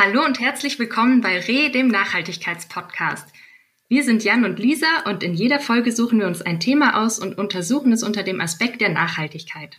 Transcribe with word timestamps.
Hallo 0.00 0.24
und 0.24 0.38
herzlich 0.38 0.78
willkommen 0.78 1.22
bei 1.22 1.40
Re, 1.40 1.70
dem 1.70 1.88
Nachhaltigkeitspodcast. 1.88 3.26
Wir 3.88 4.04
sind 4.04 4.22
Jan 4.22 4.44
und 4.44 4.60
Lisa 4.60 4.86
und 5.06 5.24
in 5.24 5.34
jeder 5.34 5.58
Folge 5.58 5.90
suchen 5.90 6.20
wir 6.20 6.28
uns 6.28 6.40
ein 6.40 6.60
Thema 6.60 7.02
aus 7.02 7.18
und 7.18 7.36
untersuchen 7.36 7.90
es 7.90 8.04
unter 8.04 8.22
dem 8.22 8.40
Aspekt 8.40 8.80
der 8.80 8.90
Nachhaltigkeit. 8.90 9.76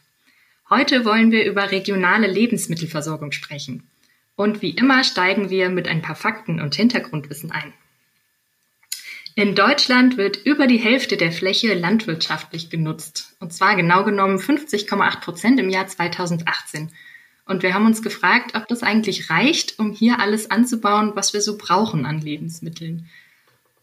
Heute 0.70 1.06
wollen 1.06 1.32
wir 1.32 1.46
über 1.46 1.72
regionale 1.72 2.28
Lebensmittelversorgung 2.28 3.32
sprechen. 3.32 3.90
Und 4.36 4.62
wie 4.62 4.72
immer 4.72 5.06
steigen 5.06 5.50
wir 5.50 5.70
mit 5.70 5.88
ein 5.88 6.02
paar 6.02 6.18
Fakten 6.18 6.60
und 6.60 6.76
Hintergrundwissen 6.76 7.54
ein. 7.54 7.72
In 9.36 9.56
Deutschland 9.56 10.18
wird 10.18 10.36
über 10.36 10.68
die 10.68 10.80
Hälfte 10.80 11.16
der 11.16 11.32
Fläche 11.32 11.74
landwirtschaftlich 11.76 12.70
genutzt. 12.70 13.38
Und 13.40 13.54
zwar 13.54 13.78
genau 13.78 14.04
genommen 14.04 14.38
50,8 14.38 15.22
Prozent 15.22 15.62
im 15.62 15.70
Jahr 15.70 15.88
2018. 15.88 16.92
Und 17.50 17.64
wir 17.64 17.74
haben 17.74 17.88
uns 17.88 18.04
gefragt, 18.04 18.52
ob 18.54 18.68
das 18.68 18.84
eigentlich 18.84 19.32
reicht, 19.32 19.80
um 19.80 19.92
hier 19.92 20.20
alles 20.20 20.52
anzubauen, 20.52 21.14
was 21.16 21.34
wir 21.34 21.42
so 21.42 21.58
brauchen 21.58 22.06
an 22.06 22.22
Lebensmitteln. 22.22 23.10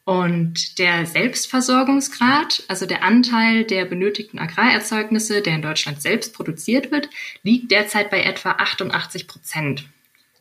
Und 0.05 0.79
der 0.79 1.05
Selbstversorgungsgrad, 1.05 2.63
also 2.69 2.87
der 2.87 3.03
Anteil 3.03 3.65
der 3.65 3.85
benötigten 3.85 4.39
Agrarerzeugnisse, 4.39 5.43
der 5.43 5.57
in 5.57 5.63
Deutschland 5.63 6.01
selbst 6.01 6.33
produziert 6.33 6.93
wird, 6.93 7.11
liegt 7.43 7.73
derzeit 7.73 8.09
bei 8.09 8.23
etwa 8.23 8.53
88 8.53 9.27
Prozent. 9.27 9.89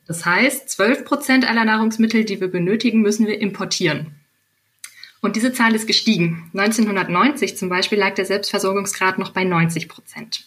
Das 0.05 0.23
heißt, 0.23 0.70
12 0.70 1.03
Prozent 1.03 1.49
aller 1.49 1.65
Nahrungsmittel, 1.65 2.26
die 2.26 2.39
wir 2.39 2.48
benötigen, 2.48 3.01
müssen 3.01 3.26
wir 3.26 3.41
importieren. 3.41 4.12
Und 5.21 5.35
diese 5.35 5.51
Zahl 5.51 5.73
ist 5.73 5.87
gestiegen. 5.87 6.51
1990 6.53 7.57
zum 7.57 7.70
Beispiel 7.70 7.98
lag 7.98 8.13
der 8.13 8.26
Selbstversorgungsgrad 8.26 9.17
noch 9.17 9.31
bei 9.31 9.45
90 9.45 9.90
Prozent. 9.90 10.46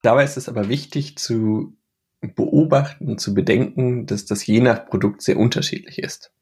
Dabei 0.00 0.24
ist 0.24 0.38
es 0.38 0.48
aber 0.48 0.70
wichtig 0.70 1.16
zu 1.18 1.74
beobachten 2.20 3.08
und 3.08 3.20
zu 3.20 3.34
bedenken, 3.34 4.06
dass 4.06 4.24
das 4.24 4.46
je 4.46 4.60
nach 4.60 4.86
Produkt 4.86 5.22
sehr 5.22 5.38
unterschiedlich 5.38 5.98
ist. 5.98 6.32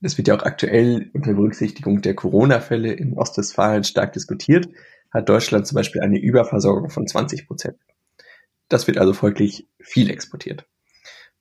Das 0.00 0.16
wird 0.16 0.28
ja 0.28 0.36
auch 0.36 0.42
aktuell 0.42 1.10
unter 1.12 1.34
Berücksichtigung 1.34 2.00
der 2.00 2.14
Corona-Fälle 2.14 2.92
in 2.92 3.14
Ostwestfalen 3.14 3.84
stark 3.84 4.14
diskutiert, 4.14 4.68
hat 5.10 5.28
Deutschland 5.28 5.66
zum 5.66 5.76
Beispiel 5.76 6.00
eine 6.00 6.18
Überversorgung 6.18 6.88
von 6.88 7.06
20 7.06 7.46
Prozent. 7.46 7.76
Das 8.68 8.86
wird 8.86 8.96
also 8.98 9.12
folglich 9.12 9.68
viel 9.78 10.10
exportiert. 10.10 10.66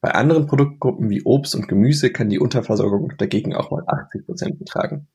Bei 0.01 0.11
anderen 0.11 0.45
Produktgruppen 0.45 1.09
wie 1.09 1.23
Obst 1.23 1.55
und 1.55 1.67
Gemüse 1.67 2.11
kann 2.11 2.29
die 2.29 2.39
Unterversorgung 2.39 3.13
dagegen 3.17 3.53
auch 3.53 3.71
mal 3.71 3.83
80 3.85 4.25
Prozent 4.25 4.59
betragen. 4.59 5.07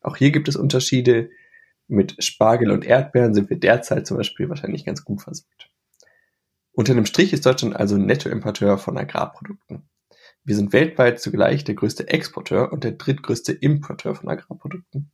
Auch 0.00 0.16
hier 0.16 0.30
gibt 0.30 0.48
es 0.48 0.56
Unterschiede. 0.56 1.30
Mit 1.88 2.22
Spargel 2.22 2.70
und 2.70 2.84
Erdbeeren 2.84 3.34
sind 3.34 3.50
wir 3.50 3.58
derzeit 3.58 4.06
zum 4.06 4.16
Beispiel 4.16 4.48
wahrscheinlich 4.48 4.84
ganz 4.84 5.04
gut 5.04 5.22
versorgt. 5.22 5.69
Unter 6.72 6.94
dem 6.94 7.06
Strich 7.06 7.32
ist 7.32 7.46
Deutschland 7.46 7.76
also 7.76 7.96
Nettoimporteur 7.96 8.78
von 8.78 8.96
Agrarprodukten. 8.96 9.88
Wir 10.44 10.56
sind 10.56 10.72
weltweit 10.72 11.20
zugleich 11.20 11.64
der 11.64 11.74
größte 11.74 12.08
Exporteur 12.08 12.72
und 12.72 12.84
der 12.84 12.92
drittgrößte 12.92 13.52
Importeur 13.52 14.14
von 14.14 14.28
Agrarprodukten. 14.28 15.12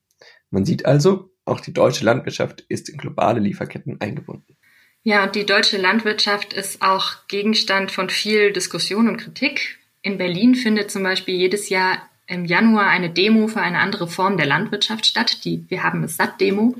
Man 0.51 0.65
sieht 0.65 0.87
also, 0.87 1.31
auch 1.45 1.61
die 1.61 1.73
deutsche 1.73 2.05
Landwirtschaft 2.05 2.65
ist 2.69 2.89
in 2.89 2.99
globale 2.99 3.41
Lieferketten 3.41 4.01
eingebunden. 4.01 4.57
Ja, 5.03 5.25
und 5.25 5.35
die 5.37 5.47
deutsche 5.47 5.79
Landwirtschaft 5.79 6.53
ist 6.53 6.83
auch 6.83 7.29
Gegenstand 7.29 7.93
von 7.93 8.11
viel 8.11 8.53
Diskussion 8.53 9.09
und 9.09 9.19
Kritik. 9.19 9.79
In 10.03 10.19
Berlin 10.19 10.55
findet 10.55 10.91
zum 10.91 11.03
Beispiel 11.05 11.37
jedes 11.37 11.69
Jahr 11.69 12.03
im 12.27 12.45
Januar 12.45 12.89
eine 12.89 13.11
Demo 13.11 13.47
für 13.47 13.61
eine 13.61 13.79
andere 13.79 14.09
Form 14.09 14.37
der 14.37 14.47
Landwirtschaft 14.47 15.07
statt, 15.07 15.45
die 15.45 15.65
Wir 15.69 15.85
haben 15.85 16.03
es 16.03 16.17
satt 16.17 16.41
Demo. 16.41 16.75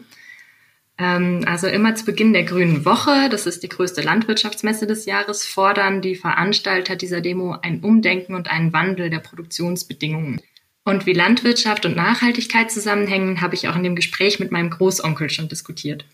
Ähm, 0.99 1.45
also 1.47 1.67
immer 1.67 1.95
zu 1.95 2.05
Beginn 2.05 2.33
der 2.33 2.45
Grünen 2.45 2.85
Woche, 2.85 3.29
das 3.31 3.47
ist 3.47 3.63
die 3.63 3.69
größte 3.69 4.01
Landwirtschaftsmesse 4.01 4.87
des 4.87 5.05
Jahres, 5.05 5.45
fordern 5.45 6.01
die 6.01 6.17
Veranstalter 6.17 6.97
dieser 6.97 7.21
Demo 7.21 7.57
ein 7.61 7.81
Umdenken 7.81 8.35
und 8.35 8.51
einen 8.51 8.73
Wandel 8.73 9.11
der 9.11 9.19
Produktionsbedingungen. 9.19 10.41
Und 10.85 11.05
wie 11.05 11.13
Landwirtschaft 11.13 11.85
und 11.85 11.97
Nachhaltigkeit 11.97 12.71
zusammenhängen, 12.71 13.41
habe 13.41 13.55
ich 13.57 13.69
auch 13.69 13.77
in 13.77 13.83
dem 13.83 13.97
Gespräch 13.97 14.39
mit 14.39 14.53
meinem 14.53 14.71
Großonkel 14.71 15.31
schon 15.31 15.49
diskutiert. 15.49 16.05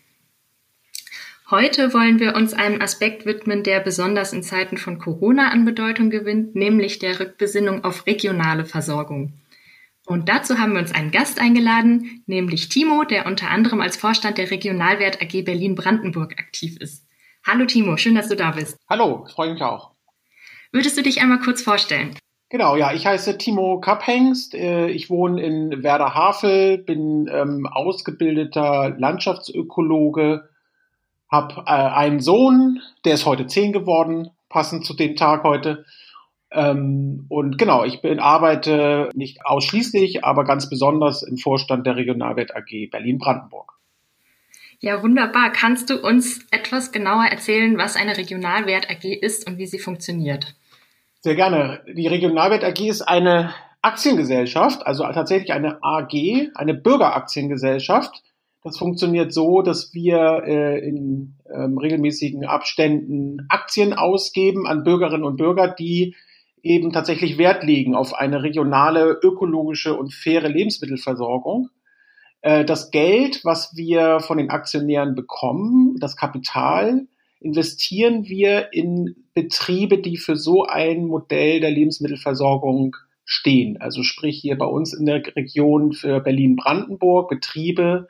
Heute 1.50 1.92
wollen 1.92 2.18
wir 2.18 2.34
uns 2.34 2.54
einem 2.54 2.80
Aspekt 2.80 3.26
widmen, 3.26 3.62
der 3.62 3.80
besonders 3.80 4.32
in 4.32 4.42
Zeiten 4.42 4.78
von 4.78 4.98
Corona 4.98 5.50
an 5.50 5.66
Bedeutung 5.66 6.08
gewinnt, 6.08 6.54
nämlich 6.54 6.98
der 6.98 7.20
Rückbesinnung 7.20 7.84
auf 7.84 8.06
regionale 8.06 8.64
Versorgung. 8.64 9.34
Und 10.06 10.28
dazu 10.28 10.58
haben 10.58 10.72
wir 10.72 10.80
uns 10.80 10.92
einen 10.92 11.12
Gast 11.12 11.40
eingeladen, 11.40 12.22
nämlich 12.26 12.68
Timo, 12.68 13.04
der 13.04 13.26
unter 13.26 13.50
anderem 13.50 13.80
als 13.80 13.96
Vorstand 13.96 14.36
der 14.36 14.50
Regionalwert 14.50 15.22
AG 15.22 15.42
Berlin-Brandenburg 15.44 16.32
aktiv 16.38 16.76
ist. 16.80 17.06
Hallo 17.46 17.66
Timo, 17.66 17.96
schön, 17.96 18.14
dass 18.14 18.28
du 18.28 18.36
da 18.36 18.50
bist. 18.50 18.78
Hallo, 18.88 19.26
freue 19.32 19.52
mich 19.52 19.62
auch. 19.62 19.92
Würdest 20.72 20.96
du 20.96 21.02
dich 21.02 21.20
einmal 21.20 21.38
kurz 21.38 21.62
vorstellen? 21.62 22.16
Genau, 22.48 22.76
ja, 22.76 22.92
ich 22.92 23.06
heiße 23.06 23.38
Timo 23.38 23.80
Kapphengst. 23.80 24.54
Äh, 24.54 24.88
ich 24.88 25.08
wohne 25.08 25.42
in 25.42 25.82
Werder-Havel, 25.82 26.78
bin 26.78 27.28
ähm, 27.32 27.66
ausgebildeter 27.66 28.94
Landschaftsökologe, 28.98 30.48
habe 31.30 31.62
äh, 31.66 31.70
einen 31.70 32.20
Sohn, 32.20 32.80
der 33.04 33.14
ist 33.14 33.24
heute 33.24 33.46
zehn 33.46 33.72
geworden, 33.72 34.30
passend 34.48 34.84
zu 34.84 34.94
dem 34.94 35.16
Tag 35.16 35.44
heute. 35.44 35.86
Ähm, 36.54 37.26
und 37.28 37.58
genau, 37.58 37.84
ich 37.84 38.02
bin, 38.02 38.20
arbeite 38.20 39.10
nicht 39.14 39.44
ausschließlich, 39.44 40.24
aber 40.24 40.44
ganz 40.44 40.68
besonders 40.68 41.22
im 41.22 41.38
Vorstand 41.38 41.86
der 41.86 41.96
Regionalwert 41.96 42.54
AG 42.54 42.90
Berlin-Brandenburg. 42.90 43.72
Ja, 44.80 45.02
wunderbar. 45.02 45.52
Kannst 45.52 45.90
du 45.90 46.02
uns 46.02 46.44
etwas 46.50 46.90
genauer 46.90 47.26
erzählen, 47.26 47.78
was 47.78 47.94
eine 47.96 48.16
Regionalwert 48.16 48.90
AG 48.90 49.04
ist 49.04 49.46
und 49.46 49.56
wie 49.56 49.66
sie 49.66 49.78
funktioniert? 49.78 50.56
Sehr 51.20 51.36
gerne. 51.36 51.82
Die 51.86 52.08
Regionalwert 52.08 52.64
AG 52.64 52.80
ist 52.88 53.02
eine 53.02 53.54
Aktiengesellschaft, 53.80 54.84
also 54.86 55.04
tatsächlich 55.04 55.52
eine 55.52 55.78
AG, 55.82 56.50
eine 56.54 56.74
Bürgeraktiengesellschaft. 56.74 58.22
Das 58.64 58.76
funktioniert 58.76 59.32
so, 59.32 59.62
dass 59.62 59.94
wir 59.94 60.42
äh, 60.46 60.78
in 60.80 61.34
ähm, 61.52 61.78
regelmäßigen 61.78 62.44
Abständen 62.44 63.46
Aktien 63.48 63.92
ausgeben 63.92 64.66
an 64.66 64.82
Bürgerinnen 64.82 65.24
und 65.24 65.36
Bürger, 65.36 65.68
die 65.68 66.16
eben 66.62 66.92
tatsächlich 66.92 67.38
Wert 67.38 67.64
legen 67.64 67.94
auf 67.94 68.14
eine 68.14 68.42
regionale, 68.42 69.18
ökologische 69.22 69.94
und 69.94 70.14
faire 70.14 70.48
Lebensmittelversorgung. 70.48 71.70
Äh, 72.40 72.64
das 72.64 72.90
Geld, 72.90 73.44
was 73.44 73.76
wir 73.76 74.20
von 74.20 74.38
den 74.38 74.50
Aktionären 74.50 75.14
bekommen, 75.14 75.96
das 75.98 76.16
Kapital, 76.16 77.06
investieren 77.40 78.26
wir 78.26 78.72
in 78.72 79.16
Betriebe, 79.34 79.98
die 79.98 80.16
für 80.16 80.36
so 80.36 80.64
ein 80.64 81.06
Modell 81.06 81.60
der 81.60 81.70
Lebensmittelversorgung 81.70 82.96
stehen. 83.24 83.80
Also 83.80 84.02
sprich 84.02 84.38
hier 84.40 84.56
bei 84.58 84.66
uns 84.66 84.92
in 84.92 85.06
der 85.06 85.22
Region 85.34 85.92
für 85.92 86.20
Berlin-Brandenburg 86.20 87.28
Betriebe 87.28 88.08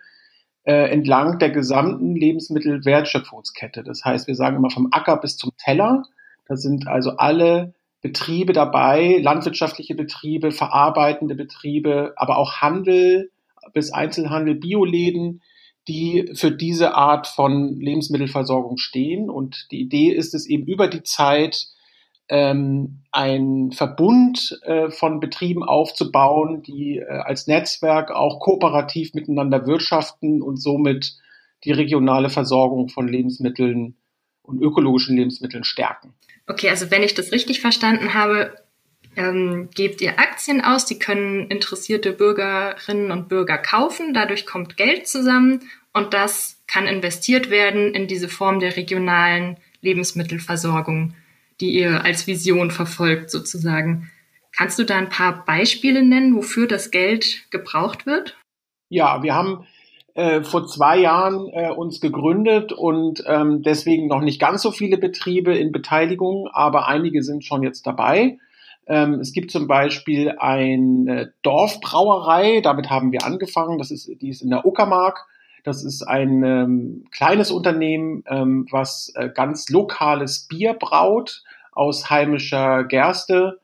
äh, 0.65 0.91
entlang 0.91 1.39
der 1.39 1.51
gesamten 1.51 2.15
Lebensmittelwertschöpfungskette. 2.15 3.83
Das 3.83 4.05
heißt, 4.05 4.27
wir 4.27 4.35
sagen 4.35 4.57
immer 4.57 4.71
vom 4.71 4.89
Acker 4.91 5.17
bis 5.17 5.37
zum 5.37 5.53
Teller. 5.57 6.05
Da 6.47 6.57
sind 6.57 6.87
also 6.87 7.17
alle 7.17 7.75
Betriebe 8.03 8.53
dabei, 8.53 9.19
landwirtschaftliche 9.23 9.95
Betriebe, 9.95 10.51
verarbeitende 10.51 11.37
Betriebe, 11.37 12.13
aber 12.17 12.37
auch 12.37 12.57
Handel 12.61 13.31
bis 13.73 13.93
Einzelhandel, 13.93 14.57
Bioläden, 14.57 15.41
die 15.89 16.31
für 16.35 16.51
diese 16.51 16.95
Art 16.95 17.29
von 17.29 17.81
Lebensmittelversorgung 17.81 18.77
stehen. 18.77 19.31
Und 19.31 19.69
die 19.71 19.81
Idee 19.81 20.11
ist 20.11 20.35
es 20.35 20.47
eben 20.47 20.67
über 20.67 20.89
die 20.89 21.05
Zeit, 21.05 21.69
ähm, 22.29 23.03
ein 23.11 23.73
Verbund 23.73 24.59
äh, 24.63 24.91
von 24.91 25.21
Betrieben 25.21 25.63
aufzubauen, 25.63 26.63
die 26.63 26.99
äh, 26.99 27.05
als 27.07 27.47
Netzwerk 27.47 28.11
auch 28.11 28.41
kooperativ 28.41 29.15
miteinander 29.15 29.67
wirtschaften 29.67 30.43
und 30.43 30.57
somit 30.57 31.17
die 31.65 31.73
regionale 31.73 32.31
Versorgung 32.31 32.89
von 32.89 33.07
Lebensmitteln 33.07 33.97
und 34.43 34.61
ökologischen 34.61 35.17
Lebensmitteln 35.17 35.65
stärken. 35.65 36.15
Okay, 36.47 36.69
also 36.69 36.91
wenn 36.91 37.03
ich 37.03 37.15
das 37.15 37.33
richtig 37.33 37.61
verstanden 37.61 38.15
habe, 38.15 38.55
ähm, 39.17 39.69
gebt 39.75 40.01
ihr 40.01 40.19
Aktien 40.19 40.63
aus, 40.63 40.87
die 40.87 40.99
können 40.99 41.49
interessierte 41.49 42.13
Bürgerinnen 42.13 43.11
und 43.11 43.29
Bürger 43.29 43.59
kaufen, 43.59 44.15
dadurch 44.15 44.47
kommt 44.47 44.77
Geld 44.77 45.07
zusammen 45.07 45.61
und 45.93 46.15
das 46.15 46.63
kann 46.67 46.87
investiert 46.87 47.51
werden 47.51 47.95
in 47.95 48.09
diese 48.09 48.29
Form 48.29 48.59
der 48.61 48.77
regionalen 48.77 49.59
Lebensmittelversorgung, 49.83 51.15
die 51.61 51.71
ihr 51.71 52.05
als 52.05 52.27
Vision 52.27 52.71
verfolgt 52.71 53.31
sozusagen. 53.31 54.11
Kannst 54.57 54.79
du 54.79 54.85
da 54.85 54.97
ein 54.97 55.09
paar 55.09 55.45
Beispiele 55.45 56.03
nennen, 56.03 56.35
wofür 56.35 56.67
das 56.67 56.91
Geld 56.91 57.51
gebraucht 57.51 58.07
wird? 58.07 58.37
Ja, 58.89 59.23
wir 59.23 59.35
haben 59.35 59.67
äh, 60.15 60.43
vor 60.43 60.67
zwei 60.67 60.99
Jahren 60.99 61.49
äh, 61.53 61.71
uns 61.71 62.01
gegründet 62.01 62.73
und 62.73 63.25
ähm, 63.27 63.63
deswegen 63.63 64.09
noch 64.09 64.21
nicht 64.21 64.41
ganz 64.41 64.63
so 64.63 64.71
viele 64.71 64.99
Betriebe 64.99 65.55
in 65.55 65.73
Beteiligung, 65.73 66.49
aber 66.53 66.87
einige 66.87 67.23
sind 67.23 67.45
schon 67.45 67.63
jetzt 67.63 67.87
dabei. 67.87 68.39
Ähm, 68.87 69.15
es 69.21 69.33
gibt 69.33 69.51
zum 69.51 69.67
Beispiel 69.67 70.35
eine 70.39 71.33
Dorfbrauerei, 71.43 72.61
damit 72.63 72.91
haben 72.91 73.13
wir 73.13 73.25
angefangen, 73.25 73.79
das 73.79 73.91
ist, 73.91 74.11
die 74.21 74.29
ist 74.29 74.43
in 74.43 74.51
der 74.51 74.67
Uckermark. 74.67 75.27
Das 75.65 75.85
ist 75.85 76.03
ein 76.03 76.43
ähm, 76.43 77.05
kleines 77.13 77.53
Unternehmen, 77.53 78.25
ähm, 78.27 78.67
was 78.73 79.13
äh, 79.15 79.29
ganz 79.29 79.69
lokales 79.71 80.49
Bier 80.49 80.75
braut 80.75 81.45
aus 81.71 82.11
heimischer 82.11 82.85
Gerste 82.85 83.61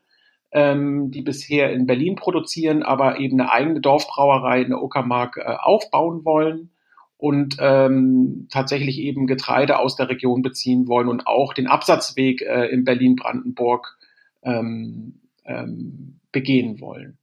ähm, 0.51 1.11
die 1.11 1.23
bisher 1.23 1.73
in 1.73 1.87
Berlin 1.87 2.17
produzieren, 2.17 2.83
aber 2.83 3.19
eben 3.19 3.41
eine 3.41 3.51
eigene 3.51 3.81
Dorfbrauerei 3.81 4.63
in 4.63 4.71
der 4.71 4.83
Uckermark 4.83 5.37
äh, 5.37 5.57
aufbauen 5.61 6.25
wollen 6.25 6.71
und 7.19 7.57
ähm, 7.61 8.47
tatsächlich 8.51 8.99
eben 8.99 9.27
Getreide 9.27 9.79
aus 9.79 9.97
der 9.97 10.09
Region 10.09 10.41
beziehen 10.41 10.87
wollen 10.87 11.09
und 11.09 11.27
auch 11.27 11.53
den 11.53 11.67
Absatzweg 11.67 12.43
äh, 12.43 12.67
in 12.67 12.85
Berlin-Brandenburg 12.85 13.99
ähm, 14.43 15.21
ähm, 15.45 16.21
begehen 16.33 16.81
wollen. 16.81 17.19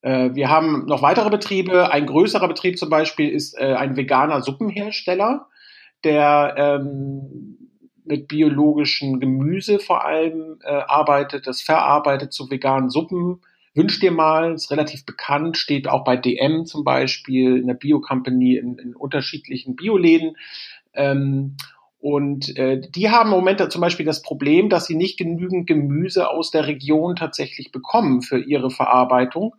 Äh, 0.00 0.34
wir 0.34 0.48
haben 0.48 0.86
noch 0.86 1.02
weitere 1.02 1.30
Betriebe. 1.30 1.92
Ein 1.92 2.06
größerer 2.06 2.48
Betrieb 2.48 2.78
zum 2.78 2.88
Beispiel 2.88 3.28
ist 3.28 3.58
äh, 3.58 3.74
ein 3.74 3.96
veganer 3.96 4.40
Suppenhersteller, 4.40 5.48
der 6.02 6.54
ähm, 6.56 7.65
mit 8.06 8.28
biologischem 8.28 9.20
Gemüse 9.20 9.78
vor 9.78 10.04
allem 10.04 10.58
äh, 10.62 10.68
arbeitet, 10.68 11.46
das 11.46 11.62
verarbeitet 11.62 12.32
zu 12.32 12.50
veganen 12.50 12.90
Suppen. 12.90 13.40
Wünsch 13.74 14.00
dir 14.00 14.10
mal, 14.10 14.54
ist 14.54 14.70
relativ 14.70 15.04
bekannt, 15.04 15.58
steht 15.58 15.88
auch 15.88 16.04
bei 16.04 16.16
DM 16.16 16.64
zum 16.64 16.82
Beispiel, 16.82 17.58
in 17.58 17.66
der 17.66 17.74
Bio-Company, 17.74 18.56
in, 18.56 18.78
in 18.78 18.96
unterschiedlichen 18.96 19.76
Bioläden. 19.76 20.36
Ähm, 20.94 21.56
und 22.00 22.56
äh, 22.56 22.80
die 22.80 23.10
haben 23.10 23.30
im 23.30 23.36
Moment 23.36 23.72
zum 23.72 23.80
Beispiel 23.80 24.06
das 24.06 24.22
Problem, 24.22 24.68
dass 24.68 24.86
sie 24.86 24.94
nicht 24.94 25.18
genügend 25.18 25.66
Gemüse 25.66 26.30
aus 26.30 26.50
der 26.50 26.66
Region 26.66 27.16
tatsächlich 27.16 27.72
bekommen 27.72 28.22
für 28.22 28.38
ihre 28.38 28.70
Verarbeitung 28.70 29.54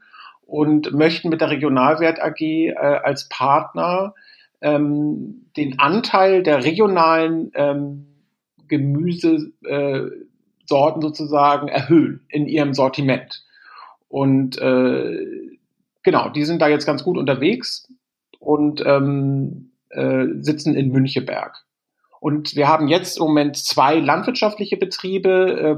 und 0.45 0.93
möchten 0.93 1.29
mit 1.29 1.41
der 1.41 1.49
Regionalwert 1.49 2.21
AG 2.21 2.41
äh, 2.41 2.73
als 2.75 3.27
Partner 3.27 4.13
ähm, 4.61 5.47
den 5.57 5.79
Anteil 5.79 6.41
der 6.41 6.63
regionalen 6.63 7.51
ähm, 7.53 8.07
Gemüsesorten 8.67 9.51
äh, 9.65 11.01
sozusagen 11.01 11.67
erhöhen 11.67 12.25
in 12.29 12.47
ihrem 12.47 12.73
Sortiment. 12.73 13.43
Und 14.07 14.57
äh, 14.59 15.57
genau, 16.03 16.29
die 16.29 16.45
sind 16.45 16.61
da 16.61 16.67
jetzt 16.67 16.85
ganz 16.85 17.03
gut 17.03 17.17
unterwegs 17.17 17.87
und 18.39 18.83
ähm, 18.85 19.71
äh, 19.89 20.25
sitzen 20.39 20.75
in 20.75 20.91
Müncheberg. 20.91 21.65
Und 22.19 22.55
wir 22.55 22.67
haben 22.67 22.87
jetzt 22.87 23.17
im 23.17 23.25
Moment 23.25 23.57
zwei 23.57 23.95
landwirtschaftliche 23.99 24.77
Betriebe, 24.77 25.29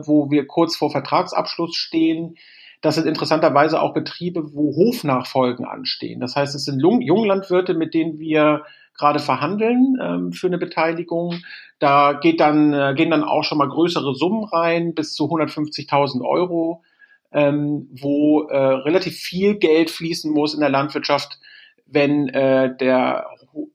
äh, 0.01 0.07
wo 0.07 0.31
wir 0.31 0.47
kurz 0.47 0.77
vor 0.77 0.91
Vertragsabschluss 0.91 1.75
stehen. 1.75 2.35
Das 2.81 2.95
sind 2.95 3.07
interessanterweise 3.07 3.81
auch 3.81 3.93
Betriebe, 3.93 4.53
wo 4.53 4.75
Hofnachfolgen 4.75 5.65
anstehen. 5.65 6.21
Das 6.21 6.35
heißt, 6.35 6.55
es 6.55 6.63
sind 6.63 6.79
Junglandwirte, 6.79 7.73
mit 7.73 7.93
denen 7.93 8.19
wir 8.19 8.63
gerade 8.99 9.19
verhandeln 9.19 9.97
ähm, 10.01 10.33
für 10.33 10.47
eine 10.47 10.57
Beteiligung. 10.57 11.41
Da 11.79 12.13
geht 12.13 12.39
dann, 12.39 12.73
äh, 12.73 12.93
gehen 12.95 13.09
dann 13.09 13.23
auch 13.23 13.43
schon 13.43 13.57
mal 13.57 13.69
größere 13.69 14.13
Summen 14.13 14.43
rein, 14.43 14.93
bis 14.93 15.13
zu 15.13 15.25
150.000 15.25 16.21
Euro, 16.23 16.83
ähm, 17.31 17.87
wo 17.91 18.43
äh, 18.43 18.57
relativ 18.57 19.15
viel 19.15 19.55
Geld 19.55 19.89
fließen 19.89 20.31
muss 20.31 20.53
in 20.53 20.59
der 20.59 20.69
Landwirtschaft, 20.69 21.39
wenn 21.85 22.29
äh, 22.29 22.75
der 22.77 23.25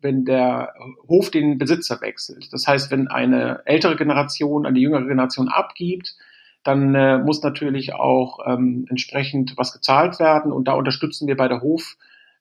wenn 0.01 0.25
der 0.25 0.73
Hof 1.09 1.31
den 1.31 1.59
Besitzer 1.59 2.01
wechselt. 2.01 2.53
Das 2.53 2.67
heißt, 2.67 2.93
wenn 2.93 3.09
eine 3.09 3.63
ältere 3.65 3.97
Generation 3.97 4.67
an 4.67 4.75
die 4.75 4.83
jüngere 4.83 5.03
Generation 5.03 5.49
abgibt, 5.49 6.15
dann 6.63 6.95
äh, 6.95 7.19
muss 7.19 7.43
natürlich 7.43 7.95
auch 7.95 8.39
ähm, 8.47 8.87
entsprechend 8.89 9.55
was 9.57 9.73
gezahlt 9.73 10.19
werden 10.19 10.53
und 10.53 10.69
da 10.69 10.75
unterstützen 10.75 11.29
wir 11.29 11.37
bei 11.37 11.49
der 11.49 11.61
Hof 11.61 11.97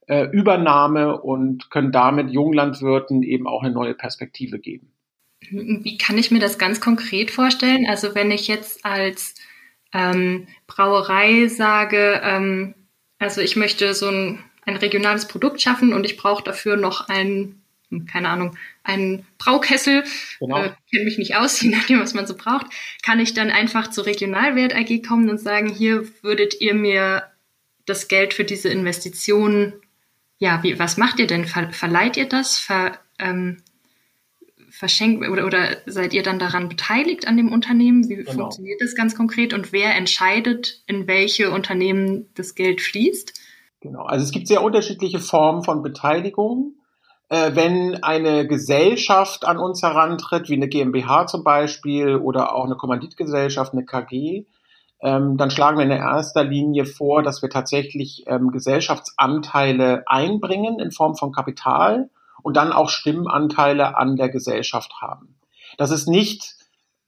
äh, 0.08 0.26
Übernahme 0.32 1.22
und 1.22 1.70
können 1.70 1.92
damit 1.92 2.30
Junglandwirten 2.32 3.24
eben 3.24 3.48
auch 3.48 3.64
eine 3.64 3.74
neue 3.74 3.94
Perspektive 3.94 4.60
geben. 4.60 4.92
Wie 5.50 5.98
kann 5.98 6.18
ich 6.18 6.32
mir 6.32 6.40
das 6.40 6.58
ganz 6.58 6.80
konkret 6.80 7.32
vorstellen? 7.32 7.86
Also 7.88 8.16
wenn 8.16 8.32
ich 8.32 8.48
jetzt 8.48 8.86
als 8.86 9.36
ähm, 9.94 10.48
Brauerei 10.68 11.48
sage, 11.48 12.22
ähm, 12.24 12.76
also 13.20 13.42
ich 13.42 13.56
möchte 13.56 13.94
so 13.94 14.10
ein, 14.10 14.40
ein 14.66 14.76
regionales 14.76 15.28
Produkt 15.28 15.62
schaffen 15.62 15.94
und 15.94 16.06
ich 16.06 16.18
brauche 16.18 16.44
dafür 16.44 16.78
noch 16.78 17.10
ein, 17.10 17.62
hm, 17.90 18.06
keine 18.06 18.30
Ahnung, 18.30 18.58
einen 18.84 19.26
Braukessel, 19.38 20.04
genau. 20.40 20.58
äh, 20.58 20.72
kenne 20.92 21.06
mich 21.06 21.18
nicht 21.18 21.36
aus, 21.36 21.62
je 21.62 21.70
nachdem, 21.70 22.00
was 22.00 22.14
man 22.14 22.28
so 22.28 22.36
braucht, 22.36 22.68
kann 23.04 23.20
ich 23.20 23.34
dann 23.34 23.50
einfach 23.50 23.90
zur 23.90 24.06
Regionalwert 24.06 24.74
AG 24.74 25.02
kommen 25.08 25.30
und 25.30 25.40
sagen, 25.40 25.70
hier 25.70 26.08
würdet 26.24 26.60
ihr 26.62 26.74
mir 26.74 27.24
das 27.86 28.08
Geld 28.08 28.34
für 28.34 28.46
diese 28.46 28.70
Investition 28.70 29.74
ja, 30.38 30.62
wie, 30.64 30.78
was 30.80 30.98
macht 30.98 31.20
ihr 31.20 31.28
denn? 31.28 31.46
Ver, 31.46 31.72
verleiht 31.72 32.18
ihr 32.18 32.28
das? 32.28 32.58
Ver, 32.58 32.98
ähm, 33.20 33.58
verschenkt 34.74 35.30
oder, 35.30 35.46
oder 35.46 35.78
seid 35.86 36.14
ihr 36.14 36.24
dann 36.24 36.40
daran 36.40 36.68
beteiligt 36.68 37.28
an 37.28 37.38
dem 37.38 37.52
Unternehmen? 37.52 38.10
Wie 38.10 38.16
genau. 38.16 38.32
funktioniert 38.32 38.82
das 38.82 38.96
ganz 38.96 39.16
konkret 39.16 39.54
und 39.54 39.72
wer 39.72 39.96
entscheidet, 39.96 40.82
in 40.88 41.08
welche 41.08 41.52
Unternehmen 41.52 42.28
das 42.34 42.56
Geld 42.56 42.82
fließt? 42.82 43.40
Genau, 43.82 44.04
also 44.04 44.24
es 44.26 44.32
gibt 44.32 44.48
sehr 44.48 44.64
unterschiedliche 44.64 45.20
Formen 45.20 45.64
von 45.64 45.84
Beteiligung. 45.84 46.74
Äh, 47.30 47.56
wenn 47.56 48.04
eine 48.04 48.48
Gesellschaft 48.48 49.46
an 49.46 49.58
uns 49.58 49.84
herantritt, 49.84 50.50
wie 50.50 50.56
eine 50.56 50.68
GmbH 50.68 51.28
zum 51.28 51.44
Beispiel 51.44 52.16
oder 52.16 52.56
auch 52.56 52.66
eine 52.66 52.76
Kommanditgesellschaft, 52.76 53.74
eine 53.74 53.86
KG, 53.86 54.46
ähm, 55.04 55.36
dann 55.36 55.52
schlagen 55.52 55.78
wir 55.78 55.84
in 55.84 55.92
erster 55.92 56.46
Linie 56.46 56.86
vor, 56.86 57.24
dass 57.24 57.42
wir 57.42 57.50
tatsächlich 57.50 58.24
ähm, 58.26 58.52
Gesellschaftsanteile 58.52 60.04
einbringen 60.06 60.80
in 60.80 60.92
Form 60.92 61.16
von 61.16 61.34
Kapital 61.34 62.10
und 62.42 62.56
dann 62.56 62.72
auch 62.72 62.90
Stimmenanteile 62.90 63.98
an 63.98 64.16
der 64.16 64.30
Gesellschaft 64.30 64.94
haben. 65.02 65.36
Das 65.78 65.92
ist 65.92 66.08
nicht 66.08 66.56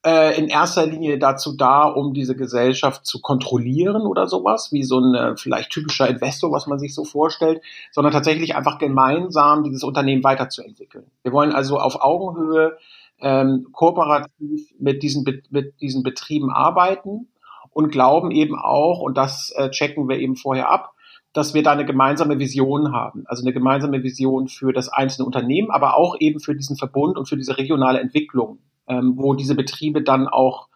äh, 0.06 0.38
in 0.38 0.50
erster 0.50 0.86
Linie 0.86 1.18
dazu 1.20 1.56
da, 1.56 1.84
um 1.84 2.14
diese 2.14 2.36
Gesellschaft 2.36 3.06
zu 3.06 3.22
kontrollieren 3.22 4.02
oder 4.02 4.28
sowas, 4.28 4.74
wie 4.74 4.84
so 4.84 5.00
ein 5.00 5.16
äh, 5.16 5.38
vielleicht 5.38 5.72
typischer 5.72 6.10
Investor, 6.10 6.52
was 6.52 6.68
man 6.68 6.80
sich 6.80 6.94
so 6.94 7.06
vorstellt, 7.06 7.62
sondern 7.92 8.12
tatsächlich 8.12 8.58
einfach 8.58 8.78
gemeinsam 8.78 9.64
dieses 9.64 9.84
Unternehmen 9.84 10.24
weiterzuentwickeln. 10.24 11.06
Wir 11.24 11.32
wollen 11.32 11.54
also 11.54 11.80
auf 11.80 12.02
Augenhöhe 12.02 12.78
ähm, 13.22 13.68
kooperativ 13.72 14.74
mit 14.78 15.02
diesen, 15.02 15.24
mit 15.50 15.80
diesen 15.80 16.04
Betrieben 16.04 16.52
arbeiten 16.52 17.30
und 17.76 17.92
glauben 17.92 18.32
eben 18.32 18.58
auch, 18.58 19.02
und 19.02 19.18
das 19.18 19.52
äh, 19.58 19.70
checken 19.70 20.08
wir 20.08 20.18
eben 20.18 20.38
vorher 20.38 20.70
ab, 20.70 20.94
dass 21.34 21.54
wir 21.54 21.62
da 21.62 21.74
eine 21.74 21.84
gemeinsame 21.84 22.40
Vision 22.40 22.94
haben. 22.94 23.26
Also 23.26 23.44
eine 23.44 23.52
gemeinsame 23.52 24.02
Vision 24.02 24.48
für 24.48 24.72
das 24.72 24.88
einzelne 24.88 25.26
Unternehmen, 25.26 25.70
aber 25.72 25.98
auch 25.98 26.16
eben 26.22 26.40
für 26.40 26.56
diesen 26.56 26.78
Verbund 26.78 27.18
und 27.18 27.28
für 27.28 27.36
diese 27.36 27.58
regionale 27.58 28.00
Entwicklung, 28.00 28.60
ähm, 28.88 29.16
wo 29.18 29.34
diese 29.34 29.56
Betriebe 29.56 30.02
dann 30.02 30.30
auch 30.30 30.70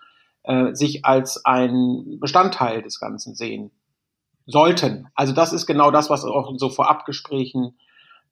äh, 0.44 0.76
sich 0.76 1.06
als 1.06 1.46
ein 1.46 2.18
Bestandteil 2.20 2.82
des 2.82 3.00
Ganzen 3.00 3.34
sehen 3.34 3.72
sollten. 4.46 5.08
Also 5.16 5.32
das 5.32 5.54
ist 5.54 5.68
genau 5.68 5.92
das, 5.92 6.10
was 6.10 6.26
auch 6.26 6.52
in 6.52 6.58
so 6.58 6.68
Vorabgesprächen 6.68 7.78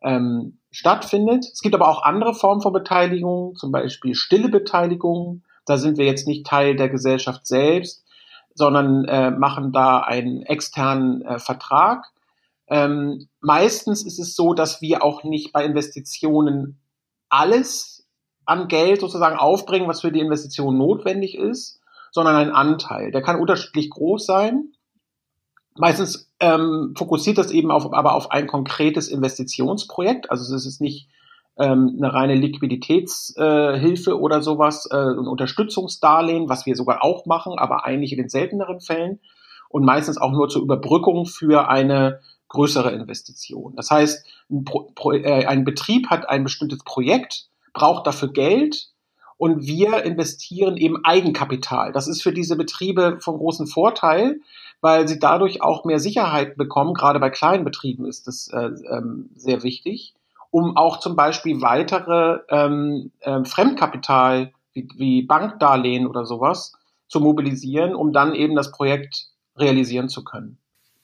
ähm, 0.01 0.57
stattfindet. 0.71 1.45
Es 1.53 1.61
gibt 1.61 1.73
aber 1.73 1.87
auch 1.87 2.03
andere 2.03 2.33
Formen 2.33 2.61
von 2.61 2.73
Beteiligung, 2.73 3.55
zum 3.55 3.71
Beispiel 3.71 4.13
stille 4.13 4.49
Beteiligung. 4.49 5.43
Da 5.65 5.77
sind 5.77 5.97
wir 5.97 6.05
jetzt 6.05 6.27
nicht 6.27 6.45
Teil 6.45 6.75
der 6.75 6.89
Gesellschaft 6.89 7.47
selbst, 7.47 8.03
sondern 8.57 9.05
äh, 9.05 9.31
machen 9.31 9.71
da 9.71 9.99
einen 9.99 10.41
externen 10.41 11.21
äh, 11.21 11.39
Vertrag. 11.39 12.05
Ähm, 12.67 13.29
meistens 13.39 14.03
ist 14.03 14.19
es 14.19 14.35
so, 14.35 14.53
dass 14.53 14.81
wir 14.81 15.03
auch 15.03 15.23
nicht 15.23 15.53
bei 15.53 15.63
Investitionen 15.63 16.79
alles 17.29 18.07
an 18.45 18.67
Geld 18.67 19.01
sozusagen 19.01 19.37
aufbringen, 19.37 19.87
was 19.87 20.01
für 20.01 20.11
die 20.11 20.21
Investition 20.21 20.77
notwendig 20.77 21.37
ist, 21.37 21.81
sondern 22.11 22.35
einen 22.35 22.51
Anteil. 22.51 23.11
Der 23.11 23.21
kann 23.21 23.39
unterschiedlich 23.39 23.89
groß 23.89 24.25
sein. 24.25 24.73
Meistens 25.75 26.31
ähm, 26.39 26.93
fokussiert 26.97 27.37
das 27.37 27.51
eben 27.51 27.71
auf, 27.71 27.93
aber 27.93 28.15
auf 28.15 28.31
ein 28.31 28.47
konkretes 28.47 29.09
Investitionsprojekt. 29.09 30.31
Also 30.31 30.55
es 30.55 30.65
ist 30.65 30.81
nicht 30.81 31.09
ähm, 31.59 31.95
eine 31.97 32.13
reine 32.13 32.35
Liquiditätshilfe 32.35 34.11
äh, 34.11 34.13
oder 34.13 34.41
sowas, 34.41 34.87
äh, 34.91 34.95
ein 34.95 35.27
Unterstützungsdarlehen, 35.27 36.49
was 36.49 36.65
wir 36.65 36.75
sogar 36.75 37.03
auch 37.03 37.25
machen, 37.25 37.57
aber 37.57 37.85
eigentlich 37.85 38.11
in 38.11 38.19
den 38.19 38.29
selteneren 38.29 38.79
Fällen 38.79 39.19
und 39.69 39.83
meistens 39.83 40.17
auch 40.17 40.31
nur 40.31 40.49
zur 40.49 40.61
Überbrückung 40.61 41.25
für 41.25 41.69
eine 41.69 42.19
größere 42.49 42.91
Investition. 42.91 43.75
Das 43.75 43.91
heißt, 43.91 44.25
ein, 44.49 44.63
Pro, 44.63 44.91
Pro, 44.95 45.13
äh, 45.13 45.45
ein 45.45 45.65
Betrieb 45.65 46.09
hat 46.09 46.29
ein 46.29 46.43
bestimmtes 46.43 46.83
Projekt, 46.83 47.47
braucht 47.73 48.07
dafür 48.07 48.31
Geld 48.31 48.89
und 49.37 49.65
wir 49.65 50.03
investieren 50.03 50.77
eben 50.77 51.03
Eigenkapital. 51.03 51.91
Das 51.91 52.07
ist 52.07 52.21
für 52.21 52.31
diese 52.31 52.55
Betriebe 52.55 53.17
von 53.19 53.37
großem 53.37 53.67
Vorteil, 53.67 54.39
weil 54.79 55.07
sie 55.07 55.19
dadurch 55.19 55.61
auch 55.61 55.85
mehr 55.85 55.99
Sicherheit 55.99 56.55
bekommen. 56.55 56.93
Gerade 56.93 57.19
bei 57.19 57.29
kleinen 57.29 57.65
Betrieben 57.65 58.05
ist 58.05 58.27
das 58.27 58.47
äh, 58.53 58.69
ähm, 58.89 59.31
sehr 59.35 59.63
wichtig 59.63 60.13
um 60.51 60.77
auch 60.77 60.99
zum 60.99 61.15
Beispiel 61.15 61.61
weitere 61.61 62.39
ähm, 62.49 63.11
äh, 63.19 63.43
Fremdkapital 63.43 64.51
wie, 64.73 64.87
wie 64.95 65.21
Bankdarlehen 65.23 66.07
oder 66.07 66.25
sowas 66.25 66.73
zu 67.07 67.19
mobilisieren, 67.19 67.95
um 67.95 68.13
dann 68.13 68.35
eben 68.35 68.55
das 68.55 68.71
Projekt 68.71 69.27
realisieren 69.57 70.09
zu 70.09 70.23
können. 70.23 70.57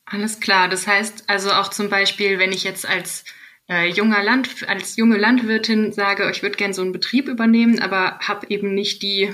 Alles 0.06 0.40
klar. 0.40 0.68
Das 0.68 0.86
heißt 0.88 1.26
also 1.28 1.52
auch 1.52 1.70
zum 1.70 1.90
Beispiel, 1.90 2.40
wenn 2.40 2.52
ich 2.52 2.64
jetzt 2.64 2.88
als 2.88 3.24
äh, 3.70 3.90
junger 3.90 4.22
Land, 4.24 4.68
als 4.68 4.98
junge 4.98 5.18
Landwirtin 5.18 5.92
sage, 5.92 6.30
ich 6.32 6.44
würde 6.44 6.58
gerne 6.58 6.74
so 6.74 6.82
einen 6.82 6.92
Betrieb 6.92 7.28
übernehmen, 7.28 7.80
aber 7.80 8.20
habe 8.20 8.48
eben 8.50 8.74
nicht 8.76 9.02
die 9.02 9.34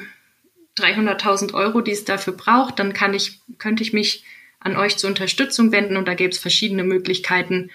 300.000 0.77 1.53
Euro, 1.53 1.81
die 1.81 1.91
es 1.91 2.05
dafür 2.05 2.33
braucht, 2.33 2.79
dann 2.79 2.93
kann 2.93 3.13
ich, 3.13 3.41
könnte 3.57 3.83
ich 3.83 3.93
mich 3.93 4.23
an 4.59 4.75
euch 4.75 4.97
zur 4.97 5.09
Unterstützung 5.09 5.71
wenden 5.71 5.97
und 5.97 6.07
da 6.07 6.13
gibt 6.13 6.35
es 6.35 6.39
verschiedene 6.39 6.83
Möglichkeiten, 6.83 7.71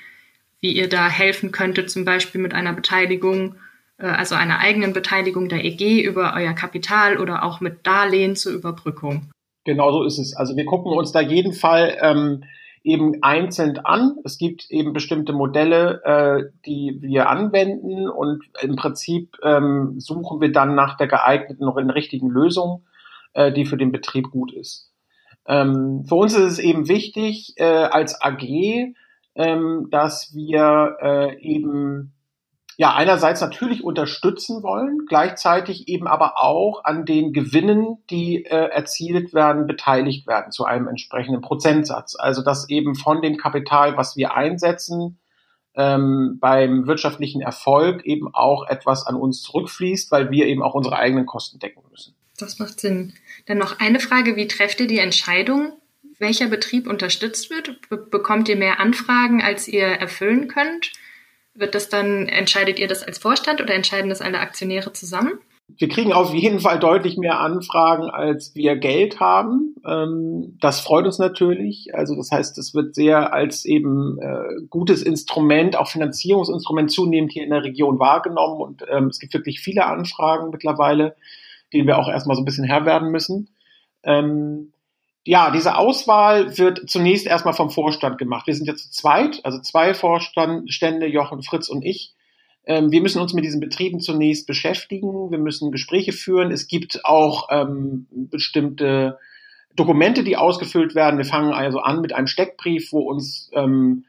wie 0.64 0.72
ihr 0.72 0.88
da 0.88 1.10
helfen 1.10 1.52
könntet, 1.52 1.90
zum 1.90 2.06
Beispiel 2.06 2.40
mit 2.40 2.54
einer 2.54 2.72
Beteiligung, 2.72 3.56
äh, 3.98 4.06
also 4.06 4.34
einer 4.34 4.60
eigenen 4.60 4.94
Beteiligung 4.94 5.50
der 5.50 5.62
EG 5.62 6.00
über 6.00 6.32
euer 6.34 6.54
Kapital 6.54 7.18
oder 7.18 7.44
auch 7.44 7.60
mit 7.60 7.86
Darlehen 7.86 8.34
zur 8.34 8.54
Überbrückung. 8.54 9.30
Genau 9.64 9.92
so 9.92 10.04
ist 10.04 10.18
es. 10.18 10.34
Also 10.34 10.56
wir 10.56 10.64
gucken 10.64 10.90
uns 10.90 11.12
da 11.12 11.20
jeden 11.20 11.52
Fall 11.52 11.98
ähm, 12.00 12.44
eben 12.82 13.22
einzeln 13.22 13.76
an. 13.76 14.16
Es 14.24 14.38
gibt 14.38 14.70
eben 14.70 14.94
bestimmte 14.94 15.34
Modelle, 15.34 16.02
äh, 16.02 16.50
die 16.64 16.96
wir 17.02 17.28
anwenden 17.28 18.08
und 18.08 18.44
im 18.62 18.74
Prinzip 18.76 19.36
ähm, 19.42 20.00
suchen 20.00 20.40
wir 20.40 20.50
dann 20.50 20.74
nach 20.74 20.96
der 20.96 21.08
geeigneten 21.08 21.68
und 21.68 21.90
richtigen 21.90 22.30
Lösung, 22.30 22.86
äh, 23.34 23.52
die 23.52 23.66
für 23.66 23.76
den 23.76 23.92
Betrieb 23.92 24.30
gut 24.30 24.50
ist. 24.50 24.90
Ähm, 25.46 26.06
für 26.08 26.14
uns 26.14 26.32
ist 26.32 26.52
es 26.52 26.58
eben 26.58 26.88
wichtig 26.88 27.52
äh, 27.56 27.64
als 27.64 28.18
AG, 28.22 28.94
ähm, 29.34 29.88
dass 29.90 30.34
wir 30.34 30.96
äh, 31.00 31.38
eben 31.40 32.12
ja 32.76 32.94
einerseits 32.94 33.40
natürlich 33.40 33.84
unterstützen 33.84 34.62
wollen, 34.62 35.06
gleichzeitig 35.08 35.88
eben 35.88 36.06
aber 36.06 36.42
auch 36.42 36.84
an 36.84 37.04
den 37.04 37.32
Gewinnen, 37.32 37.98
die 38.10 38.44
äh, 38.44 38.70
erzielt 38.70 39.32
werden, 39.32 39.66
beteiligt 39.66 40.26
werden 40.26 40.50
zu 40.50 40.64
einem 40.64 40.88
entsprechenden 40.88 41.40
Prozentsatz. 41.40 42.16
Also 42.18 42.42
dass 42.42 42.68
eben 42.68 42.94
von 42.94 43.22
dem 43.22 43.36
Kapital, 43.36 43.96
was 43.96 44.16
wir 44.16 44.34
einsetzen, 44.34 45.18
ähm, 45.76 46.38
beim 46.40 46.86
wirtschaftlichen 46.86 47.40
Erfolg 47.40 48.04
eben 48.04 48.32
auch 48.32 48.66
etwas 48.68 49.06
an 49.06 49.16
uns 49.16 49.42
zurückfließt, 49.42 50.10
weil 50.12 50.30
wir 50.30 50.46
eben 50.46 50.62
auch 50.62 50.74
unsere 50.74 50.96
eigenen 50.96 51.26
Kosten 51.26 51.58
decken 51.58 51.82
müssen. 51.90 52.14
Das 52.38 52.58
macht 52.58 52.80
Sinn. 52.80 53.12
Dann 53.46 53.58
noch 53.58 53.78
eine 53.80 54.00
Frage, 54.00 54.36
wie 54.36 54.48
trefft 54.48 54.80
ihr 54.80 54.86
die 54.86 54.98
Entscheidung, 54.98 55.72
welcher 56.18 56.48
Betrieb 56.48 56.88
unterstützt 56.88 57.50
wird? 57.50 57.88
Be 57.88 57.96
bekommt 57.96 58.48
ihr 58.48 58.56
mehr 58.56 58.80
Anfragen, 58.80 59.42
als 59.42 59.68
ihr 59.68 59.86
erfüllen 59.86 60.48
könnt? 60.48 60.92
Wird 61.54 61.74
das 61.74 61.88
dann, 61.88 62.28
entscheidet 62.28 62.78
ihr 62.78 62.88
das 62.88 63.02
als 63.02 63.18
Vorstand 63.18 63.60
oder 63.60 63.74
entscheiden 63.74 64.08
das 64.08 64.20
alle 64.20 64.40
Aktionäre 64.40 64.92
zusammen? 64.92 65.38
Wir 65.68 65.88
kriegen 65.88 66.12
auf 66.12 66.34
jeden 66.34 66.60
Fall 66.60 66.78
deutlich 66.78 67.16
mehr 67.16 67.40
Anfragen, 67.40 68.10
als 68.10 68.54
wir 68.54 68.76
Geld 68.76 69.18
haben. 69.18 69.74
Ähm, 69.86 70.58
das 70.60 70.80
freut 70.80 71.06
uns 71.06 71.18
natürlich. 71.18 71.88
Also 71.94 72.14
das 72.16 72.30
heißt, 72.30 72.58
es 72.58 72.74
wird 72.74 72.94
sehr 72.94 73.32
als 73.32 73.64
eben 73.64 74.18
äh, 74.20 74.66
gutes 74.68 75.02
Instrument, 75.02 75.76
auch 75.76 75.88
Finanzierungsinstrument 75.88 76.90
zunehmend 76.90 77.32
hier 77.32 77.44
in 77.44 77.50
der 77.50 77.64
Region 77.64 77.98
wahrgenommen. 77.98 78.60
Und 78.60 78.84
ähm, 78.90 79.06
es 79.06 79.18
gibt 79.18 79.32
wirklich 79.32 79.60
viele 79.60 79.86
Anfragen 79.86 80.50
mittlerweile, 80.50 81.16
denen 81.72 81.86
wir 81.86 81.98
auch 81.98 82.08
erstmal 82.08 82.36
so 82.36 82.42
ein 82.42 82.46
bisschen 82.46 82.64
Herr 82.64 82.84
werden 82.84 83.10
müssen. 83.10 83.48
Ähm, 84.02 84.73
ja, 85.24 85.50
diese 85.50 85.76
Auswahl 85.76 86.58
wird 86.58 86.88
zunächst 86.88 87.26
erstmal 87.26 87.54
vom 87.54 87.70
Vorstand 87.70 88.18
gemacht. 88.18 88.46
Wir 88.46 88.54
sind 88.54 88.66
jetzt 88.66 88.84
zu 88.84 88.90
zweit, 88.90 89.40
also 89.44 89.58
zwei 89.60 89.94
Vorstände, 89.94 91.06
Jochen, 91.06 91.42
Fritz 91.42 91.68
und 91.68 91.84
ich. 91.84 92.14
Ähm, 92.66 92.90
wir 92.90 93.00
müssen 93.00 93.20
uns 93.20 93.32
mit 93.32 93.44
diesen 93.44 93.60
Betrieben 93.60 94.00
zunächst 94.00 94.46
beschäftigen. 94.46 95.30
Wir 95.30 95.38
müssen 95.38 95.72
Gespräche 95.72 96.12
führen. 96.12 96.50
Es 96.50 96.66
gibt 96.66 97.04
auch 97.04 97.48
ähm, 97.50 98.06
bestimmte 98.10 99.18
Dokumente, 99.74 100.24
die 100.24 100.36
ausgefüllt 100.36 100.94
werden. 100.94 101.18
Wir 101.18 101.24
fangen 101.24 101.52
also 101.52 101.80
an 101.80 102.00
mit 102.02 102.14
einem 102.14 102.26
Steckbrief, 102.26 102.92
wo 102.92 103.00
uns 103.00 103.50
ähm, 103.54 104.04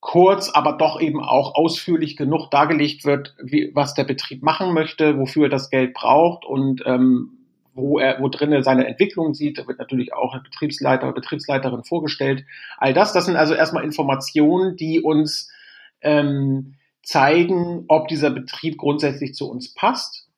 kurz, 0.00 0.50
aber 0.50 0.72
doch 0.72 1.00
eben 1.00 1.22
auch 1.22 1.54
ausführlich 1.54 2.16
genug 2.16 2.50
dargelegt 2.50 3.04
wird, 3.04 3.34
wie, 3.42 3.70
was 3.74 3.94
der 3.94 4.04
Betrieb 4.04 4.42
machen 4.42 4.74
möchte, 4.74 5.16
wofür 5.18 5.44
er 5.44 5.50
das 5.50 5.70
Geld 5.70 5.94
braucht 5.94 6.44
und 6.44 6.82
ähm, 6.86 7.39
wo 7.80 7.98
er, 7.98 8.20
wo 8.20 8.28
drin 8.28 8.52
er 8.52 8.62
seine 8.62 8.86
Entwicklung 8.86 9.34
sieht. 9.34 9.58
Da 9.58 9.66
wird 9.66 9.78
natürlich 9.78 10.12
auch 10.12 10.34
ein 10.34 10.42
Betriebsleiter 10.42 11.04
oder 11.04 11.14
Betriebsleiterin 11.14 11.84
vorgestellt. 11.84 12.44
All 12.78 12.92
das, 12.94 13.12
das 13.12 13.26
sind 13.26 13.36
also 13.36 13.54
erstmal 13.54 13.84
Informationen, 13.84 14.76
die 14.76 15.00
uns 15.00 15.50
ähm, 16.02 16.74
zeigen, 17.02 17.84
ob 17.88 18.08
dieser 18.08 18.30
Betrieb 18.30 18.78
grundsätzlich 18.78 19.34
zu 19.34 19.50
uns 19.50 19.74
passt. 19.74 20.28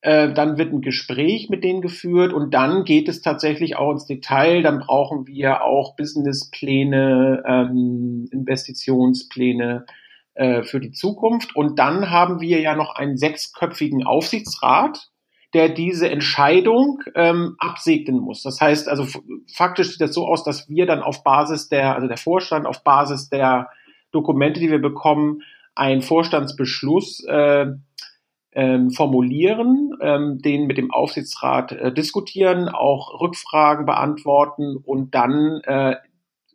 Äh, 0.00 0.32
dann 0.32 0.58
wird 0.58 0.72
ein 0.72 0.80
Gespräch 0.80 1.48
mit 1.48 1.62
denen 1.62 1.80
geführt 1.80 2.32
und 2.32 2.52
dann 2.52 2.84
geht 2.84 3.08
es 3.08 3.22
tatsächlich 3.22 3.76
auch 3.76 3.92
ins 3.92 4.06
Detail. 4.06 4.62
Dann 4.62 4.80
brauchen 4.80 5.28
wir 5.28 5.62
auch 5.62 5.94
Businesspläne, 5.94 7.42
ähm, 7.46 8.28
Investitionspläne 8.32 9.86
äh, 10.34 10.64
für 10.64 10.80
die 10.80 10.90
Zukunft. 10.90 11.54
Und 11.54 11.78
dann 11.78 12.10
haben 12.10 12.40
wir 12.40 12.60
ja 12.60 12.74
noch 12.74 12.96
einen 12.96 13.16
sechsköpfigen 13.16 14.04
Aufsichtsrat, 14.04 15.11
der 15.54 15.68
diese 15.68 16.08
Entscheidung 16.08 17.02
ähm, 17.14 17.56
absegnen 17.58 18.18
muss. 18.18 18.42
Das 18.42 18.60
heißt, 18.60 18.88
also 18.88 19.06
faktisch 19.52 19.90
sieht 19.90 20.00
das 20.00 20.14
so 20.14 20.26
aus, 20.26 20.44
dass 20.44 20.68
wir 20.68 20.86
dann 20.86 21.02
auf 21.02 21.22
Basis 21.22 21.68
der, 21.68 21.94
also 21.94 22.08
der 22.08 22.16
Vorstand 22.16 22.66
auf 22.66 22.82
Basis 22.82 23.28
der 23.28 23.68
Dokumente, 24.12 24.60
die 24.60 24.70
wir 24.70 24.80
bekommen, 24.80 25.42
einen 25.74 26.02
Vorstandsbeschluss 26.02 27.24
äh, 27.24 27.66
ähm, 28.54 28.90
formulieren, 28.90 29.92
ähm, 30.00 30.38
den 30.42 30.66
mit 30.66 30.78
dem 30.78 30.90
Aufsichtsrat 30.90 31.72
äh, 31.72 31.92
diskutieren, 31.92 32.68
auch 32.68 33.20
Rückfragen 33.20 33.86
beantworten 33.86 34.76
und 34.76 35.14
dann 35.14 35.60
äh, 35.64 35.96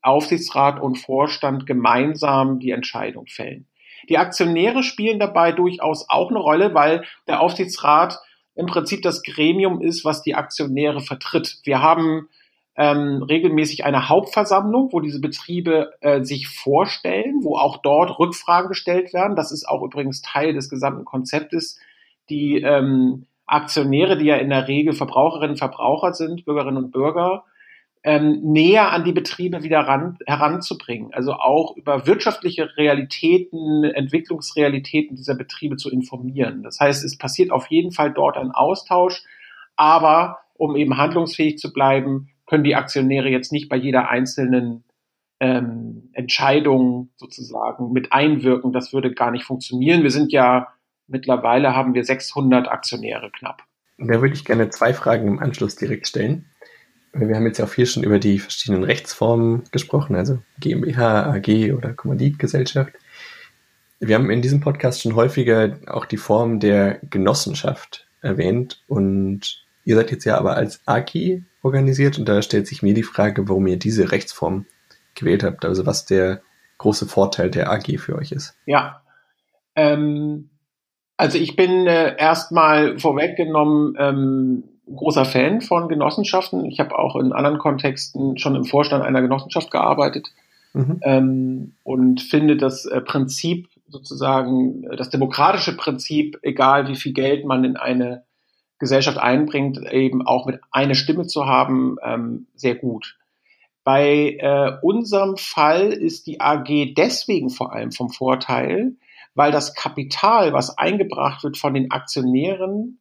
Aufsichtsrat 0.02 0.80
und 0.80 0.98
Vorstand 0.98 1.66
gemeinsam 1.66 2.60
die 2.60 2.72
Entscheidung 2.72 3.26
fällen. 3.28 3.68
Die 4.10 4.18
Aktionäre 4.18 4.84
spielen 4.84 5.20
dabei 5.20 5.52
durchaus 5.52 6.08
auch 6.08 6.30
eine 6.30 6.40
Rolle, 6.40 6.74
weil 6.74 7.04
der 7.28 7.42
Aufsichtsrat 7.42 8.20
im 8.58 8.66
Prinzip 8.66 9.04
das 9.04 9.22
Gremium 9.22 9.82
ist, 9.82 10.04
was 10.04 10.24
die 10.24 10.36
Aktionäre 10.36 11.00
vertritt. 11.00 11.60
Wir 11.64 11.82
haben 11.82 12.28
ähm, 12.76 13.24
regelmäßig 13.24 13.86
eine 13.86 14.10
Hauptversammlung, 14.10 14.90
wo 14.92 15.00
diese 15.00 15.22
Betriebe 15.22 15.94
äh, 16.02 16.24
sich 16.24 16.48
vorstellen, 16.48 17.44
wo 17.44 17.58
auch 17.58 17.78
dort 17.78 18.18
Rückfragen 18.20 18.70
gestellt 18.70 19.14
werden. 19.14 19.36
Das 19.36 19.52
ist 19.52 19.68
auch 19.68 19.84
übrigens 19.84 20.22
Teil 20.22 20.54
des 20.54 20.70
gesamten 20.70 21.06
Konzeptes. 21.06 21.80
Die 22.30 22.62
ähm, 22.62 23.26
Aktionäre, 23.46 24.18
die 24.18 24.26
ja 24.26 24.36
in 24.38 24.50
der 24.50 24.68
Regel 24.68 24.94
Verbraucherinnen 24.94 25.52
und 25.52 25.58
Verbraucher 25.58 26.14
sind, 26.14 26.46
Bürgerinnen 26.46 26.78
und 26.78 26.92
Bürger, 26.92 27.46
ähm, 28.08 28.40
näher 28.42 28.94
an 28.94 29.04
die 29.04 29.12
Betriebe 29.12 29.64
wieder 29.64 29.80
ran, 29.82 30.18
heranzubringen. 30.26 31.14
Also 31.14 31.34
auch 31.34 31.76
über 31.76 32.08
wirtschaftliche 32.08 32.78
Realitäten, 32.78 33.84
Entwicklungsrealitäten 33.84 35.18
dieser 35.18 35.36
Betriebe 35.36 35.76
zu 35.76 35.92
informieren. 35.92 36.64
Das 36.64 36.80
heißt, 36.80 37.04
es 37.04 37.18
passiert 37.18 37.52
auf 37.52 37.68
jeden 37.68 37.92
Fall 37.92 38.14
dort 38.14 38.38
ein 38.38 38.52
Austausch, 38.52 39.26
aber 39.76 40.38
um 40.54 40.78
eben 40.78 40.96
handlungsfähig 40.96 41.58
zu 41.58 41.74
bleiben, 41.74 42.30
können 42.46 42.64
die 42.64 42.76
Aktionäre 42.76 43.28
jetzt 43.28 43.52
nicht 43.52 43.68
bei 43.68 43.76
jeder 43.76 44.10
einzelnen 44.10 44.86
ähm, 45.42 46.10
Entscheidung 46.14 47.10
sozusagen 47.18 47.92
mit 47.92 48.14
einwirken. 48.14 48.72
Das 48.72 48.94
würde 48.94 49.14
gar 49.14 49.32
nicht 49.32 49.44
funktionieren. 49.44 50.04
Wir 50.04 50.12
sind 50.12 50.32
ja 50.32 50.70
mittlerweile 51.08 51.76
haben 51.76 51.94
wir 51.94 52.06
600 52.06 52.70
Aktionäre 52.70 53.32
knapp. 53.32 53.64
Da 53.98 54.22
würde 54.22 54.34
ich 54.34 54.46
gerne 54.46 54.70
zwei 54.70 54.94
Fragen 54.94 55.28
im 55.28 55.40
Anschluss 55.40 55.76
direkt 55.76 56.08
stellen 56.08 56.46
wir 57.14 57.36
haben 57.36 57.46
jetzt 57.46 57.58
ja 57.58 57.66
auch 57.66 57.70
viel 57.70 57.86
schon 57.86 58.04
über 58.04 58.20
die 58.20 58.40
verschiedenen 58.40 58.84
Rechtsformen 58.84 59.64
gesprochen, 59.72 60.16
also 60.16 60.40
GmbH, 60.60 61.32
AG 61.32 61.74
oder 61.74 61.94
Kommanditgesellschaft. 61.94 62.94
Wir 64.00 64.16
haben 64.16 64.30
in 64.30 64.42
diesem 64.42 64.60
Podcast 64.60 65.02
schon 65.02 65.16
häufiger 65.16 65.80
auch 65.88 66.06
die 66.06 66.18
Form 66.18 66.60
der 66.60 67.00
Genossenschaft 67.10 68.08
erwähnt 68.22 68.84
und 68.88 69.66
ihr 69.86 69.96
seid 69.96 70.12
jetzt 70.12 70.26
ja 70.26 70.38
aber 70.38 70.56
als 70.56 70.82
AG 70.86 71.42
organisiert 71.64 72.20
und 72.20 72.28
da 72.28 72.42
stellt 72.42 72.68
sich 72.68 72.84
mir 72.84 72.94
die 72.94 73.04
Frage, 73.04 73.48
warum 73.50 73.66
ihr 73.68 73.78
diese 73.78 74.12
Rechtsform 74.12 74.66
gewählt 75.16 75.44
habt, 75.44 75.66
also 75.66 75.86
was 75.86 76.06
der 76.06 76.42
große 76.78 77.08
Vorteil 77.08 77.50
der 77.50 77.72
AG 77.72 77.98
für 77.98 78.16
euch 78.16 78.32
ist. 78.32 78.56
Ja, 78.66 79.02
ähm, 79.76 80.50
also 81.18 81.40
ich 81.40 81.56
bin 81.56 81.88
äh, 81.88 82.16
erstmal 82.18 83.00
vorweggenommen 83.00 83.96
ähm, 83.98 84.64
großer 84.94 85.26
Fan 85.26 85.62
von 85.62 85.88
Genossenschaften. 85.90 86.66
Ich 86.66 86.80
habe 86.80 86.98
auch 86.98 87.16
in 87.16 87.34
anderen 87.34 87.58
Kontexten 87.58 88.38
schon 88.38 88.56
im 88.56 88.66
Vorstand 88.66 89.04
einer 89.04 89.22
Genossenschaft 89.22 89.72
gearbeitet 89.72 90.28
mhm. 90.74 91.00
ähm, 91.02 91.74
und 91.84 92.22
finde 92.22 92.58
das 92.58 92.86
äh, 92.86 93.02
Prinzip 93.02 93.70
sozusagen, 93.88 94.84
äh, 94.84 94.96
das 94.96 95.10
demokratische 95.10 95.76
Prinzip, 95.76 96.40
egal 96.42 96.88
wie 96.88 96.96
viel 96.96 97.14
Geld 97.14 97.46
man 97.46 97.64
in 97.64 97.78
eine 97.78 98.24
Gesellschaft 98.80 99.18
einbringt, 99.18 99.80
eben 99.92 100.26
auch 100.26 100.46
mit 100.46 100.60
einer 100.72 100.96
Stimme 100.96 101.26
zu 101.26 101.46
haben, 101.48 101.98
ähm, 102.04 102.48
sehr 102.54 102.76
gut. 102.76 103.18
Bei 103.84 104.38
äh, 104.40 104.78
unserem 104.82 105.38
Fall 105.38 105.94
ist 105.94 106.28
die 106.28 106.42
AG 106.42 106.94
deswegen 106.96 107.50
vor 107.50 107.74
allem 107.74 107.92
vom 107.92 108.10
Vorteil, 108.10 108.96
weil 109.34 109.52
das 109.52 109.74
Kapital, 109.76 110.52
was 110.52 110.78
eingebracht 110.78 111.44
wird 111.44 111.58
von 111.58 111.74
den 111.74 111.92
Aktionären, 111.92 113.00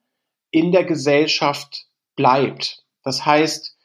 in 0.56 0.72
der 0.72 0.84
Gesellschaft 0.84 1.84
bleibt. 2.16 2.82
Das 3.04 3.26
heißt, 3.26 3.76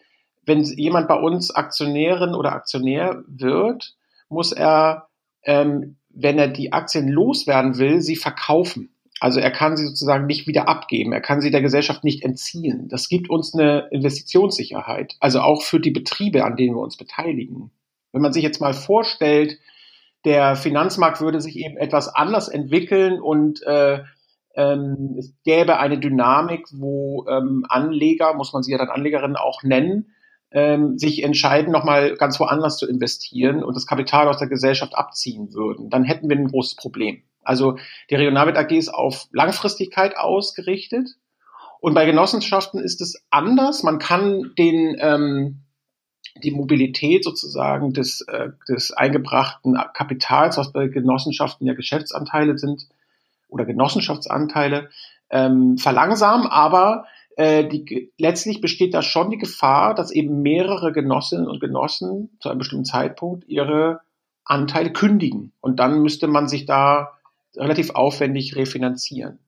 wenn 0.46 0.64
jemand 0.64 1.10
bei 1.10 1.20
uns 1.20 1.52
Aktionärin 1.52 2.34
oder 2.34 2.54
Aktionär 2.54 3.26
wird, 3.28 3.98
muss 4.30 4.54
er, 4.54 5.10
ähm, 5.44 5.98
wenn 6.08 6.40
er 6.40 6.48
die 6.48 6.72
Aktien 6.72 7.10
loswerden 7.10 7.78
will, 7.78 8.00
sie 8.00 8.16
verkaufen. 8.16 8.96
Also 9.20 9.42
er 9.42 9.52
kann 9.52 9.76
sie 9.76 9.86
sozusagen 9.86 10.28
nicht 10.28 10.48
wieder 10.48 10.70
abgeben. 10.70 11.12
Er 11.12 11.20
kann 11.20 11.42
sie 11.42 11.52
der 11.52 11.62
Gesellschaft 11.62 12.06
nicht 12.06 12.24
entziehen. 12.24 12.88
Das 12.88 13.10
gibt 13.10 13.30
uns 13.30 13.54
eine 13.54 13.90
Investitionssicherheit. 13.92 15.18
Also 15.20 15.42
auch 15.42 15.64
für 15.64 15.82
die 15.82 15.92
Betriebe, 15.92 16.46
an 16.46 16.56
denen 16.56 16.76
wir 16.76 16.82
uns 16.82 16.96
beteiligen. 16.96 17.70
Wenn 18.14 18.22
man 18.22 18.32
sich 18.32 18.44
jetzt 18.44 18.62
mal 18.62 18.74
vorstellt, 18.74 19.60
der 20.24 20.56
Finanzmarkt 20.56 21.20
würde 21.20 21.42
sich 21.42 21.58
eben 21.58 21.76
etwas 21.76 22.08
anders 22.08 22.48
entwickeln 22.48 23.20
und 23.20 23.62
äh, 23.64 24.04
ähm, 24.56 25.16
es 25.18 25.34
gäbe 25.44 25.80
eine 25.80 26.00
Dynamik, 26.00 26.68
wo 26.74 27.26
ähm, 27.28 27.66
Anleger, 27.70 28.34
muss 28.34 28.54
man 28.54 28.64
sie 28.64 28.72
ja 28.72 28.78
dann 28.78 28.90
Anlegerinnen 28.90 29.38
auch 29.38 29.64
nennen, 29.64 30.14
ähm, 30.52 30.98
sich 30.98 31.24
entscheiden, 31.24 31.72
nochmal 31.72 32.16
ganz 32.18 32.40
woanders 32.40 32.78
zu 32.78 32.88
investieren 32.88 33.64
und 33.64 33.76
das 33.76 33.86
Kapital 33.86 34.28
aus 34.28 34.38
der 34.38 34.50
Gesellschaft 34.50 34.96
abziehen 34.96 35.54
würden. 35.54 35.90
Dann 35.90 36.04
hätten 36.04 36.30
wir 36.30 36.36
ein 36.36 36.50
großes 36.50 36.76
Problem. 36.76 37.24
Also 37.44 37.78
die 38.10 38.16
Regionalwelt 38.16 38.58
AG 38.58 38.72
ist 38.72 38.94
auf 38.94 39.28
Langfristigkeit 39.32 40.18
ausgerichtet. 40.18 41.10
Und 41.80 41.96
bei 41.96 42.06
Genossenschaften 42.06 42.80
ist 42.80 43.02
es 43.02 43.24
anders. 43.32 43.82
Man 43.82 43.98
kann 43.98 44.52
den, 44.58 44.98
ähm, 45.00 45.62
die 46.44 46.52
Mobilität 46.52 47.24
sozusagen 47.24 47.94
des, 47.94 48.22
äh, 48.28 48.50
des 48.68 48.92
eingebrachten 48.92 49.78
Kapitals, 49.94 50.58
was 50.58 50.72
bei 50.72 50.88
Genossenschaften 50.88 51.66
ja 51.66 51.74
Geschäftsanteile 51.74 52.58
sind 52.58 52.88
oder 53.52 53.66
Genossenschaftsanteile, 53.66 54.90
ähm, 55.30 55.78
verlangsamen, 55.78 56.48
aber 56.48 57.06
äh, 57.38 57.68
die, 57.68 58.12
letztlich 58.18 58.62
besteht 58.62 58.94
da 58.94 59.02
schon 59.02 59.30
die 59.30 59.38
Gefahr, 59.38 59.94
dass 59.94 60.12
eben 60.12 60.42
mehrere 60.42 60.92
Genossinnen 60.92 61.48
und 61.48 61.60
Genossen 61.60 62.38
zu 62.40 62.50
einem 62.50 62.60
bestimmten 62.60 62.86
Zeitpunkt 62.86 63.48
ihre 63.48 64.02
Anteile 64.44 64.92
kündigen. 64.92 65.54
Und 65.62 65.80
dann 65.80 66.02
müsste 66.02 66.28
man 66.28 66.48
sich 66.48 66.66
da 66.66 67.18
relativ 67.56 67.92
aufwendig 67.92 68.56
refinanzieren. 68.56 69.40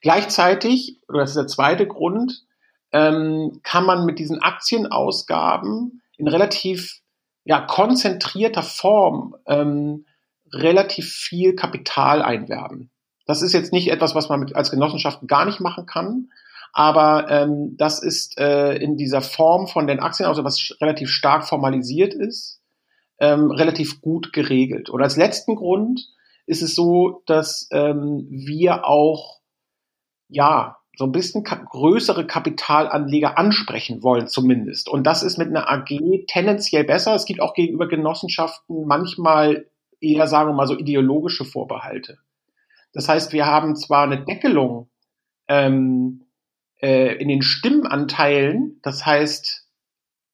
Gleichzeitig, 0.00 1.00
oder 1.08 1.20
das 1.20 1.30
ist 1.30 1.36
der 1.36 1.46
zweite 1.48 1.86
Grund, 1.86 2.44
ähm, 2.92 3.60
kann 3.62 3.84
man 3.84 4.06
mit 4.06 4.18
diesen 4.18 4.40
Aktienausgaben 4.40 6.02
in 6.16 6.28
relativ 6.28 7.00
ja, 7.44 7.60
konzentrierter 7.60 8.62
Form 8.62 9.34
ähm, 9.46 10.06
relativ 10.52 11.10
viel 11.12 11.54
Kapital 11.54 12.22
einwerben. 12.22 12.90
Das 13.28 13.42
ist 13.42 13.52
jetzt 13.52 13.74
nicht 13.74 13.90
etwas, 13.90 14.14
was 14.14 14.30
man 14.30 14.40
mit, 14.40 14.56
als 14.56 14.70
Genossenschaften 14.70 15.28
gar 15.28 15.44
nicht 15.44 15.60
machen 15.60 15.84
kann, 15.84 16.30
aber 16.72 17.30
ähm, 17.30 17.76
das 17.76 18.02
ist 18.02 18.40
äh, 18.40 18.74
in 18.76 18.96
dieser 18.96 19.20
Form 19.20 19.66
von 19.66 19.86
den 19.86 20.00
Aktien, 20.00 20.26
also 20.26 20.44
was 20.44 20.74
relativ 20.80 21.10
stark 21.10 21.46
formalisiert 21.46 22.14
ist, 22.14 22.62
ähm, 23.20 23.50
relativ 23.50 24.00
gut 24.00 24.32
geregelt. 24.32 24.88
Und 24.88 25.02
als 25.02 25.18
letzten 25.18 25.56
Grund 25.56 26.00
ist 26.46 26.62
es 26.62 26.74
so, 26.74 27.22
dass 27.26 27.68
ähm, 27.70 28.26
wir 28.30 28.86
auch 28.86 29.40
ja 30.28 30.78
so 30.96 31.04
ein 31.04 31.12
bisschen 31.12 31.44
ka 31.44 31.56
größere 31.56 32.26
Kapitalanleger 32.26 33.36
ansprechen 33.36 34.02
wollen 34.02 34.26
zumindest. 34.26 34.88
Und 34.88 35.06
das 35.06 35.22
ist 35.22 35.36
mit 35.36 35.48
einer 35.48 35.70
AG 35.70 36.24
tendenziell 36.28 36.84
besser. 36.84 37.14
Es 37.14 37.26
gibt 37.26 37.42
auch 37.42 37.52
gegenüber 37.52 37.88
Genossenschaften 37.88 38.86
manchmal 38.86 39.66
eher, 40.00 40.26
sagen 40.28 40.48
wir 40.48 40.54
mal, 40.54 40.66
so 40.66 40.78
ideologische 40.78 41.44
Vorbehalte. 41.44 42.16
Das 42.92 43.08
heißt, 43.08 43.32
wir 43.32 43.46
haben 43.46 43.76
zwar 43.76 44.04
eine 44.04 44.24
Deckelung 44.24 44.90
ähm, 45.48 46.24
äh, 46.80 47.16
in 47.16 47.28
den 47.28 47.42
Stimmenanteilen, 47.42 48.80
das 48.82 49.04
heißt, 49.04 49.66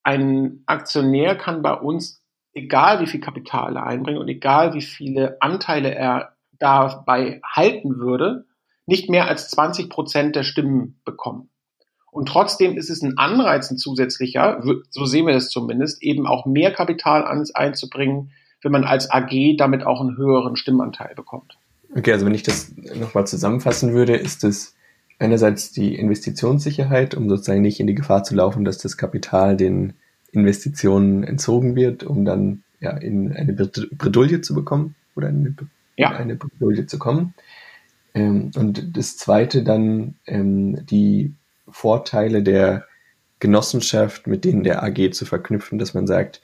ein 0.03 0.63
Aktionär 0.67 1.37
kann 1.37 1.63
bei 1.63 1.73
uns, 1.73 2.23
egal 2.53 3.01
wie 3.01 3.07
viel 3.07 3.21
Kapital 3.21 3.77
er 3.77 3.87
einbringt 3.87 4.19
und 4.19 4.29
egal 4.29 4.75
wie 4.75 4.83
viele 4.83 5.41
Anteile 5.41 5.95
er 5.95 6.37
dabei 6.59 7.41
halten 7.45 7.99
würde, 7.99 8.47
nicht 8.87 9.09
mehr 9.09 9.29
als 9.29 9.49
20 9.51 9.89
Prozent 9.89 10.37
der 10.37 10.43
Stimmen 10.43 11.01
bekommen. 11.05 11.51
Und 12.11 12.29
trotzdem 12.29 12.77
ist 12.77 12.91
es 12.91 13.03
ein 13.03 13.19
Anreiz, 13.19 13.71
ein 13.71 13.79
zusätzlicher, 13.79 14.63
so 14.91 15.05
sehen 15.05 15.27
wir 15.27 15.35
das 15.35 15.49
zumindest, 15.49 16.03
eben 16.03 16.29
auch 16.29 16.47
mehr 16.47 16.73
Kapital 16.73 17.25
einzubringen, 17.55 18.31
wenn 18.63 18.71
man 18.71 18.85
als 18.85 19.11
AG 19.11 19.57
damit 19.57 19.85
auch 19.85 20.01
einen 20.01 20.17
höheren 20.17 20.55
Stimmanteil 20.55 21.15
bekommt. 21.17 21.59
Okay, 21.97 22.13
also 22.13 22.27
wenn 22.27 22.35
ich 22.35 22.43
das 22.43 22.73
nochmal 22.77 23.27
zusammenfassen 23.27 23.93
würde, 23.93 24.17
ist 24.17 24.43
es 24.45 24.75
einerseits 25.19 25.71
die 25.71 25.95
Investitionssicherheit, 25.95 27.15
um 27.15 27.29
sozusagen 27.29 27.63
nicht 27.63 27.81
in 27.81 27.87
die 27.87 27.95
Gefahr 27.95 28.25
zu 28.25 28.35
laufen, 28.35 28.65
dass 28.65 28.79
das 28.79 28.97
Kapital 28.97 29.57
den 29.57 29.95
Investitionen 30.33 31.23
entzogen 31.23 31.77
wird, 31.77 32.03
um 32.03 32.25
dann 32.25 32.65
ja 32.81 32.91
in 32.97 33.33
eine 33.33 33.53
Bredouille 33.53 34.41
zu 34.41 34.55
bekommen 34.55 34.97
oder 35.15 35.29
in 35.29 35.57
eine 35.97 36.35
Bredouille 36.35 36.87
zu 36.87 36.99
kommen. 36.99 37.35
Ähm, 38.15 38.51
und 38.57 38.97
das 38.97 39.17
zweite 39.17 39.63
dann 39.63 40.15
ähm, 40.27 40.85
die 40.87 41.35
Vorteile 41.69 42.43
der 42.43 42.87
Genossenschaft 43.39 44.27
mit 44.27 44.45
denen 44.45 44.65
der 44.65 44.83
AG 44.83 45.13
zu 45.13 45.27
verknüpfen, 45.27 45.79
dass 45.79 45.95
man 45.95 46.07
sagt, 46.07 46.41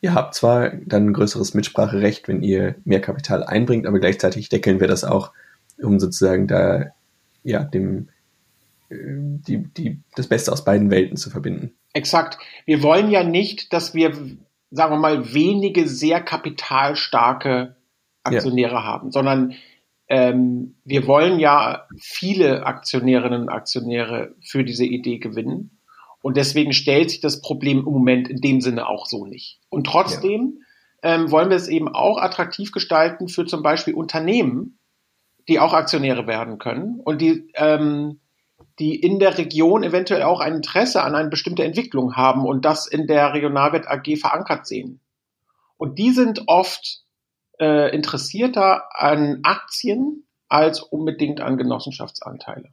ihr 0.00 0.14
habt 0.14 0.34
zwar 0.34 0.70
dann 0.70 1.08
ein 1.08 1.12
größeres 1.12 1.54
Mitspracherecht, 1.54 2.28
wenn 2.28 2.42
ihr 2.42 2.76
mehr 2.84 3.00
Kapital 3.00 3.44
einbringt, 3.44 3.86
aber 3.86 3.98
gleichzeitig 3.98 4.48
deckeln 4.48 4.80
wir 4.80 4.88
das 4.88 5.04
auch, 5.04 5.32
um 5.78 6.00
sozusagen 6.00 6.46
da 6.46 6.86
ja 7.42 7.64
dem 7.64 8.08
äh, 8.90 8.96
die, 8.96 9.64
die, 9.64 10.00
das 10.14 10.26
Beste 10.26 10.52
aus 10.52 10.64
beiden 10.64 10.90
Welten 10.90 11.16
zu 11.16 11.30
verbinden. 11.30 11.72
Exakt. 11.92 12.38
Wir 12.66 12.82
wollen 12.82 13.10
ja 13.10 13.24
nicht, 13.24 13.72
dass 13.72 13.94
wir, 13.94 14.12
sagen 14.70 14.94
wir 14.94 14.98
mal, 14.98 15.34
wenige 15.34 15.88
sehr 15.88 16.20
kapitalstarke 16.20 17.76
Aktionäre 18.22 18.74
ja. 18.74 18.84
haben, 18.84 19.10
sondern 19.10 19.54
ähm, 20.08 20.76
wir 20.84 21.06
wollen 21.06 21.38
ja 21.38 21.86
viele 21.98 22.66
Aktionärinnen 22.66 23.42
und 23.42 23.48
Aktionäre 23.48 24.34
für 24.40 24.64
diese 24.64 24.84
Idee 24.84 25.18
gewinnen. 25.18 25.79
Und 26.22 26.36
deswegen 26.36 26.72
stellt 26.72 27.10
sich 27.10 27.20
das 27.20 27.40
Problem 27.40 27.78
im 27.78 27.92
Moment 27.92 28.28
in 28.28 28.40
dem 28.40 28.60
Sinne 28.60 28.88
auch 28.88 29.06
so 29.06 29.26
nicht. 29.26 29.60
Und 29.70 29.86
trotzdem 29.86 30.60
ja. 31.02 31.14
ähm, 31.14 31.30
wollen 31.30 31.48
wir 31.48 31.56
es 31.56 31.68
eben 31.68 31.88
auch 31.88 32.18
attraktiv 32.18 32.72
gestalten 32.72 33.28
für 33.28 33.46
zum 33.46 33.62
Beispiel 33.62 33.94
Unternehmen, 33.94 34.78
die 35.48 35.58
auch 35.58 35.72
Aktionäre 35.72 36.26
werden 36.26 36.58
können 36.58 37.00
und 37.00 37.20
die, 37.20 37.50
ähm, 37.54 38.20
die 38.78 38.94
in 38.96 39.18
der 39.18 39.38
Region 39.38 39.82
eventuell 39.82 40.22
auch 40.22 40.40
ein 40.40 40.56
Interesse 40.56 41.02
an 41.02 41.14
eine 41.14 41.30
bestimmte 41.30 41.64
Entwicklung 41.64 42.16
haben 42.16 42.44
und 42.44 42.64
das 42.64 42.86
in 42.86 43.06
der 43.06 43.32
Regionalwert 43.32 43.88
AG 43.88 44.16
verankert 44.16 44.66
sehen. 44.66 45.00
Und 45.78 45.98
die 45.98 46.10
sind 46.10 46.42
oft 46.46 47.02
äh, 47.58 47.94
interessierter 47.94 48.88
an 48.94 49.40
Aktien 49.42 50.26
als 50.48 50.80
unbedingt 50.80 51.40
an 51.40 51.56
Genossenschaftsanteile. 51.56 52.70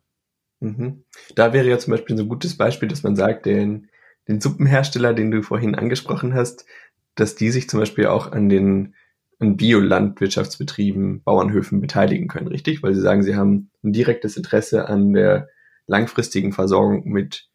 Mhm. 0.59 1.03
Da 1.35 1.53
wäre 1.53 1.69
ja 1.69 1.77
zum 1.77 1.91
Beispiel 1.91 2.17
so 2.17 2.23
ein 2.23 2.29
gutes 2.29 2.57
Beispiel, 2.57 2.87
dass 2.89 3.03
man 3.03 3.15
sagt, 3.15 3.45
den, 3.45 3.89
den 4.27 4.41
Suppenhersteller, 4.41 5.13
den 5.13 5.31
du 5.31 5.41
vorhin 5.41 5.75
angesprochen 5.75 6.33
hast, 6.33 6.65
dass 7.15 7.35
die 7.35 7.49
sich 7.49 7.69
zum 7.69 7.79
Beispiel 7.79 8.07
auch 8.07 8.31
an 8.31 8.49
den 8.49 8.95
an 9.39 9.55
Biolandwirtschaftsbetrieben, 9.55 11.21
Bauernhöfen 11.23 11.79
beteiligen 11.79 12.27
können, 12.27 12.47
richtig? 12.47 12.81
Weil 12.81 12.95
sie 12.95 13.01
sagen, 13.01 13.21
sie 13.21 13.35
haben 13.35 13.69
ein 13.83 13.93
direktes 13.93 14.35
Interesse 14.35 14.87
an 14.87 15.13
der 15.13 15.47
langfristigen 15.85 16.53
Versorgung 16.53 17.03
mit 17.05 17.47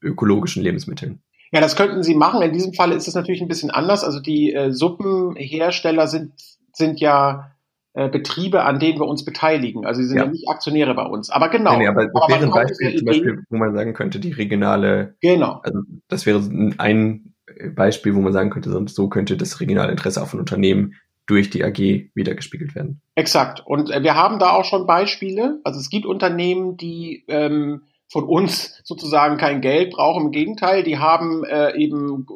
ökologischen 0.00 0.62
Lebensmitteln. 0.62 1.22
Ja, 1.50 1.60
das 1.60 1.74
könnten 1.74 2.04
sie 2.04 2.14
machen. 2.14 2.40
In 2.42 2.52
diesem 2.52 2.72
Fall 2.72 2.92
ist 2.92 3.08
es 3.08 3.14
natürlich 3.14 3.42
ein 3.42 3.48
bisschen 3.48 3.70
anders. 3.70 4.04
Also 4.04 4.20
die 4.20 4.52
äh, 4.52 4.70
Suppenhersteller 4.72 6.06
sind 6.06 6.32
sind 6.74 7.00
ja 7.00 7.53
äh, 7.94 8.08
Betriebe, 8.08 8.64
an 8.64 8.78
denen 8.78 8.98
wir 8.98 9.06
uns 9.06 9.24
beteiligen. 9.24 9.86
Also 9.86 10.02
sie 10.02 10.08
sind 10.08 10.18
ja, 10.18 10.24
ja 10.24 10.30
nicht 10.30 10.48
Aktionäre 10.48 10.94
bei 10.94 11.06
uns. 11.06 11.30
Aber 11.30 11.48
genau. 11.48 11.72
Nee, 11.72 11.84
nee, 11.84 11.86
aber 11.86 12.06
das 12.06 12.28
wäre 12.28 12.44
ein 12.44 12.50
Beispiel 12.50 12.96
zum 12.96 13.06
Beispiel, 13.06 13.42
wo 13.48 13.56
man 13.56 13.74
sagen 13.74 13.94
könnte, 13.94 14.18
die 14.18 14.32
regionale. 14.32 15.14
Genau. 15.20 15.60
Also 15.62 15.78
das 16.08 16.26
wäre 16.26 16.42
ein 16.78 17.34
Beispiel, 17.74 18.14
wo 18.14 18.20
man 18.20 18.32
sagen 18.32 18.50
könnte, 18.50 18.70
sonst 18.70 18.96
so 18.96 19.08
könnte 19.08 19.36
das 19.36 19.60
regionale 19.60 19.92
Interesse 19.92 20.20
auf 20.22 20.34
ein 20.34 20.40
Unternehmen 20.40 20.94
durch 21.26 21.50
die 21.50 21.64
AG 21.64 21.78
wiedergespiegelt 22.14 22.74
werden. 22.74 23.00
Exakt. 23.14 23.62
Und 23.64 23.90
äh, 23.90 24.02
wir 24.02 24.14
haben 24.14 24.38
da 24.38 24.50
auch 24.50 24.64
schon 24.64 24.86
Beispiele. 24.86 25.60
Also 25.64 25.78
es 25.78 25.88
gibt 25.88 26.04
Unternehmen, 26.04 26.76
die 26.76 27.24
ähm, 27.28 27.82
von 28.08 28.24
uns 28.24 28.80
sozusagen 28.84 29.36
kein 29.36 29.60
Geld 29.60 29.92
brauchen. 29.92 30.26
Im 30.26 30.32
Gegenteil, 30.32 30.82
die 30.82 30.98
haben 30.98 31.44
äh, 31.44 31.76
eben 31.76 32.26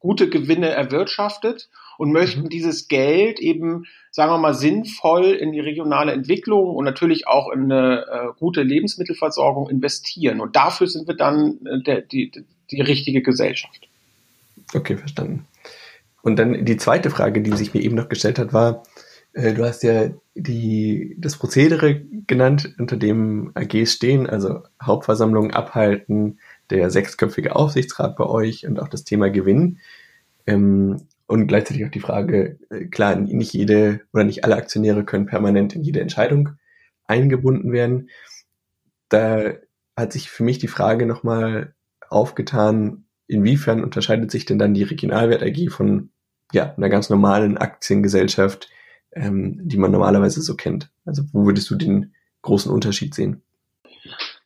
gute 0.00 0.28
Gewinne 0.28 0.70
erwirtschaftet 0.70 1.68
und 1.98 2.12
möchten 2.12 2.44
mhm. 2.44 2.48
dieses 2.48 2.88
Geld 2.88 3.38
eben, 3.38 3.84
sagen 4.10 4.32
wir 4.32 4.38
mal, 4.38 4.54
sinnvoll 4.54 5.26
in 5.26 5.52
die 5.52 5.60
regionale 5.60 6.12
Entwicklung 6.12 6.74
und 6.74 6.84
natürlich 6.84 7.28
auch 7.28 7.52
in 7.52 7.70
eine 7.70 8.06
äh, 8.06 8.38
gute 8.38 8.62
Lebensmittelversorgung 8.62 9.68
investieren. 9.68 10.40
Und 10.40 10.56
dafür 10.56 10.88
sind 10.88 11.06
wir 11.06 11.16
dann 11.16 11.58
äh, 11.66 11.82
der, 11.82 12.00
die, 12.00 12.32
die 12.70 12.80
richtige 12.80 13.22
Gesellschaft. 13.22 13.86
Okay, 14.74 14.96
verstanden. 14.96 15.46
Und 16.22 16.38
dann 16.38 16.64
die 16.64 16.76
zweite 16.76 17.10
Frage, 17.10 17.42
die 17.42 17.52
sich 17.52 17.74
mir 17.74 17.82
eben 17.82 17.96
noch 17.96 18.08
gestellt 18.08 18.38
hat, 18.38 18.52
war, 18.52 18.82
äh, 19.32 19.52
du 19.52 19.64
hast 19.64 19.82
ja 19.82 20.08
die, 20.34 21.16
das 21.18 21.36
Prozedere 21.36 22.00
genannt, 22.26 22.74
unter 22.78 22.96
dem 22.96 23.52
AGs 23.54 23.92
stehen, 23.92 24.26
also 24.26 24.62
Hauptversammlungen 24.82 25.52
abhalten, 25.52 26.38
der 26.70 26.90
sechsköpfige 26.90 27.56
Aufsichtsrat 27.56 28.16
bei 28.16 28.24
euch 28.24 28.66
und 28.66 28.80
auch 28.80 28.88
das 28.88 29.04
Thema 29.04 29.30
Gewinn. 29.30 29.78
Ähm, 30.46 31.06
und 31.26 31.46
gleichzeitig 31.46 31.84
auch 31.84 31.90
die 31.90 32.00
Frage, 32.00 32.58
äh, 32.70 32.86
klar, 32.86 33.14
nicht 33.16 33.52
jede 33.52 34.00
oder 34.12 34.24
nicht 34.24 34.44
alle 34.44 34.56
Aktionäre 34.56 35.04
können 35.04 35.26
permanent 35.26 35.74
in 35.74 35.82
jede 35.82 36.00
Entscheidung 36.00 36.50
eingebunden 37.06 37.72
werden. 37.72 38.10
Da 39.08 39.52
hat 39.96 40.12
sich 40.12 40.30
für 40.30 40.42
mich 40.42 40.58
die 40.58 40.68
Frage 40.68 41.06
nochmal 41.06 41.74
aufgetan, 42.08 43.04
inwiefern 43.26 43.84
unterscheidet 43.84 44.30
sich 44.30 44.44
denn 44.44 44.58
dann 44.58 44.74
die 44.74 44.82
Regionalwert 44.82 45.42
AG 45.42 45.70
von 45.70 46.10
ja, 46.52 46.74
einer 46.74 46.88
ganz 46.88 47.10
normalen 47.10 47.58
Aktiengesellschaft, 47.58 48.68
ähm, 49.12 49.60
die 49.62 49.76
man 49.76 49.92
normalerweise 49.92 50.42
so 50.42 50.56
kennt? 50.56 50.90
Also 51.04 51.22
wo 51.32 51.46
würdest 51.46 51.70
du 51.70 51.76
den 51.76 52.14
großen 52.42 52.72
Unterschied 52.72 53.14
sehen? 53.14 53.42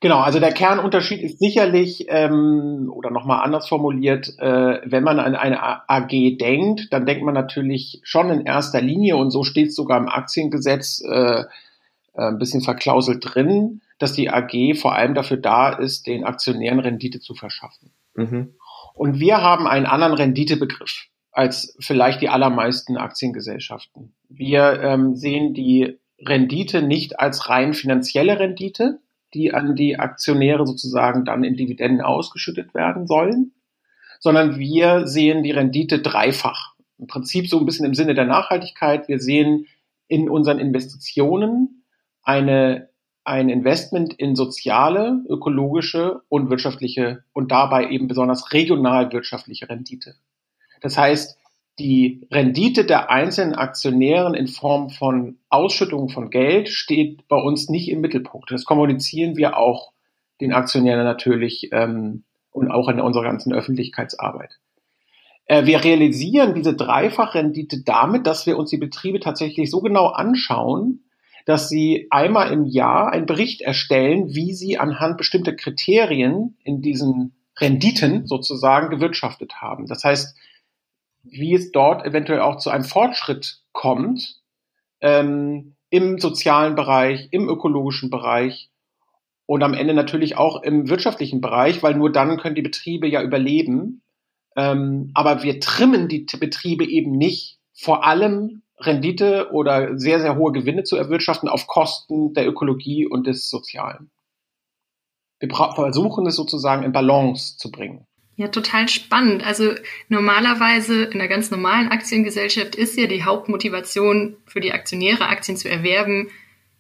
Genau, 0.05 0.21
also 0.21 0.39
der 0.39 0.53
Kernunterschied 0.53 1.23
ist 1.23 1.39
sicherlich, 1.39 2.05
ähm, 2.09 2.93
oder 2.95 3.11
nochmal 3.11 3.43
anders 3.43 3.67
formuliert, 3.67 4.39
äh, 4.39 4.83
wenn 4.85 5.03
man 5.03 5.19
an 5.19 5.35
eine 5.35 5.89
AG 5.89 6.37
denkt, 6.37 6.93
dann 6.93 7.07
denkt 7.07 7.25
man 7.25 7.33
natürlich 7.33 8.03
schon 8.05 8.29
in 8.29 8.45
erster 8.45 8.83
Linie, 8.83 9.17
und 9.17 9.31
so 9.31 9.45
steht 9.45 9.69
es 9.69 9.75
sogar 9.75 9.97
im 9.97 10.11
Aktiengesetz 10.11 11.03
äh, 11.11 11.41
äh, 11.41 11.45
ein 12.13 12.37
bisschen 12.37 12.61
verklauselt 12.61 13.25
drin, 13.25 13.81
dass 13.99 14.13
die 14.13 14.29
AG 14.29 14.75
vor 14.79 14.95
allem 14.95 15.15
dafür 15.15 15.39
da 15.39 15.71
ist, 15.71 16.07
den 16.07 16.25
Aktionären 16.25 16.81
Rendite 16.81 17.21
zu 17.21 17.35
verschaffen. 17.35 17.91
Mhm. 18.15 18.57
Und 18.93 19.21
wir 19.21 19.41
haben 19.41 19.67
einen 19.67 19.87
anderen 19.87 20.13
Renditebegriff 20.13 21.07
als 21.33 21.79
vielleicht 21.81 22.21
die 22.21 22.29
allermeisten 22.29 22.99
Aktiengesellschaften. 22.99 24.13
Wir 24.29 24.83
ähm, 24.83 25.17
sehen 25.17 25.55
die 25.55 25.99
Rendite 26.19 26.83
nicht 26.83 27.21
als 27.21 27.49
rein 27.49 27.73
finanzielle 27.73 28.39
Rendite, 28.39 28.99
die 29.35 29.53
an 29.53 29.75
die 29.75 29.99
Aktionäre 29.99 30.67
sozusagen 30.67 31.25
dann 31.25 31.45
in 31.45 31.57
Dividenden 31.57 32.01
ausgeschüttet 32.01 32.75
werden 32.75 33.07
sollen, 33.07 33.53
sondern 34.21 34.59
wir 34.59 35.07
sehen 35.07 35.43
die 35.43 35.51
Rendite 35.51 35.99
dreifach. 35.99 36.75
Im 36.99 37.07
Prinzip 37.07 37.49
so 37.49 37.59
ein 37.59 37.67
bisschen 37.67 37.87
im 37.87 37.95
Sinne 37.95 38.15
der 38.15 38.25
Nachhaltigkeit. 38.25 39.09
Wir 39.09 39.19
sehen 39.19 39.67
in 40.09 40.31
unseren 40.31 40.59
Investitionen 40.59 41.85
eine, 42.23 42.89
ein 43.25 43.49
Investment 43.49 44.15
in 44.15 44.37
soziale, 44.37 45.23
ökologische 45.29 46.23
und 46.29 46.51
wirtschaftliche 46.51 47.25
und 47.33 47.51
dabei 47.51 47.91
eben 47.91 48.07
besonders 48.07 48.53
regional 48.53 49.13
wirtschaftliche 49.13 49.69
Rendite. 49.69 50.15
Das 50.81 50.97
heißt, 50.97 51.39
die 51.79 52.27
Rendite 52.31 52.85
der 52.85 53.11
einzelnen 53.11 53.55
Aktionären 53.55 54.35
in 54.35 54.47
Form 54.47 54.91
von 54.91 55.39
Ausschüttungen 55.49 56.09
von 56.09 56.31
Geld 56.31 56.69
steht 56.69 57.27
bei 57.27 57.37
uns 57.37 57.69
nicht 57.69 57.89
im 57.91 58.01
Mittelpunkt. 58.01 58.51
Das 58.51 58.65
kommunizieren 58.65 59.37
wir 59.37 59.57
auch 59.57 59.93
den 60.41 60.53
Aktionären 60.53 61.05
natürlich 61.05 61.71
ähm, 61.73 62.25
und 62.51 62.71
auch 62.71 62.89
in 62.89 63.01
unserer 63.01 63.25
ganzen 63.25 63.53
Öffentlichkeitsarbeit. 63.53 64.59
Äh, 65.47 65.67
wir 65.67 65.83
realisieren 65.83 66.55
diese 66.55 66.75
Dreifachrendite 66.75 67.83
damit, 67.83 68.27
dass 68.27 68.47
wir 68.47 68.57
uns 68.57 68.71
die 68.71 68.79
Betriebe 68.79 69.19
tatsächlich 69.19 69.71
so 69.71 69.81
genau 69.81 70.07
anschauen, 70.07 71.05
dass 71.45 71.69
sie 71.69 72.07
einmal 72.11 72.53
im 72.53 72.65
Jahr 72.65 73.13
einen 73.13 73.27
Bericht 73.27 73.61
erstellen, 73.61 74.35
wie 74.35 74.55
sie 74.55 74.79
anhand 74.79 75.19
bestimmter 75.19 75.53
Kriterien 75.53 76.57
in 76.65 76.81
diesen 76.81 77.35
Renditen 77.59 78.27
sozusagen 78.27 78.91
gewirtschaftet 78.91 79.61
haben. 79.61 79.87
Das 79.87 80.05
heißt, 80.05 80.37
wie 81.25 81.55
es 81.55 81.73
dort 81.73 82.05
eventuell 82.05 82.41
auch 82.41 82.59
zu 82.59 82.71
einem 82.71 82.85
Fortschritt 82.85 83.61
kommt 83.73 84.41
ähm, 85.01 85.77
im 85.91 86.19
sozialen 86.19 86.75
Bereich, 86.75 87.29
im 87.31 87.49
ökologischen 87.49 88.11
Bereich 88.11 88.71
und 89.47 89.63
am 89.63 89.75
Ende 89.75 89.95
natürlich 89.95 90.37
auch 90.37 90.63
im 90.63 90.89
wirtschaftlichen 90.89 91.41
Bereich, 91.41 91.83
weil 91.83 91.95
nur 91.95 92.11
dann 92.11 92.39
können 92.39 92.55
die 92.55 92.63
Betriebe 92.63 93.07
ja 93.09 93.23
überleben. 93.23 94.03
Ähm, 94.57 95.11
aber 95.15 95.43
wir 95.43 95.61
trimmen 95.61 96.09
die 96.09 96.27
Betriebe 96.39 96.85
eben 96.85 97.13
nicht, 97.13 97.59
vor 97.73 98.05
allem 98.05 98.63
Rendite 98.79 99.51
oder 99.53 99.99
sehr, 99.99 100.21
sehr 100.21 100.37
hohe 100.37 100.53
Gewinne 100.53 100.85
zu 100.85 100.97
erwirtschaften 100.97 101.49
auf 101.49 101.67
Kosten 101.67 102.33
der 102.35 102.47
Ökologie 102.47 103.07
und 103.07 103.27
des 103.27 103.49
Sozialen. 103.49 104.11
Wir 105.41 105.49
versuchen 105.55 106.27
es 106.27 106.37
sozusagen 106.37 106.85
in 106.85 106.93
Balance 106.93 107.57
zu 107.57 107.71
bringen. 107.71 108.07
Ja, 108.37 108.49
total 108.49 108.89
spannend. 108.89 109.47
Also 109.47 109.75
normalerweise 110.09 111.05
in 111.05 111.21
einer 111.21 111.29
ganz 111.29 111.51
normalen 111.51 111.89
Aktiengesellschaft 111.89 112.75
ist 112.75 112.99
ja 112.99 113.07
die 113.07 113.23
Hauptmotivation 113.23 114.37
für 114.47 114.61
die 114.61 114.73
Aktionäre, 114.73 115.29
Aktien 115.29 115.57
zu 115.57 115.71
erwerben, 115.71 116.31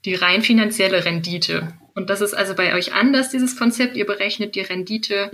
die 0.05 0.15
rein 0.15 0.43
finanzielle 0.43 1.05
Rendite. 1.05 1.73
Und 1.95 2.11
das 2.11 2.21
ist 2.21 2.35
also 2.35 2.55
bei 2.55 2.75
euch 2.75 2.93
anders, 2.93 3.31
dieses 3.31 3.57
Konzept. 3.57 3.97
Ihr 3.97 4.05
berechnet 4.05 4.57
die 4.57 4.63
Rendite 4.63 5.31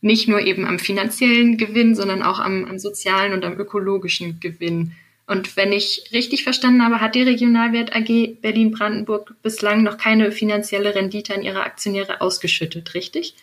nicht 0.00 0.28
nur 0.28 0.40
eben 0.40 0.64
am 0.64 0.78
finanziellen 0.78 1.58
Gewinn, 1.58 1.94
sondern 1.94 2.22
auch 2.22 2.38
am, 2.38 2.64
am 2.64 2.78
sozialen 2.78 3.32
und 3.32 3.44
am 3.44 3.58
ökologischen 3.58 4.38
Gewinn. 4.40 4.92
Und 5.26 5.56
wenn 5.56 5.72
ich 5.72 6.04
richtig 6.12 6.44
verstanden 6.44 6.84
habe, 6.84 7.00
hat 7.00 7.14
die 7.14 7.22
Regionalwert 7.22 7.94
AG 7.94 8.40
Berlin-Brandenburg 8.40 9.34
bislang 9.42 9.82
noch 9.82 9.98
keine 9.98 10.32
finanzielle 10.32 10.94
Rendite 10.94 11.34
an 11.34 11.42
ihre 11.42 11.62
Aktionäre 11.62 12.20
ausgeschüttet, 12.20 12.94
richtig? 12.94 13.34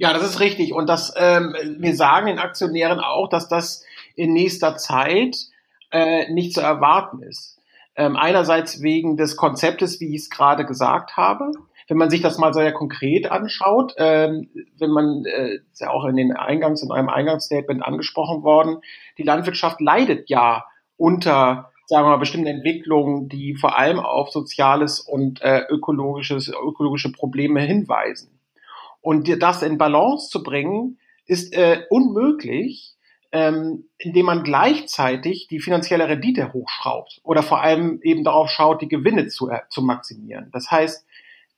Ja, 0.00 0.14
das 0.14 0.22
ist 0.22 0.40
richtig. 0.40 0.72
Und 0.72 0.88
das, 0.88 1.12
ähm, 1.18 1.54
wir 1.78 1.94
sagen 1.94 2.26
den 2.26 2.38
Aktionären 2.38 3.00
auch, 3.00 3.28
dass 3.28 3.48
das 3.48 3.84
in 4.14 4.32
nächster 4.32 4.78
Zeit 4.78 5.36
äh, 5.92 6.32
nicht 6.32 6.54
zu 6.54 6.62
erwarten 6.62 7.22
ist. 7.22 7.60
Ähm, 7.96 8.16
einerseits 8.16 8.80
wegen 8.80 9.18
des 9.18 9.36
Konzeptes, 9.36 10.00
wie 10.00 10.14
ich 10.14 10.22
es 10.22 10.30
gerade 10.30 10.64
gesagt 10.64 11.18
habe. 11.18 11.50
Wenn 11.86 11.98
man 11.98 12.08
sich 12.08 12.22
das 12.22 12.38
mal 12.38 12.54
sehr 12.54 12.72
konkret 12.72 13.30
anschaut, 13.30 13.92
ähm, 13.98 14.48
wenn 14.78 14.90
man, 14.90 15.26
äh, 15.26 15.56
ist 15.70 15.82
ja 15.82 15.90
auch 15.90 16.06
in 16.06 16.16
den 16.16 16.34
Eingangs, 16.34 16.82
in 16.82 16.92
einem 16.92 17.10
Eingangsstatement 17.10 17.82
angesprochen 17.82 18.42
worden, 18.42 18.78
die 19.18 19.22
Landwirtschaft 19.22 19.82
leidet 19.82 20.30
ja 20.30 20.64
unter 20.96 21.72
sagen 21.84 22.06
wir 22.06 22.10
mal, 22.10 22.18
bestimmte 22.18 22.48
Entwicklungen, 22.48 23.28
die 23.28 23.54
vor 23.56 23.76
allem 23.76 23.98
auf 23.98 24.30
soziales 24.30 25.00
und 25.00 25.42
äh, 25.42 25.64
ökologisches, 25.68 26.48
ökologische 26.48 27.12
Probleme 27.12 27.60
hinweisen. 27.60 28.39
Und 29.00 29.28
das 29.42 29.62
in 29.62 29.78
Balance 29.78 30.28
zu 30.28 30.42
bringen, 30.42 30.98
ist 31.26 31.54
äh, 31.54 31.84
unmöglich, 31.90 32.96
ähm, 33.32 33.88
indem 33.98 34.26
man 34.26 34.42
gleichzeitig 34.42 35.46
die 35.48 35.60
finanzielle 35.60 36.08
Rendite 36.08 36.52
hochschraubt 36.52 37.20
oder 37.22 37.42
vor 37.42 37.62
allem 37.62 38.00
eben 38.02 38.24
darauf 38.24 38.50
schaut, 38.50 38.82
die 38.82 38.88
Gewinne 38.88 39.28
zu, 39.28 39.48
äh, 39.48 39.60
zu 39.68 39.82
maximieren. 39.82 40.50
Das 40.52 40.70
heißt, 40.70 41.06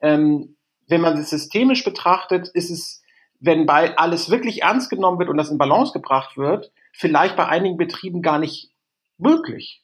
ähm, 0.01 0.57
wenn 0.89 1.01
man 1.01 1.17
es 1.17 1.31
systemisch 1.31 1.85
betrachtet, 1.85 2.49
ist 2.49 2.71
es, 2.71 3.03
wenn 3.41 3.65
bei 3.65 3.97
alles 3.97 4.31
wirklich 4.31 4.63
ernst 4.63 4.91
genommen 4.91 5.19
wird 5.19 5.31
und 5.31 5.39
das 5.39 5.51
in 5.51 5.59
Balance 5.59 5.93
gebracht 5.93 6.37
wird, 6.37 6.71
vielleicht 6.93 7.37
bei 7.37 7.49
einigen 7.49 7.79
Betrieben 7.79 8.21
gar 8.21 8.39
nicht 8.39 8.71
möglich, 9.17 9.83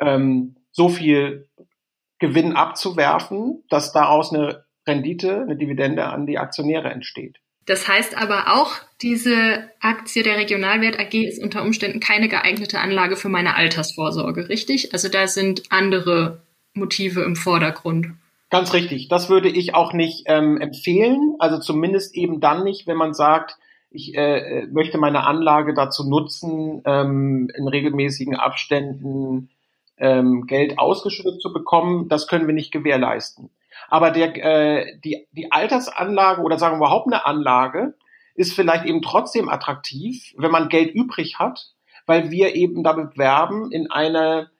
ähm, 0.00 0.56
so 0.72 0.88
viel 0.88 1.48
Gewinn 2.18 2.54
abzuwerfen, 2.54 3.62
dass 3.68 3.92
daraus 3.92 4.32
eine 4.32 4.64
Rendite, 4.88 5.42
eine 5.42 5.56
Dividende 5.56 6.06
an 6.06 6.26
die 6.26 6.38
Aktionäre 6.38 6.90
entsteht. 6.90 7.36
Das 7.66 7.86
heißt 7.86 8.16
aber 8.16 8.54
auch, 8.54 8.72
diese 9.02 9.68
Aktie 9.80 10.22
der 10.22 10.38
Regionalwert 10.38 10.98
AG 10.98 11.12
ist 11.12 11.42
unter 11.42 11.62
Umständen 11.62 12.00
keine 12.00 12.28
geeignete 12.28 12.80
Anlage 12.80 13.16
für 13.16 13.28
meine 13.28 13.56
Altersvorsorge, 13.56 14.48
richtig? 14.48 14.94
Also 14.94 15.08
da 15.08 15.26
sind 15.26 15.64
andere 15.68 16.40
Motive 16.72 17.20
im 17.20 17.36
Vordergrund. 17.36 18.06
Ganz 18.48 18.72
richtig. 18.72 19.08
Das 19.08 19.28
würde 19.28 19.50
ich 19.50 19.74
auch 19.74 19.92
nicht 19.92 20.22
ähm, 20.26 20.58
empfehlen. 20.58 21.34
Also 21.38 21.58
zumindest 21.58 22.16
eben 22.16 22.40
dann 22.40 22.64
nicht, 22.64 22.86
wenn 22.86 22.96
man 22.96 23.12
sagt, 23.12 23.58
ich 23.90 24.14
äh, 24.16 24.66
möchte 24.70 24.96
meine 24.96 25.26
Anlage 25.26 25.74
dazu 25.74 26.08
nutzen, 26.08 26.80
ähm, 26.86 27.50
in 27.54 27.68
regelmäßigen 27.68 28.36
Abständen 28.36 29.50
ähm, 29.98 30.46
Geld 30.46 30.78
ausgeschüttet 30.78 31.42
zu 31.42 31.52
bekommen. 31.52 32.08
Das 32.08 32.28
können 32.28 32.46
wir 32.46 32.54
nicht 32.54 32.72
gewährleisten. 32.72 33.50
Aber 33.88 34.10
der, 34.10 34.36
äh, 34.36 34.98
die, 35.00 35.26
die 35.32 35.50
Altersanlage 35.50 36.42
oder 36.42 36.58
sagen 36.58 36.74
wir 36.74 36.86
überhaupt 36.86 37.06
eine 37.06 37.26
Anlage 37.26 37.94
ist 38.34 38.52
vielleicht 38.52 38.84
eben 38.84 39.02
trotzdem 39.02 39.48
attraktiv, 39.48 40.32
wenn 40.36 40.52
man 40.52 40.68
Geld 40.68 40.94
übrig 40.94 41.38
hat, 41.38 41.72
weil 42.06 42.30
wir 42.30 42.54
eben 42.54 42.84
damit 42.84 43.18
werben, 43.18 43.72
in 43.72 43.90
eine 43.90 44.50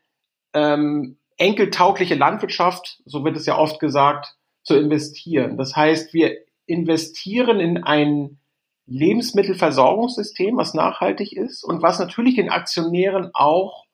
ähm, 0.52 1.18
enkeltaugliche 1.36 2.16
Landwirtschaft, 2.16 3.00
so 3.04 3.24
wird 3.24 3.36
es 3.36 3.46
ja 3.46 3.56
oft 3.56 3.78
gesagt, 3.78 4.34
zu 4.62 4.76
investieren. 4.76 5.56
Das 5.56 5.76
heißt, 5.76 6.12
wir 6.12 6.36
investieren 6.66 7.60
in 7.60 7.84
ein 7.84 8.38
Lebensmittelversorgungssystem, 8.86 10.56
was 10.56 10.74
nachhaltig 10.74 11.32
ist 11.32 11.62
und 11.62 11.82
was 11.82 11.98
natürlich 11.98 12.36
den 12.36 12.50
Aktionären 12.50 13.30
auch, 13.34 13.84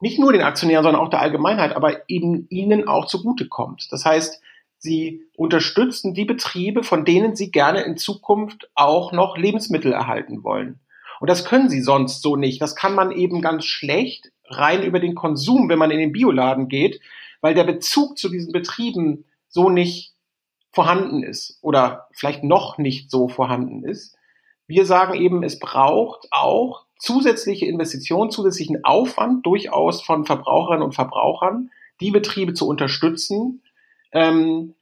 nicht 0.00 0.18
nur 0.18 0.32
den 0.32 0.42
Aktionären, 0.42 0.84
sondern 0.84 1.02
auch 1.02 1.10
der 1.10 1.20
Allgemeinheit, 1.20 1.76
aber 1.76 2.08
eben 2.08 2.46
ihnen 2.50 2.88
auch 2.88 3.06
zugutekommt. 3.06 3.88
Das 3.90 4.04
heißt, 4.04 4.40
Sie 4.84 5.24
unterstützen 5.34 6.12
die 6.12 6.26
Betriebe, 6.26 6.82
von 6.82 7.06
denen 7.06 7.34
Sie 7.34 7.50
gerne 7.50 7.80
in 7.80 7.96
Zukunft 7.96 8.70
auch 8.74 9.12
noch 9.12 9.38
Lebensmittel 9.38 9.92
erhalten 9.92 10.44
wollen. 10.44 10.78
Und 11.20 11.30
das 11.30 11.46
können 11.46 11.70
Sie 11.70 11.80
sonst 11.80 12.20
so 12.20 12.36
nicht. 12.36 12.60
Das 12.60 12.76
kann 12.76 12.94
man 12.94 13.10
eben 13.10 13.40
ganz 13.40 13.64
schlecht 13.64 14.30
rein 14.44 14.82
über 14.82 15.00
den 15.00 15.14
Konsum, 15.14 15.70
wenn 15.70 15.78
man 15.78 15.90
in 15.90 15.98
den 15.98 16.12
Bioladen 16.12 16.68
geht, 16.68 17.00
weil 17.40 17.54
der 17.54 17.64
Bezug 17.64 18.18
zu 18.18 18.28
diesen 18.28 18.52
Betrieben 18.52 19.24
so 19.48 19.70
nicht 19.70 20.12
vorhanden 20.70 21.22
ist 21.22 21.58
oder 21.62 22.08
vielleicht 22.12 22.44
noch 22.44 22.76
nicht 22.76 23.10
so 23.10 23.28
vorhanden 23.28 23.84
ist. 23.84 24.18
Wir 24.66 24.84
sagen 24.84 25.14
eben, 25.14 25.42
es 25.42 25.58
braucht 25.58 26.28
auch 26.30 26.84
zusätzliche 26.98 27.64
Investitionen, 27.64 28.30
zusätzlichen 28.30 28.84
Aufwand 28.84 29.46
durchaus 29.46 30.02
von 30.02 30.26
Verbraucherinnen 30.26 30.82
und 30.82 30.94
Verbrauchern, 30.94 31.70
die 32.02 32.10
Betriebe 32.10 32.52
zu 32.52 32.68
unterstützen, 32.68 33.62
ähm, 34.14 34.74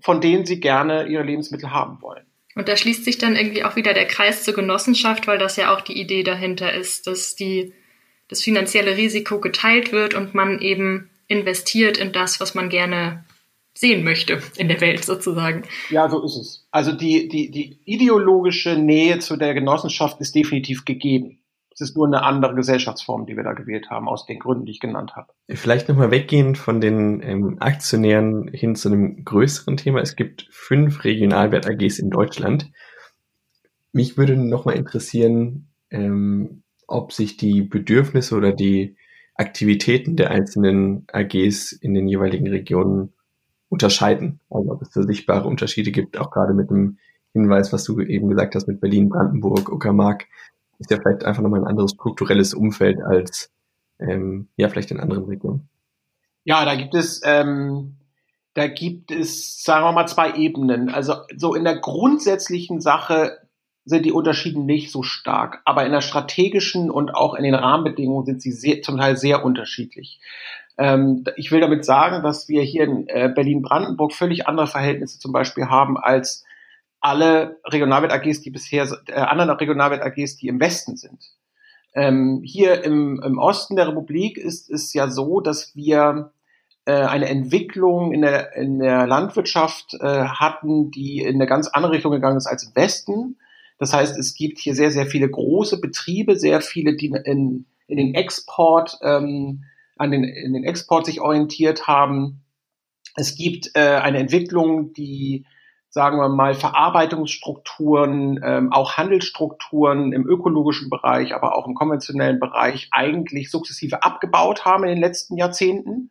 von 0.00 0.20
denen 0.20 0.46
sie 0.46 0.60
gerne 0.60 1.06
ihre 1.06 1.24
Lebensmittel 1.24 1.70
haben 1.70 2.00
wollen. 2.00 2.24
Und 2.54 2.68
da 2.68 2.76
schließt 2.76 3.04
sich 3.04 3.18
dann 3.18 3.36
irgendwie 3.36 3.64
auch 3.64 3.76
wieder 3.76 3.92
der 3.92 4.06
Kreis 4.06 4.42
zur 4.42 4.54
Genossenschaft, 4.54 5.26
weil 5.26 5.36
das 5.36 5.56
ja 5.56 5.74
auch 5.74 5.82
die 5.82 6.00
Idee 6.00 6.22
dahinter 6.22 6.72
ist, 6.72 7.06
dass 7.06 7.36
die 7.36 7.74
das 8.28 8.42
finanzielle 8.42 8.96
Risiko 8.96 9.40
geteilt 9.40 9.92
wird 9.92 10.14
und 10.14 10.34
man 10.34 10.60
eben 10.60 11.10
investiert 11.28 11.98
in 11.98 12.12
das, 12.12 12.40
was 12.40 12.54
man 12.54 12.70
gerne 12.70 13.24
sehen 13.74 14.04
möchte 14.04 14.42
in 14.56 14.68
der 14.68 14.80
Welt 14.80 15.04
sozusagen. 15.04 15.64
Ja, 15.90 16.08
so 16.08 16.24
ist 16.24 16.36
es. 16.36 16.66
Also 16.70 16.92
die, 16.92 17.28
die, 17.28 17.50
die 17.50 17.78
ideologische 17.84 18.76
Nähe 18.76 19.18
zu 19.18 19.36
der 19.36 19.52
Genossenschaft 19.52 20.18
ist 20.20 20.34
definitiv 20.34 20.86
gegeben. 20.86 21.38
Es 21.78 21.90
ist 21.90 21.96
nur 21.96 22.06
eine 22.06 22.22
andere 22.22 22.54
Gesellschaftsform, 22.54 23.26
die 23.26 23.36
wir 23.36 23.44
da 23.44 23.52
gewählt 23.52 23.90
haben, 23.90 24.08
aus 24.08 24.24
den 24.24 24.38
Gründen, 24.38 24.64
die 24.64 24.72
ich 24.72 24.80
genannt 24.80 25.14
habe. 25.14 25.34
Vielleicht 25.46 25.90
nochmal 25.90 26.10
weggehend 26.10 26.56
von 26.56 26.80
den 26.80 27.20
ähm, 27.20 27.58
Aktionären 27.60 28.48
hin 28.48 28.74
zu 28.76 28.88
einem 28.88 29.26
größeren 29.26 29.76
Thema. 29.76 30.00
Es 30.00 30.16
gibt 30.16 30.48
fünf 30.50 31.04
Regionalwert-AGs 31.04 31.98
in 31.98 32.08
Deutschland. 32.08 32.72
Mich 33.92 34.16
würde 34.16 34.36
nochmal 34.38 34.76
interessieren, 34.76 35.68
ähm, 35.90 36.62
ob 36.86 37.12
sich 37.12 37.36
die 37.36 37.60
Bedürfnisse 37.60 38.36
oder 38.36 38.52
die 38.52 38.96
Aktivitäten 39.34 40.16
der 40.16 40.30
einzelnen 40.30 41.04
AGs 41.12 41.72
in 41.72 41.92
den 41.92 42.08
jeweiligen 42.08 42.46
Regionen 42.46 43.12
unterscheiden. 43.68 44.40
Also 44.48 44.72
ob 44.72 44.80
es 44.80 44.92
da 44.92 45.02
sichtbare 45.02 45.46
Unterschiede 45.46 45.90
gibt, 45.90 46.16
auch 46.16 46.30
gerade 46.30 46.54
mit 46.54 46.70
dem 46.70 46.96
Hinweis, 47.34 47.70
was 47.70 47.84
du 47.84 48.00
eben 48.00 48.30
gesagt 48.30 48.54
hast, 48.54 48.66
mit 48.66 48.80
Berlin, 48.80 49.10
Brandenburg, 49.10 49.70
Uckermark, 49.70 50.24
ist 50.78 50.90
ja 50.90 50.98
vielleicht 51.00 51.24
einfach 51.24 51.42
nochmal 51.42 51.60
ein 51.60 51.66
anderes 51.66 51.92
strukturelles 51.92 52.54
Umfeld 52.54 53.00
als 53.02 53.50
ähm, 53.98 54.48
ja 54.56 54.68
vielleicht 54.68 54.90
in 54.90 55.00
anderen 55.00 55.24
Regionen. 55.24 55.68
Ja, 56.44 56.64
da 56.64 56.74
gibt 56.74 56.94
es 56.94 57.20
ähm, 57.24 57.96
da 58.56 58.68
gibt 58.68 59.10
es, 59.10 59.62
sagen 59.62 59.84
wir 59.84 59.92
mal, 59.92 60.06
zwei 60.06 60.32
Ebenen. 60.32 60.88
Also 60.88 61.16
so 61.36 61.54
in 61.54 61.64
der 61.64 61.76
grundsätzlichen 61.76 62.80
Sache 62.80 63.36
sind 63.84 64.06
die 64.06 64.12
Unterschiede 64.12 64.58
nicht 64.58 64.90
so 64.90 65.02
stark, 65.02 65.60
aber 65.66 65.84
in 65.84 65.92
der 65.92 66.00
strategischen 66.00 66.90
und 66.90 67.14
auch 67.14 67.34
in 67.34 67.44
den 67.44 67.54
Rahmenbedingungen 67.54 68.24
sind 68.24 68.40
sie 68.40 68.52
sehr, 68.52 68.80
zum 68.80 68.96
Teil 68.96 69.18
sehr 69.18 69.44
unterschiedlich. 69.44 70.20
Ähm, 70.78 71.24
ich 71.36 71.52
will 71.52 71.60
damit 71.60 71.84
sagen, 71.84 72.22
dass 72.22 72.48
wir 72.48 72.62
hier 72.62 72.84
in 72.84 73.06
äh, 73.08 73.28
Berlin-Brandenburg 73.28 74.14
völlig 74.14 74.48
andere 74.48 74.66
Verhältnisse 74.66 75.18
zum 75.18 75.32
Beispiel 75.32 75.66
haben 75.66 75.98
als 75.98 76.45
alle 77.06 77.60
Regionalwert 77.64 78.12
AGs, 78.12 78.40
die 78.40 78.50
bisher, 78.50 78.88
äh, 79.06 79.12
anderen 79.12 79.50
Regionalwert 79.50 80.02
AGs, 80.02 80.36
die 80.36 80.48
im 80.48 80.58
Westen 80.58 80.96
sind. 80.96 81.22
Ähm, 81.94 82.42
hier 82.44 82.82
im, 82.82 83.22
im 83.24 83.38
Osten 83.38 83.76
der 83.76 83.86
Republik 83.88 84.36
ist 84.36 84.68
es 84.68 84.92
ja 84.92 85.08
so, 85.08 85.40
dass 85.40 85.76
wir 85.76 86.32
äh, 86.84 86.92
eine 86.92 87.28
Entwicklung 87.28 88.12
in 88.12 88.22
der, 88.22 88.56
in 88.56 88.80
der 88.80 89.06
Landwirtschaft 89.06 89.94
äh, 89.94 90.24
hatten, 90.24 90.90
die 90.90 91.20
in 91.20 91.36
eine 91.36 91.46
ganz 91.46 91.68
andere 91.68 91.92
Richtung 91.92 92.10
gegangen 92.10 92.36
ist 92.36 92.48
als 92.48 92.64
im 92.64 92.74
Westen. 92.74 93.38
Das 93.78 93.92
heißt, 93.92 94.18
es 94.18 94.34
gibt 94.34 94.58
hier 94.58 94.74
sehr, 94.74 94.90
sehr 94.90 95.06
viele 95.06 95.30
große 95.30 95.80
Betriebe, 95.80 96.36
sehr 96.36 96.60
viele, 96.60 96.96
die 96.96 97.14
in, 97.24 97.66
in 97.86 97.96
den 97.96 98.14
Export, 98.14 98.98
ähm, 99.02 99.64
an 99.96 100.10
den, 100.10 100.24
in 100.24 100.54
den 100.54 100.64
Export 100.64 101.06
sich 101.06 101.20
orientiert 101.20 101.86
haben. 101.86 102.42
Es 103.14 103.36
gibt 103.36 103.70
äh, 103.74 103.96
eine 103.96 104.18
Entwicklung, 104.18 104.92
die 104.92 105.46
sagen 105.88 106.18
wir 106.18 106.28
mal, 106.28 106.54
Verarbeitungsstrukturen, 106.54 108.40
ähm, 108.44 108.72
auch 108.72 108.96
Handelsstrukturen 108.96 110.12
im 110.12 110.26
ökologischen 110.26 110.90
Bereich, 110.90 111.34
aber 111.34 111.56
auch 111.56 111.66
im 111.66 111.74
konventionellen 111.74 112.38
Bereich 112.38 112.88
eigentlich 112.90 113.50
sukzessive 113.50 114.02
abgebaut 114.02 114.64
haben 114.64 114.84
in 114.84 114.90
den 114.90 115.00
letzten 115.00 115.36
Jahrzehnten. 115.36 116.10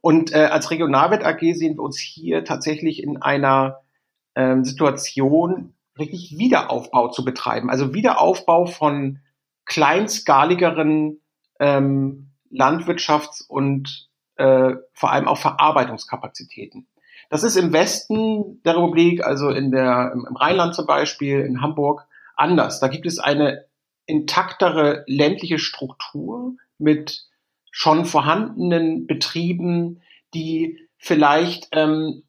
Und 0.00 0.34
äh, 0.34 0.44
als 0.50 0.70
Regionalwert 0.70 1.24
AG 1.24 1.40
sehen 1.54 1.76
wir 1.76 1.82
uns 1.82 1.98
hier 1.98 2.44
tatsächlich 2.44 3.02
in 3.02 3.22
einer 3.22 3.80
ähm, 4.34 4.64
Situation, 4.64 5.74
richtig 5.98 6.36
Wiederaufbau 6.36 7.08
zu 7.08 7.24
betreiben. 7.24 7.70
Also 7.70 7.94
Wiederaufbau 7.94 8.66
von 8.66 9.20
kleinskaligeren 9.64 11.20
ähm, 11.60 12.30
Landwirtschafts- 12.52 13.46
und 13.46 14.10
äh, 14.36 14.74
vor 14.92 15.12
allem 15.12 15.28
auch 15.28 15.38
Verarbeitungskapazitäten. 15.38 16.86
Das 17.30 17.42
ist 17.42 17.56
im 17.56 17.72
Westen 17.72 18.62
der 18.64 18.76
Republik, 18.76 19.24
also 19.24 19.48
in 19.50 19.70
der, 19.70 20.12
im 20.12 20.36
Rheinland 20.36 20.74
zum 20.74 20.86
Beispiel, 20.86 21.40
in 21.40 21.60
Hamburg, 21.60 22.06
anders. 22.36 22.80
Da 22.80 22.88
gibt 22.88 23.06
es 23.06 23.18
eine 23.18 23.64
intaktere 24.06 25.04
ländliche 25.06 25.58
Struktur 25.58 26.56
mit 26.78 27.26
schon 27.70 28.04
vorhandenen 28.04 29.06
Betrieben, 29.06 30.02
die 30.34 30.78
vielleicht 30.96 31.68
ähm, 31.72 32.22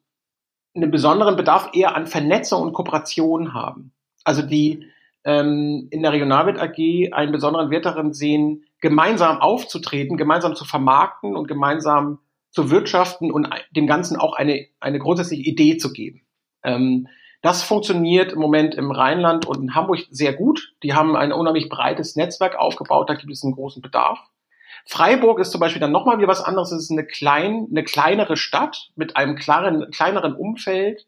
einen 0.76 0.92
besonderen 0.92 1.36
Bedarf 1.36 1.70
eher 1.74 1.96
an 1.96 2.08
Vernetzung 2.08 2.62
und 2.62 2.74
Kooperation 2.74 3.54
haben. 3.54 3.94
Also 4.24 4.42
die 4.42 4.88
ähm, 5.24 5.88
in 5.92 6.02
der 6.02 6.12
Regionalwelt 6.12 6.60
AG 6.60 7.14
einen 7.14 7.32
besonderen 7.32 7.70
Wert 7.72 7.86
darin 7.86 8.14
sehen, 8.14 8.66
gemeinsam 8.80 9.40
aufzutreten, 9.40 10.18
gemeinsam 10.18 10.56
zu 10.56 10.66
vermarkten 10.66 11.36
und 11.36 11.48
gemeinsam 11.48 12.20
zu 12.56 12.72
wirtschaften 12.72 13.32
und 13.32 13.50
dem 13.76 13.86
Ganzen 13.86 14.18
auch 14.18 14.34
eine, 14.34 14.66
eine 14.80 15.00
grundsätzliche 15.00 15.44
Idee 15.44 15.78
zu 15.78 15.92
geben. 15.92 16.26
Ähm, 16.64 17.08
das 17.42 17.64
funktioniert 17.64 18.32
im 18.32 18.40
Moment 18.40 18.76
im 18.76 18.92
Rheinland 18.92 19.46
und 19.46 19.62
in 19.62 19.76
Hamburg 19.76 20.00
sehr 20.10 20.34
gut. 20.34 20.74
Die 20.82 20.94
haben 20.94 21.18
ein 21.18 21.34
unheimlich 21.34 21.68
breites 21.68 22.16
Netzwerk 22.16 22.56
aufgebaut, 22.56 23.10
da 23.10 23.14
gibt 23.14 23.32
es 23.32 23.44
einen 23.44 23.54
großen 23.54 23.82
Bedarf. 23.82 24.20
Freiburg 24.88 25.40
ist 25.40 25.52
zum 25.52 25.60
Beispiel 25.60 25.82
dann 25.82 25.92
nochmal 25.92 26.18
wieder 26.18 26.30
was 26.30 26.44
anderes. 26.44 26.72
Es 26.72 26.84
ist 26.84 26.92
eine, 26.92 27.06
klein, 27.06 27.68
eine 27.70 27.84
kleinere 27.84 28.38
Stadt 28.38 28.90
mit 28.96 29.18
einem 29.18 29.36
klaren, 29.36 29.92
kleineren 29.92 30.34
Umfeld, 30.34 31.08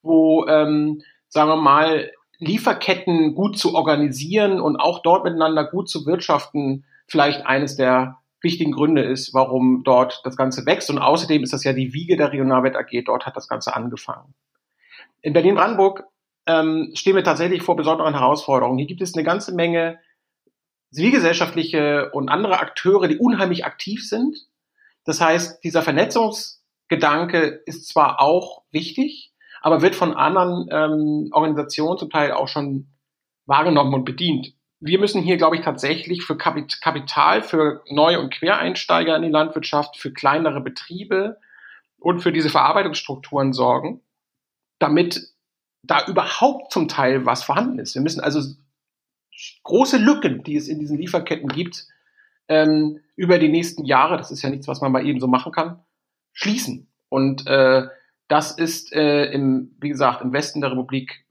wo, 0.00 0.46
ähm, 0.46 1.02
sagen 1.28 1.50
wir 1.50 1.56
mal, 1.56 2.12
Lieferketten 2.38 3.34
gut 3.34 3.58
zu 3.58 3.74
organisieren 3.74 4.60
und 4.60 4.76
auch 4.76 5.02
dort 5.02 5.24
miteinander 5.24 5.64
gut 5.64 5.88
zu 5.88 6.06
wirtschaften, 6.06 6.84
vielleicht 7.06 7.46
eines 7.46 7.76
der 7.76 8.18
wichtigen 8.44 8.72
Gründe 8.72 9.02
ist, 9.02 9.34
warum 9.34 9.82
dort 9.84 10.20
das 10.24 10.36
Ganze 10.36 10.66
wächst. 10.66 10.90
Und 10.90 10.98
außerdem 10.98 11.42
ist 11.42 11.52
das 11.52 11.64
ja 11.64 11.72
die 11.72 11.92
Wiege 11.92 12.16
der 12.16 12.32
Regionalwelt 12.32 12.76
AG. 12.76 13.04
Dort 13.04 13.26
hat 13.26 13.36
das 13.36 13.48
Ganze 13.48 13.74
angefangen. 13.74 14.34
In 15.22 15.32
Berlin-Brandenburg 15.32 16.04
ähm, 16.46 16.92
stehen 16.94 17.16
wir 17.16 17.24
tatsächlich 17.24 17.62
vor 17.62 17.76
besonderen 17.76 18.14
Herausforderungen. 18.14 18.78
Hier 18.78 18.86
gibt 18.86 19.02
es 19.02 19.14
eine 19.14 19.24
ganze 19.24 19.54
Menge 19.54 19.98
zivilgesellschaftliche 20.92 22.10
und 22.12 22.28
andere 22.28 22.60
Akteure, 22.60 23.08
die 23.08 23.18
unheimlich 23.18 23.64
aktiv 23.64 24.06
sind. 24.06 24.36
Das 25.04 25.20
heißt, 25.20 25.64
dieser 25.64 25.82
Vernetzungsgedanke 25.82 27.62
ist 27.66 27.88
zwar 27.88 28.20
auch 28.20 28.62
wichtig, 28.70 29.32
aber 29.60 29.82
wird 29.82 29.96
von 29.96 30.14
anderen 30.14 30.68
ähm, 30.70 31.30
Organisationen 31.32 31.98
zum 31.98 32.10
Teil 32.10 32.32
auch 32.32 32.48
schon 32.48 32.88
wahrgenommen 33.46 33.94
und 33.94 34.04
bedient 34.04 34.54
wir 34.86 34.98
müssen 34.98 35.22
hier, 35.22 35.38
glaube 35.38 35.56
ich, 35.56 35.62
tatsächlich 35.62 36.24
für 36.24 36.36
Kapital, 36.36 37.42
für 37.42 37.82
Neu- 37.88 38.18
und 38.18 38.34
Quereinsteiger 38.34 39.16
in 39.16 39.22
die 39.22 39.30
Landwirtschaft, 39.30 39.96
für 39.96 40.12
kleinere 40.12 40.60
Betriebe 40.60 41.38
und 41.98 42.20
für 42.20 42.32
diese 42.32 42.50
Verarbeitungsstrukturen 42.50 43.54
sorgen, 43.54 44.02
damit 44.78 45.32
da 45.82 46.06
überhaupt 46.06 46.70
zum 46.70 46.86
Teil 46.86 47.24
was 47.24 47.44
vorhanden 47.44 47.78
ist. 47.78 47.94
Wir 47.94 48.02
müssen 48.02 48.20
also 48.20 48.42
große 49.62 49.96
Lücken, 49.96 50.42
die 50.42 50.56
es 50.56 50.68
in 50.68 50.80
diesen 50.80 50.98
Lieferketten 50.98 51.48
gibt, 51.48 51.86
ähm, 52.48 53.00
über 53.16 53.38
die 53.38 53.48
nächsten 53.48 53.86
Jahre, 53.86 54.18
das 54.18 54.30
ist 54.30 54.42
ja 54.42 54.50
nichts, 54.50 54.68
was 54.68 54.82
man 54.82 54.92
mal 54.92 55.06
eben 55.06 55.18
so 55.18 55.26
machen 55.26 55.50
kann, 55.50 55.82
schließen. 56.34 56.92
Und 57.08 57.46
äh, 57.46 57.88
das 58.28 58.50
ist 58.52 58.92
äh, 58.92 59.32
im, 59.32 59.74
wie 59.80 59.88
gesagt, 59.88 60.20
im 60.20 60.34
Westen 60.34 60.60
der 60.60 60.72
Republik 60.72 61.24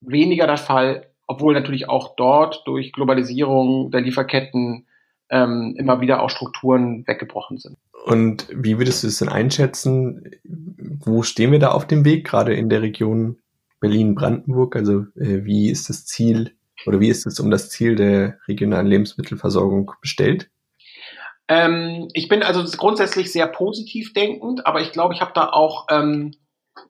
weniger 0.00 0.46
der 0.46 0.58
Fall 0.58 1.10
obwohl 1.26 1.54
natürlich 1.54 1.88
auch 1.88 2.16
dort 2.16 2.62
durch 2.66 2.92
Globalisierung 2.92 3.90
der 3.90 4.00
Lieferketten 4.00 4.86
ähm, 5.28 5.74
immer 5.76 6.00
wieder 6.00 6.22
auch 6.22 6.30
Strukturen 6.30 7.06
weggebrochen 7.06 7.58
sind. 7.58 7.76
Und 8.04 8.46
wie 8.52 8.78
würdest 8.78 9.02
du 9.02 9.08
es 9.08 9.18
denn 9.18 9.28
einschätzen? 9.28 10.30
Wo 10.44 11.22
stehen 11.22 11.52
wir 11.52 11.58
da 11.58 11.72
auf 11.72 11.86
dem 11.86 12.04
Weg, 12.04 12.26
gerade 12.26 12.54
in 12.54 12.68
der 12.68 12.82
Region 12.82 13.38
Berlin-Brandenburg? 13.80 14.76
Also 14.76 15.06
äh, 15.16 15.44
wie 15.44 15.70
ist 15.70 15.88
das 15.88 16.06
Ziel 16.06 16.52
oder 16.86 17.00
wie 17.00 17.08
ist 17.08 17.26
es 17.26 17.40
um 17.40 17.50
das 17.50 17.70
Ziel 17.70 17.96
der 17.96 18.38
regionalen 18.46 18.86
Lebensmittelversorgung 18.86 19.92
bestellt? 20.00 20.50
Ähm, 21.48 22.08
ich 22.12 22.28
bin 22.28 22.42
also 22.42 22.64
grundsätzlich 22.76 23.32
sehr 23.32 23.46
positiv 23.46 24.12
denkend, 24.12 24.66
aber 24.66 24.80
ich 24.80 24.92
glaube, 24.92 25.14
ich 25.14 25.20
habe 25.20 25.32
da 25.34 25.48
auch 25.48 25.86
ähm, 25.90 26.32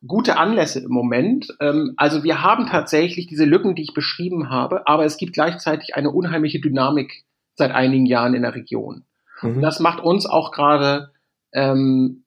gute 0.07 0.39
Anlässe 0.39 0.81
im 0.81 0.91
Moment. 0.91 1.49
Ähm, 1.61 1.95
also 1.97 2.25
wir 2.25 2.43
haben 2.43 2.67
tatsächlich 2.67 3.27
diese 3.27 3.45
Lücken, 3.45 3.75
die 3.75 3.83
ich 3.83 3.95
beschrieben 3.95 4.51
habe, 4.51 4.87
aber 4.87 5.05
es 5.05 5.17
gibt 5.17 5.35
gleichzeitig 5.35 5.95
eine 5.95 6.11
unheimliche 6.11 6.61
Dynamik 6.61 7.25
seit 7.55 7.73
einigen 7.73 8.07
Jahren 8.07 8.35
in 8.35 8.43
der 8.43 8.55
Region. 8.55 9.05
Mhm. 9.43 9.57
Und 9.57 9.63
das 9.63 9.81
macht 9.81 10.03
uns 10.03 10.27
auch 10.27 10.53
gerade 10.53 11.13
ähm, 11.53 12.25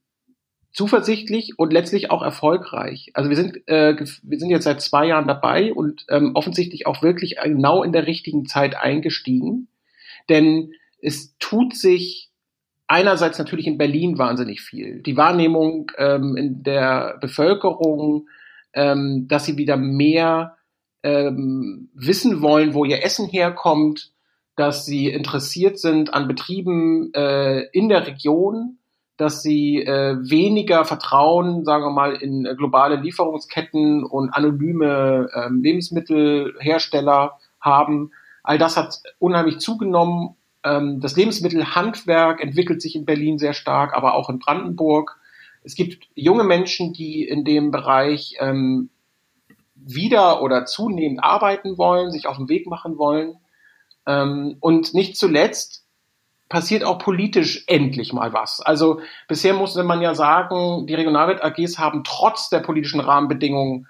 zuversichtlich 0.72 1.58
und 1.58 1.74
letztlich 1.74 2.12
auch 2.12 2.22
erfolgreich. 2.22 3.12
Also 3.14 3.30
wir 3.30 3.36
sind, 3.36 3.68
äh, 3.68 3.96
wir 3.98 4.40
sind 4.40 4.50
jetzt 4.50 4.64
seit 4.64 4.82
zwei 4.82 5.08
Jahren 5.08 5.28
dabei 5.28 5.74
und 5.74 6.06
ähm, 6.10 6.32
offensichtlich 6.36 6.88
auch 6.88 7.02
wirklich 7.02 7.38
genau 7.44 7.84
in 7.84 7.92
der 7.92 8.08
richtigen 8.08 8.46
Zeit 8.46 8.76
eingestiegen. 8.76 9.68
Denn 10.30 10.74
es 11.02 11.36
tut 11.40 11.76
sich 11.76 12.29
einerseits 12.90 13.38
natürlich 13.38 13.68
in 13.68 13.78
Berlin 13.78 14.18
wahnsinnig 14.18 14.62
viel. 14.62 15.02
Die 15.02 15.16
Wahrnehmung 15.16 15.92
ähm, 15.98 16.36
in 16.36 16.64
der 16.64 17.18
Bevölkerung, 17.22 18.28
ähm, 18.74 19.28
dass 19.30 19.46
sie 19.46 19.58
wieder 19.58 19.78
mehr 19.78 20.58
ähm, 21.04 21.90
wissen 21.94 22.42
wollen, 22.42 22.74
wo 22.74 22.84
ihr 22.84 23.04
Essen 23.06 23.28
herkommt, 23.28 24.12
dass 24.56 24.86
sie 24.86 25.08
interessiert 25.08 25.80
sind 25.80 26.14
an 26.14 26.28
Betrieben 26.28 27.14
äh, 27.14 27.62
in 27.72 27.88
der 27.88 28.08
Region, 28.08 28.80
dass 29.16 29.44
sie 29.44 29.84
äh, 29.84 30.18
weniger 30.20 30.84
Vertrauen, 30.84 31.64
sagen 31.64 31.84
wir 31.84 31.92
mal, 31.92 32.16
in 32.16 32.46
äh, 32.46 32.56
globale 32.56 32.96
Lieferungsketten 32.96 34.04
und 34.04 34.32
anonyme 34.32 35.30
äh, 35.32 35.50
Lebensmittelhersteller 35.50 37.38
haben. 37.62 38.12
All 38.44 38.58
das 38.58 38.78
hat 38.78 39.02
unheimlich 39.20 39.60
zugenommen. 39.60 40.36
Ähm, 40.64 41.00
das 41.00 41.16
Lebensmittelhandwerk 41.16 42.42
entwickelt 42.42 42.82
sich 42.82 42.96
in 42.96 43.06
Berlin 43.06 43.38
sehr 43.38 43.54
stark, 43.54 43.94
aber 43.94 44.14
auch 44.14 44.30
in 44.30 44.40
Brandenburg. 44.40 45.18
Es 45.64 45.76
gibt 45.76 46.08
junge 46.16 46.44
Menschen, 46.44 46.94
die 46.94 47.28
in 47.28 47.44
dem 47.44 47.72
Bereich 47.72 48.36
ähm, 48.40 48.90
wieder 49.76 50.42
oder 50.42 50.66
zunehmend 50.66 51.24
arbeiten 51.24 51.78
wollen, 51.78 52.12
sich 52.12 52.28
auf 52.28 52.38
den 52.38 52.50
Weg 52.50 52.68
machen 52.68 52.98
wollen. 52.98 53.38
Ähm, 54.06 54.58
und 54.60 54.94
nicht 54.94 55.18
zuletzt 55.18 55.86
passiert 56.50 56.84
auch 56.84 56.98
politisch 56.98 57.64
endlich 57.68 58.12
mal 58.12 58.34
was. 58.34 58.60
Also 58.60 59.02
bisher 59.28 59.54
musste 59.54 59.84
man 59.84 60.02
ja 60.02 60.16
sagen, 60.16 60.88
die 60.88 60.96
Regionalwelt 60.96 61.44
AGs 61.44 61.78
haben 61.78 62.04
trotz 62.04 62.50
der 62.50 62.60
politischen 62.60 63.00
Rahmenbedingungen 63.00 63.88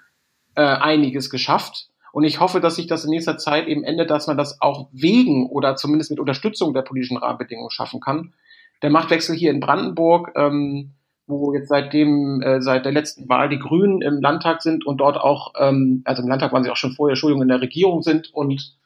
äh, 0.54 0.62
einiges 0.62 1.30
geschafft. 1.30 1.88
Und 2.12 2.24
ich 2.24 2.40
hoffe, 2.40 2.60
dass 2.60 2.76
sich 2.76 2.86
das 2.86 3.04
in 3.04 3.10
nächster 3.10 3.38
Zeit 3.38 3.66
eben 3.68 3.84
endet, 3.84 4.10
dass 4.10 4.26
man 4.26 4.36
das 4.36 4.60
auch 4.60 4.88
wegen 4.92 5.48
oder 5.48 5.76
zumindest 5.76 6.10
mit 6.10 6.20
Unterstützung 6.20 6.74
der 6.74 6.82
politischen 6.82 7.16
Rahmenbedingungen 7.16 7.70
schaffen 7.70 8.00
kann. 8.00 8.34
Der 8.82 8.90
Machtwechsel 8.90 9.36
hier 9.36 9.50
in 9.50 9.60
Brandenburg, 9.60 10.32
ähm, 10.36 10.92
wo 11.26 11.54
jetzt 11.54 11.68
seitdem, 11.68 12.42
äh, 12.42 12.60
seit 12.60 12.84
der 12.84 12.92
letzten 12.92 13.28
Wahl 13.28 13.48
die 13.48 13.58
Grünen 13.58 14.02
im 14.02 14.20
Landtag 14.20 14.62
sind 14.62 14.84
und 14.86 14.98
dort 14.98 15.16
auch, 15.16 15.52
ähm, 15.58 16.02
also 16.04 16.22
im 16.22 16.28
Landtag 16.28 16.52
waren 16.52 16.64
sie 16.64 16.70
auch 16.70 16.76
schon 16.76 16.92
vorher, 16.92 17.12
Entschuldigung, 17.12 17.42
in 17.42 17.48
der 17.48 17.60
Regierung 17.60 18.02
sind 18.02 18.34
und 18.34 18.76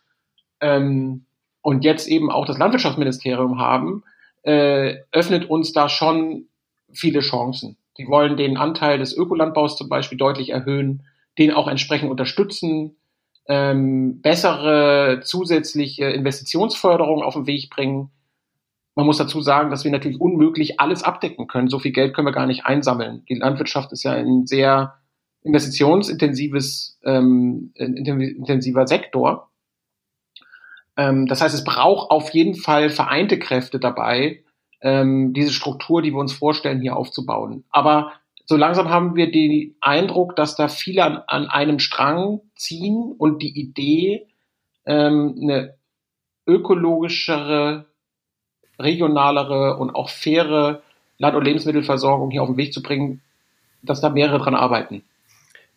ähm, 0.60 1.24
und 1.64 1.82
jetzt 1.82 2.08
eben 2.08 2.30
auch 2.30 2.44
das 2.44 2.58
Landwirtschaftsministerium 2.58 3.58
haben, 3.58 4.04
äh, 4.42 4.96
öffnet 5.12 5.48
uns 5.48 5.72
da 5.72 5.88
schon 5.88 6.48
viele 6.92 7.20
Chancen. 7.20 7.78
Die 7.96 8.06
wollen 8.06 8.36
den 8.36 8.58
Anteil 8.58 8.98
des 8.98 9.16
Ökolandbaus 9.16 9.76
zum 9.76 9.88
Beispiel 9.88 10.18
deutlich 10.18 10.50
erhöhen, 10.50 11.04
den 11.38 11.52
auch 11.52 11.66
entsprechend 11.66 12.10
unterstützen, 12.10 12.96
ähm, 13.46 14.20
bessere 14.20 15.20
zusätzliche 15.22 16.06
Investitionsförderung 16.06 17.22
auf 17.22 17.34
den 17.34 17.46
Weg 17.46 17.70
bringen. 17.70 18.10
Man 18.94 19.06
muss 19.06 19.18
dazu 19.18 19.40
sagen, 19.40 19.70
dass 19.70 19.84
wir 19.84 19.90
natürlich 19.90 20.20
unmöglich 20.20 20.80
alles 20.80 21.02
abdecken 21.02 21.46
können. 21.46 21.68
So 21.68 21.78
viel 21.78 21.92
Geld 21.92 22.14
können 22.14 22.28
wir 22.28 22.32
gar 22.32 22.46
nicht 22.46 22.64
einsammeln. 22.64 23.24
Die 23.28 23.34
Landwirtschaft 23.34 23.92
ist 23.92 24.04
ja 24.04 24.12
ein 24.12 24.46
sehr 24.46 24.94
investitionsintensives, 25.42 26.98
ähm, 27.04 27.72
intensiver 27.74 28.86
Sektor. 28.86 29.50
Ähm, 30.96 31.26
das 31.26 31.40
heißt, 31.40 31.54
es 31.54 31.64
braucht 31.64 32.10
auf 32.10 32.30
jeden 32.30 32.54
Fall 32.54 32.88
vereinte 32.88 33.38
Kräfte 33.38 33.78
dabei, 33.78 34.42
ähm, 34.80 35.32
diese 35.32 35.52
Struktur, 35.52 36.02
die 36.02 36.12
wir 36.12 36.18
uns 36.18 36.32
vorstellen, 36.32 36.80
hier 36.80 36.96
aufzubauen. 36.96 37.64
Aber 37.70 38.12
so 38.46 38.56
langsam 38.56 38.90
haben 38.90 39.16
wir 39.16 39.30
den 39.30 39.74
Eindruck, 39.80 40.36
dass 40.36 40.56
da 40.56 40.68
viele 40.68 41.04
an, 41.04 41.22
an 41.26 41.48
einem 41.48 41.78
Strang 41.78 42.40
ziehen 42.56 43.14
und 43.16 43.42
die 43.42 43.58
Idee, 43.58 44.26
ähm, 44.86 45.38
eine 45.40 45.74
ökologischere, 46.46 47.86
regionalere 48.78 49.76
und 49.78 49.94
auch 49.94 50.10
faire 50.10 50.82
Land- 51.18 51.36
und 51.36 51.44
Lebensmittelversorgung 51.44 52.30
hier 52.30 52.42
auf 52.42 52.48
den 52.48 52.56
Weg 52.56 52.72
zu 52.72 52.82
bringen, 52.82 53.22
dass 53.82 54.00
da 54.00 54.10
mehrere 54.10 54.38
dran 54.38 54.54
arbeiten. 54.54 55.02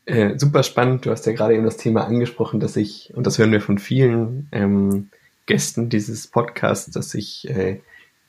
Äh, 0.06 0.38
super 0.38 0.64
spannend. 0.64 1.06
Du 1.06 1.12
hast 1.12 1.26
ja 1.26 1.34
gerade 1.34 1.54
eben 1.54 1.66
das 1.66 1.78
Thema 1.78 2.06
angesprochen, 2.06 2.60
dass 2.60 2.76
ich, 2.76 3.14
und 3.14 3.28
das 3.28 3.38
hören 3.38 3.52
wir 3.52 3.62
von 3.62 3.78
vielen 3.78 4.48
ähm, 4.52 5.10
Gästen 5.46 5.90
dieses 5.90 6.28
Podcasts, 6.28 6.92
dass 6.92 7.12
sich 7.12 7.48
äh, 7.50 7.82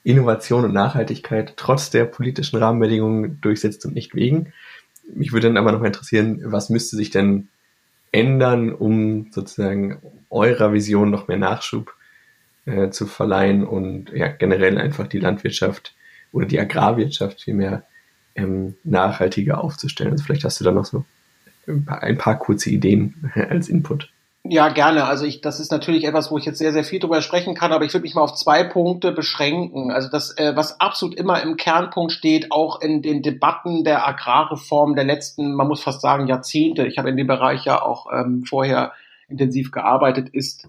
Innovation 0.05 0.65
und 0.65 0.73
Nachhaltigkeit 0.73 1.55
trotz 1.57 1.91
der 1.91 2.05
politischen 2.05 2.57
Rahmenbedingungen 2.57 3.41
durchsetzt 3.41 3.85
und 3.85 3.95
nicht 3.95 4.15
wegen. 4.15 4.53
Mich 5.15 5.33
würde 5.33 5.49
dann 5.49 5.57
aber 5.57 5.73
noch 5.73 5.81
mal 5.81 5.87
interessieren, 5.87 6.41
was 6.45 6.71
müsste 6.71 6.97
sich 6.97 7.11
denn 7.11 7.49
ändern, 8.13 8.73
um 8.73 9.31
sozusagen 9.33 10.01
eurer 10.31 10.73
Vision 10.73 11.11
noch 11.11 11.29
mehr 11.29 11.37
Nachschub 11.37 11.95
äh, 12.67 12.91
zu 12.91 13.07
verleihen 13.07 13.67
und 13.67 14.11
ja, 14.13 14.29
generell 14.29 14.79
einfach 14.79 15.07
die 15.07 15.21
Landwirtschaft 15.21 15.95
oder 16.33 16.47
die 16.47 16.61
Agrarwirtschaft 16.61 17.43
vielmehr 17.43 17.85
ähm, 18.35 18.75
nachhaltiger 18.85 19.63
aufzustellen. 19.63 20.13
Also 20.13 20.25
vielleicht 20.25 20.45
hast 20.45 20.61
du 20.61 20.65
da 20.65 20.73
noch 20.73 20.85
so 20.85 21.05
ein 21.67 22.19
paar 22.19 22.39
kurze 22.39 22.71
Ideen 22.71 23.31
als 23.35 23.69
Input. 23.69 24.11
Ja, 24.51 24.71
gerne. 24.71 25.05
Also 25.05 25.27
ich, 25.27 25.43
das 25.43 25.61
ist 25.61 25.71
natürlich 25.71 26.05
etwas, 26.05 26.31
wo 26.31 26.39
ich 26.39 26.47
jetzt 26.47 26.57
sehr, 26.57 26.73
sehr 26.73 26.85
viel 26.85 27.01
drüber 27.01 27.21
sprechen 27.21 27.55
kann, 27.55 27.71
aber 27.71 27.85
ich 27.85 27.93
würde 27.93 28.05
mich 28.05 28.15
mal 28.15 28.23
auf 28.23 28.35
zwei 28.35 28.65
Punkte 28.65 29.13
beschränken. 29.13 29.91
Also 29.91 30.09
das, 30.11 30.39
äh, 30.39 30.57
was 30.57 30.81
absolut 30.81 31.15
immer 31.17 31.43
im 31.43 31.57
Kernpunkt 31.57 32.13
steht, 32.13 32.51
auch 32.51 32.81
in 32.81 33.03
den 33.03 33.21
Debatten 33.21 33.85
der 33.85 34.09
Agrarreform 34.09 34.95
der 34.95 35.05
letzten, 35.05 35.55
man 35.55 35.69
muss 35.69 35.83
fast 35.83 36.01
sagen, 36.01 36.29
Jahrzehnte. 36.29 36.87
Ich 36.87 36.97
habe 36.97 37.11
in 37.11 37.19
dem 37.19 37.27
Bereich 37.27 37.67
ja 37.67 37.83
auch 37.83 38.07
ähm, 38.11 38.45
vorher 38.45 38.93
intensiv 39.29 39.71
gearbeitet, 39.71 40.31
ist 40.31 40.67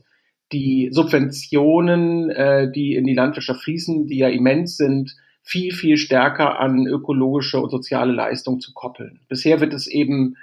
die 0.52 0.90
Subventionen, 0.92 2.32
äh, 2.32 2.70
die 2.70 2.96
in 2.96 3.06
die 3.06 3.14
Landwirtschaft 3.14 3.62
fließen, 3.62 4.08
die 4.08 4.18
ja 4.18 4.28
immens 4.28 4.76
sind, 4.76 5.16
viel, 5.42 5.72
viel 5.74 5.96
stärker 5.96 6.60
an 6.60 6.86
ökologische 6.86 7.62
und 7.62 7.70
soziale 7.70 8.12
Leistung 8.12 8.60
zu 8.60 8.74
koppeln. 8.74 9.22
Bisher 9.30 9.62
wird 9.62 9.74
es 9.74 9.88
eben 9.88 10.36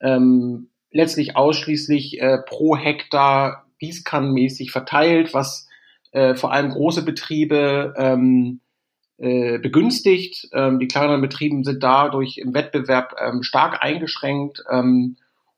ähm, 0.00 0.70
letztlich 0.92 1.36
ausschließlich 1.36 2.20
äh, 2.20 2.38
pro 2.38 2.76
Hektar 2.76 3.66
gießkannenmäßig 3.78 4.72
verteilt, 4.72 5.34
was 5.34 5.68
äh, 6.12 6.34
vor 6.34 6.52
allem 6.52 6.70
große 6.70 7.04
Betriebe 7.04 7.94
ähm, 7.96 8.60
äh, 9.18 9.58
begünstigt. 9.58 10.48
Ähm, 10.52 10.78
die 10.78 10.88
kleineren 10.88 11.20
Betriebe 11.20 11.62
sind 11.64 11.82
dadurch 11.82 12.38
im 12.38 12.54
Wettbewerb 12.54 13.16
ähm, 13.20 13.42
stark 13.42 13.82
eingeschränkt 13.82 14.62
ähm, 14.70 15.16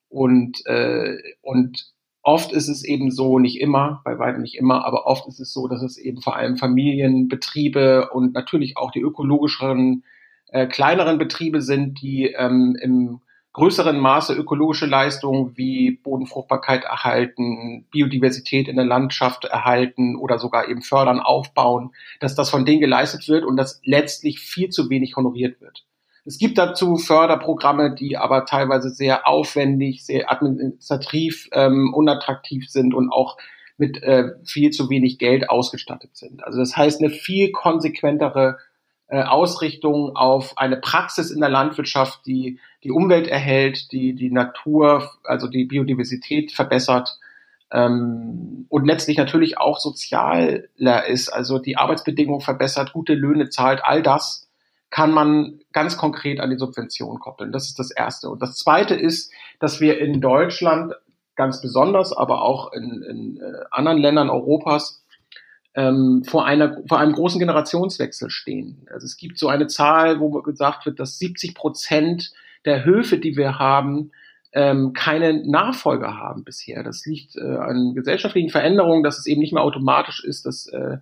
und, 0.09 0.67
äh, 0.67 1.19
und 1.41 1.93
oft 2.23 2.53
ist 2.53 2.69
es 2.69 2.85
eben 2.85 3.11
so, 3.11 3.39
nicht 3.39 3.61
immer, 3.61 4.01
bei 4.05 4.19
weitem 4.19 4.43
nicht 4.43 4.57
immer, 4.57 4.85
aber 4.85 5.07
oft 5.07 5.27
ist 5.27 5.41
es 5.41 5.53
so, 5.53 5.69
dass 5.69 5.83
es 5.83 5.97
eben 5.97 6.21
vor 6.21 6.37
allem 6.37 6.57
Familienbetriebe 6.57 8.11
und 8.11 8.35
natürlich 8.35 8.77
auch 8.77 8.91
die 8.91 9.01
ökologischeren, 9.01 10.05
äh, 10.49 10.67
kleineren 10.67 11.19
Betriebe 11.19 11.63
sind, 11.63 12.01
die 12.03 12.27
ähm, 12.27 12.77
im 12.81 13.21
größeren 13.53 13.99
Maße 13.99 14.35
ökologische 14.35 14.87
Leistungen 14.87 15.57
wie 15.57 15.91
Bodenfruchtbarkeit 15.91 16.85
erhalten, 16.85 17.87
Biodiversität 17.91 18.69
in 18.69 18.77
der 18.77 18.85
Landschaft 18.85 19.45
erhalten 19.45 20.17
oder 20.17 20.39
sogar 20.39 20.69
eben 20.69 20.83
fördern, 20.83 21.21
aufbauen, 21.21 21.93
dass 22.21 22.35
das 22.35 22.51
von 22.51 22.65
denen 22.65 22.81
geleistet 22.81 23.29
wird 23.29 23.45
und 23.45 23.57
dass 23.57 23.81
letztlich 23.85 24.41
viel 24.41 24.71
zu 24.71 24.89
wenig 24.89 25.17
honoriert 25.17 25.61
wird. 25.61 25.85
Es 26.25 26.39
gibt 26.39 26.57
dazu 26.57 26.97
Förderprogramme, 26.97 27.95
die 27.95 28.17
aber 28.17 28.45
teilweise 28.45 28.91
sehr 28.91 29.27
aufwendig, 29.27 30.05
sehr 30.05 30.31
administrativ 30.31 31.49
ähm, 31.53 31.93
unattraktiv 31.95 32.71
sind 32.71 32.95
und 32.95 33.11
auch 33.11 33.37
mit 33.77 34.03
äh, 34.03 34.31
viel 34.45 34.71
zu 34.71 34.89
wenig 34.89 35.19
Geld 35.19 35.51
ausgestattet 35.51 36.17
sind. 36.17 36.45
Also 36.45 36.61
das 36.61 36.77
heißt, 36.77 37.03
eine 37.03 37.11
viel 37.11 37.51
konsequentere 37.51 38.59
äh, 39.13 39.25
Ausrichtung 39.25 40.17
auf 40.17 40.57
eine 40.57 40.79
Praxis 40.79 41.31
in 41.31 41.41
der 41.41 41.51
Landwirtschaft, 41.51 42.25
die 42.25 42.59
die 42.83 42.91
Umwelt 42.91 43.29
erhält, 43.29 43.93
die 43.93 44.15
die 44.15 44.31
Natur, 44.31 45.11
also 45.25 45.49
die 45.49 45.67
Biodiversität 45.67 46.51
verbessert 46.51 47.19
ähm, 47.71 48.65
und 48.71 48.87
letztlich 48.87 49.19
natürlich 49.19 49.59
auch 49.59 49.79
sozialer 49.81 51.07
ist, 51.07 51.29
also 51.29 51.59
die 51.59 51.77
Arbeitsbedingungen 51.77 52.41
verbessert, 52.41 52.95
gute 52.95 53.13
Löhne 53.13 53.51
zahlt, 53.51 53.85
all 53.85 54.03
das 54.03 54.49
kann 54.89 55.13
man 55.13 55.61
ganz 55.73 55.99
konkret 55.99 56.41
an 56.41 56.49
die 56.49 56.57
Subvention 56.57 57.19
koppeln. 57.19 57.53
Das 57.53 57.69
ist 57.69 57.79
das 57.79 57.91
Erste. 57.91 58.31
Und 58.31 58.41
das 58.41 58.57
Zweite 58.57 58.95
ist, 58.95 59.31
dass 59.59 59.79
wir 59.83 59.99
in 59.99 60.23
Deutschland 60.23 60.95
ganz 61.37 61.61
besonders, 61.61 62.17
aber 62.17 62.41
auch 62.41 62.73
in, 62.73 63.03
in 63.03 63.37
äh, 63.43 63.65
anderen 63.71 63.99
Ländern 63.99 64.31
Europas 64.31 65.02
ähm, 65.75 66.23
vor, 66.25 66.45
einer, 66.47 66.79
vor 66.87 66.99
einem 66.99 67.13
großen 67.13 67.39
Generationswechsel 67.39 68.31
stehen. 68.31 68.87
Also 68.93 69.07
es 69.07 69.17
gibt 69.17 69.39
so 69.39 69.49
eine 69.49 69.67
Zahl, 69.69 70.21
wo 70.21 70.31
gesagt 70.43 70.87
wird, 70.87 71.01
dass 71.01 71.19
70 71.19 71.55
Prozent 71.55 72.33
der 72.65 72.85
Höfe, 72.85 73.19
die 73.19 73.37
wir 73.37 73.59
haben, 73.59 74.13
ähm, 74.53 74.93
keine 74.93 75.47
Nachfolger 75.47 76.19
haben 76.19 76.45
bisher. 76.45 76.83
Das 76.83 77.07
liegt 77.07 77.37
äh, 77.37 77.57
an 77.57 77.95
gesellschaftlichen 77.95 78.51
Veränderungen, 78.51 79.03
dass 79.03 79.19
es 79.19 79.27
eben 79.27 79.41
nicht 79.41 79.55
mehr 79.55 79.63
automatisch 79.63 80.23
ist, 80.23 80.45
dass 80.45 80.67
äh, 80.67 80.99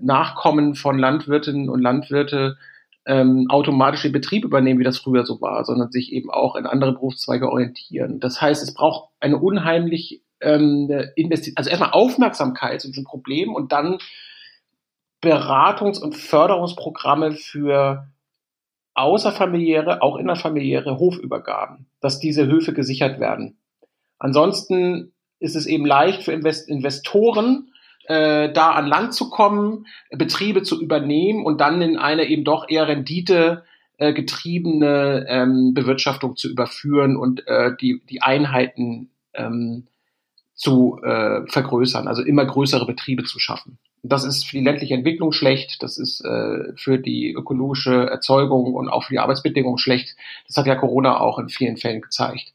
Nachkommen 0.00 0.74
von 0.74 0.98
Landwirtinnen 0.98 1.68
und 1.68 1.80
Landwirte 1.80 2.56
ähm, 3.06 3.46
automatisch 3.48 4.02
den 4.02 4.12
Betrieb 4.12 4.44
übernehmen, 4.44 4.80
wie 4.80 4.84
das 4.84 4.98
früher 4.98 5.24
so 5.24 5.40
war, 5.40 5.64
sondern 5.64 5.90
sich 5.90 6.12
eben 6.12 6.30
auch 6.30 6.56
in 6.56 6.66
andere 6.66 6.92
Berufszweige 6.92 7.50
orientieren. 7.50 8.20
Das 8.20 8.40
heißt, 8.40 8.62
es 8.62 8.74
braucht 8.74 9.10
eine 9.20 9.38
unheimlich 9.38 10.22
ähm, 10.40 10.90
also 11.56 11.70
erstmal 11.70 11.92
Aufmerksamkeit 11.92 12.80
zu 12.80 12.88
diesem 12.88 13.04
Problem 13.04 13.54
und 13.54 13.72
dann 13.72 13.98
Beratungs- 15.22 16.00
und 16.00 16.14
Förderungsprogramme 16.16 17.32
für 17.32 18.08
außerfamiliäre, 18.94 20.02
auch 20.02 20.16
innerfamiliäre 20.16 20.98
Hofübergaben, 20.98 21.86
dass 22.00 22.20
diese 22.20 22.46
Höfe 22.46 22.72
gesichert 22.72 23.20
werden. 23.20 23.58
Ansonsten 24.18 25.12
ist 25.38 25.56
es 25.56 25.66
eben 25.66 25.86
leicht 25.86 26.22
für 26.22 26.32
Invest 26.32 26.68
Investoren, 26.68 27.72
äh, 28.06 28.52
da 28.52 28.72
an 28.72 28.86
Land 28.86 29.14
zu 29.14 29.30
kommen, 29.30 29.86
Betriebe 30.10 30.62
zu 30.62 30.80
übernehmen 30.80 31.44
und 31.44 31.60
dann 31.60 31.80
in 31.80 31.96
eine 31.96 32.24
eben 32.24 32.44
doch 32.44 32.68
eher 32.68 32.88
Rendite 32.88 33.64
äh, 33.98 34.12
getriebene 34.12 35.26
ähm, 35.28 35.74
Bewirtschaftung 35.74 36.36
zu 36.36 36.50
überführen 36.50 37.16
und 37.16 37.46
äh, 37.46 37.72
die, 37.80 38.02
die 38.08 38.22
Einheiten 38.22 39.10
ähm, 39.34 39.86
zu 40.60 41.00
äh, 41.02 41.46
vergrößern, 41.46 42.06
also 42.06 42.22
immer 42.22 42.44
größere 42.44 42.84
Betriebe 42.84 43.24
zu 43.24 43.38
schaffen. 43.38 43.78
Das 44.02 44.24
ist 44.24 44.44
für 44.44 44.58
die 44.58 44.64
ländliche 44.64 44.92
Entwicklung 44.92 45.32
schlecht, 45.32 45.82
das 45.82 45.96
ist 45.96 46.22
äh, 46.22 46.74
für 46.76 46.98
die 46.98 47.32
ökologische 47.32 48.10
Erzeugung 48.10 48.74
und 48.74 48.90
auch 48.90 49.04
für 49.04 49.14
die 49.14 49.20
Arbeitsbedingungen 49.20 49.78
schlecht. 49.78 50.16
Das 50.46 50.58
hat 50.58 50.66
ja 50.66 50.74
Corona 50.74 51.18
auch 51.18 51.38
in 51.38 51.48
vielen 51.48 51.78
Fällen 51.78 52.02
gezeigt. 52.02 52.52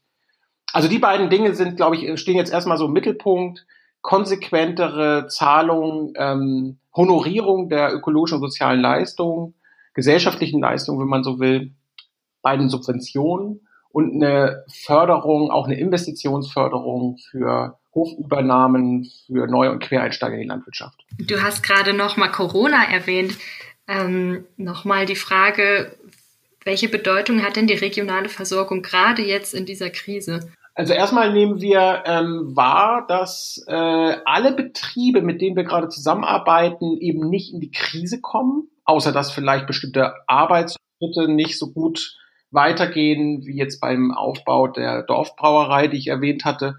Also 0.72 0.86
die 0.86 1.00
beiden 1.00 1.30
Dinge 1.30 1.52
sind, 1.56 1.76
glaube 1.76 1.96
ich, 1.96 2.20
stehen 2.20 2.36
jetzt 2.36 2.52
erstmal 2.52 2.78
so 2.78 2.86
im 2.86 2.92
Mittelpunkt. 2.92 3.66
Konsequentere 4.02 5.26
Zahlung, 5.26 6.12
ähm, 6.16 6.78
Honorierung 6.94 7.68
der 7.68 7.92
ökologischen 7.92 8.36
und 8.36 8.42
sozialen 8.42 8.80
Leistungen, 8.80 9.54
gesellschaftlichen 9.94 10.60
Leistungen, 10.60 11.00
wenn 11.00 11.08
man 11.08 11.24
so 11.24 11.40
will, 11.40 11.72
bei 12.40 12.56
den 12.56 12.68
Subventionen 12.68 13.66
und 13.90 14.14
eine 14.14 14.62
Förderung, 14.68 15.50
auch 15.50 15.66
eine 15.66 15.76
Investitionsförderung 15.80 17.18
für 17.30 17.78
Hofübernahmen 17.96 19.10
für 19.26 19.48
Neu- 19.48 19.70
und 19.70 19.80
Quereinsteiger 19.80 20.34
in 20.34 20.42
die 20.42 20.46
Landwirtschaft. 20.46 21.04
Du 21.18 21.42
hast 21.42 21.62
gerade 21.62 21.94
nochmal 21.94 22.30
Corona 22.30 22.84
erwähnt. 22.84 23.36
Ähm, 23.88 24.44
nochmal 24.56 25.06
die 25.06 25.16
Frage, 25.16 25.96
welche 26.64 26.88
Bedeutung 26.88 27.42
hat 27.42 27.56
denn 27.56 27.66
die 27.66 27.74
regionale 27.74 28.28
Versorgung 28.28 28.82
gerade 28.82 29.22
jetzt 29.22 29.54
in 29.54 29.66
dieser 29.66 29.90
Krise? 29.90 30.50
Also 30.74 30.92
erstmal 30.92 31.32
nehmen 31.32 31.60
wir 31.60 32.02
ähm, 32.04 32.54
wahr, 32.54 33.06
dass 33.08 33.64
äh, 33.66 33.72
alle 33.72 34.52
Betriebe, 34.52 35.22
mit 35.22 35.40
denen 35.40 35.56
wir 35.56 35.64
gerade 35.64 35.88
zusammenarbeiten, 35.88 36.98
eben 36.98 37.30
nicht 37.30 37.54
in 37.54 37.60
die 37.60 37.70
Krise 37.70 38.20
kommen, 38.20 38.68
außer 38.84 39.10
dass 39.10 39.32
vielleicht 39.32 39.66
bestimmte 39.66 40.12
Arbeitsschritte 40.26 41.28
nicht 41.28 41.58
so 41.58 41.72
gut 41.72 42.18
weitergehen, 42.50 43.46
wie 43.46 43.56
jetzt 43.56 43.80
beim 43.80 44.12
Aufbau 44.12 44.68
der 44.68 45.02
Dorfbrauerei, 45.02 45.88
die 45.88 45.96
ich 45.96 46.08
erwähnt 46.08 46.44
hatte 46.44 46.76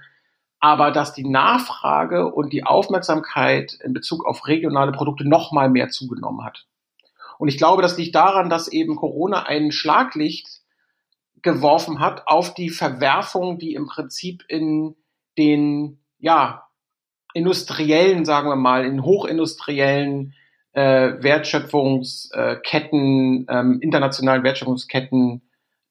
aber 0.59 0.91
dass 0.91 1.13
die 1.13 1.27
Nachfrage 1.27 2.33
und 2.33 2.51
die 2.51 2.63
Aufmerksamkeit 2.63 3.73
in 3.83 3.93
Bezug 3.93 4.25
auf 4.25 4.47
regionale 4.47 4.91
Produkte 4.91 5.27
noch 5.27 5.51
mal 5.51 5.69
mehr 5.69 5.89
zugenommen 5.89 6.43
hat. 6.43 6.65
Und 7.37 7.47
ich 7.47 7.57
glaube, 7.57 7.81
das 7.81 7.97
liegt 7.97 8.15
daran, 8.15 8.49
dass 8.49 8.67
eben 8.67 8.95
Corona 8.95 9.43
ein 9.43 9.71
Schlaglicht 9.71 10.61
geworfen 11.41 11.99
hat 11.99 12.27
auf 12.27 12.55
die 12.55 12.69
Verwerfung, 12.69 13.59
die 13.59 13.75
im 13.75 13.85
Prinzip 13.85 14.43
in 14.47 14.95
den 15.37 15.99
ja 16.17 16.67
industriellen, 17.33 18.25
sagen 18.25 18.49
wir 18.49 18.55
mal, 18.55 18.85
in 18.85 19.03
hochindustriellen 19.03 20.33
äh, 20.71 21.21
Wertschöpfungsketten, 21.21 23.45
ähm, 23.49 23.79
internationalen 23.81 24.43
Wertschöpfungsketten 24.43 25.43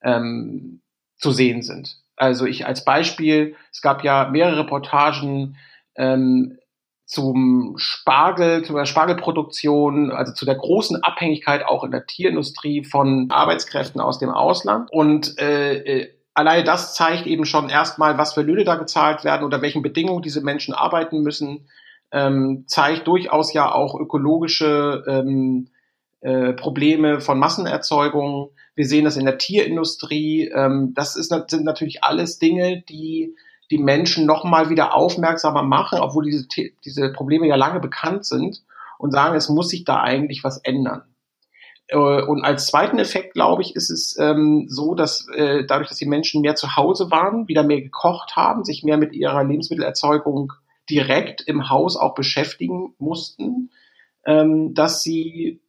ähm, 0.03 0.81
zu 1.17 1.31
sehen 1.31 1.63
sind. 1.63 1.99
Also 2.17 2.47
ich 2.47 2.67
als 2.67 2.85
Beispiel, 2.85 3.57
es 3.71 3.83
gab 3.83 4.03
ja 4.03 4.29
mehrere 4.31 4.61
Reportagen 4.61 5.57
ähm, 5.97 6.59
zum 7.05 7.75
Spargel, 7.77 8.65
zu 8.65 8.75
der 8.75 8.85
Spargelproduktion, 8.85 10.11
also 10.11 10.33
zu 10.33 10.45
der 10.45 10.57
großen 10.57 11.03
Abhängigkeit 11.05 11.65
auch 11.65 11.85
in 11.85 11.93
der 11.93 12.07
Tierindustrie 12.07 12.85
von 12.85 13.31
Arbeitskräften 13.31 14.01
aus 14.01 14.19
dem 14.19 14.31
Ausland. 14.31 14.91
Und 14.91 15.39
äh, 15.39 15.77
äh, 15.77 16.11
alleine 16.35 16.65
das 16.65 16.95
zeigt 16.95 17.27
eben 17.27 17.45
schon 17.45 17.69
erstmal, 17.69 18.19
was 18.19 18.35
für 18.35 18.43
Löhne 18.43 18.65
da 18.65 18.75
gezahlt 18.75 19.23
werden 19.23 19.45
oder 19.45 19.63
welchen 19.63 19.83
Bedingungen 19.83 20.23
diese 20.23 20.41
Menschen 20.41 20.75
arbeiten 20.75 21.23
müssen, 21.23 21.69
ähm, 22.11 22.65
zeigt 22.67 23.07
durchaus 23.07 23.53
ja 23.53 23.73
auch 23.73 23.95
ökologische 23.99 25.05
ähm, 25.07 25.69
äh, 26.27 26.55
Probleme 26.55 27.21
von 27.21 27.39
Massenerzeugung. 27.39 28.51
Wir 28.75 28.85
sehen 28.85 29.05
das 29.05 29.17
in 29.17 29.27
der 29.27 29.39
Tierindustrie. 29.39 30.51
Ähm, 30.53 30.93
das 30.93 31.15
ist, 31.15 31.29
sind 31.29 31.65
natürlich 31.65 32.03
alles 32.03 32.41
Dinge, 32.41 32.83
die 32.89 33.37
die 33.71 33.79
Menschen 33.79 34.27
noch 34.27 34.43
mal 34.43 34.69
wieder 34.69 34.93
aufmerksamer 34.93 35.63
machen, 35.63 36.01
obwohl 36.01 36.25
diese, 36.25 36.49
diese 36.85 37.13
Probleme 37.13 37.47
ja 37.47 37.55
lange 37.55 37.79
bekannt 37.79 38.25
sind 38.25 38.65
und 38.99 39.13
sagen, 39.13 39.37
es 39.37 39.49
muss 39.49 39.69
sich 39.69 39.85
da 39.85 40.01
eigentlich 40.01 40.43
was 40.43 40.59
ändern. 40.59 41.03
Äh, 41.87 41.97
und 41.97 42.45
als 42.45 42.67
zweiten 42.67 42.99
Effekt, 42.99 43.35
glaube 43.35 43.63
ich, 43.63 43.77
ist 43.77 43.91
es 43.91 44.17
ähm, 44.19 44.67
so, 44.69 44.97
dass 44.97 45.29
äh, 45.29 45.65
dadurch, 45.65 45.89
dass 45.89 45.99
die 45.99 46.07
Menschen 46.07 46.41
mehr 46.41 46.57
zu 46.57 46.75
Hause 46.75 47.13
waren, 47.13 47.47
wieder 47.47 47.63
mehr 47.63 47.83
gekocht 47.83 48.35
haben, 48.35 48.65
sich 48.65 48.83
mehr 48.83 48.97
mit 48.97 49.13
ihrer 49.13 49.45
Lebensmittelerzeugung 49.45 50.53
direkt 50.91 51.43
im 51.43 51.71
Haus 51.71 51.97
auch 51.97 52.15
beschäftigen 52.15 52.95
mussten, 52.99 53.71
ähm, 54.25 54.75
dass 54.75 55.05
sie 55.05 55.61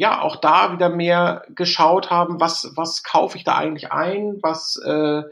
ja 0.00 0.22
auch 0.22 0.36
da 0.36 0.72
wieder 0.72 0.88
mehr 0.88 1.44
geschaut 1.54 2.08
haben, 2.08 2.40
was, 2.40 2.72
was 2.74 3.02
kaufe 3.02 3.36
ich 3.36 3.44
da 3.44 3.56
eigentlich 3.56 3.92
ein, 3.92 4.38
was, 4.40 4.80
äh, 4.82 5.24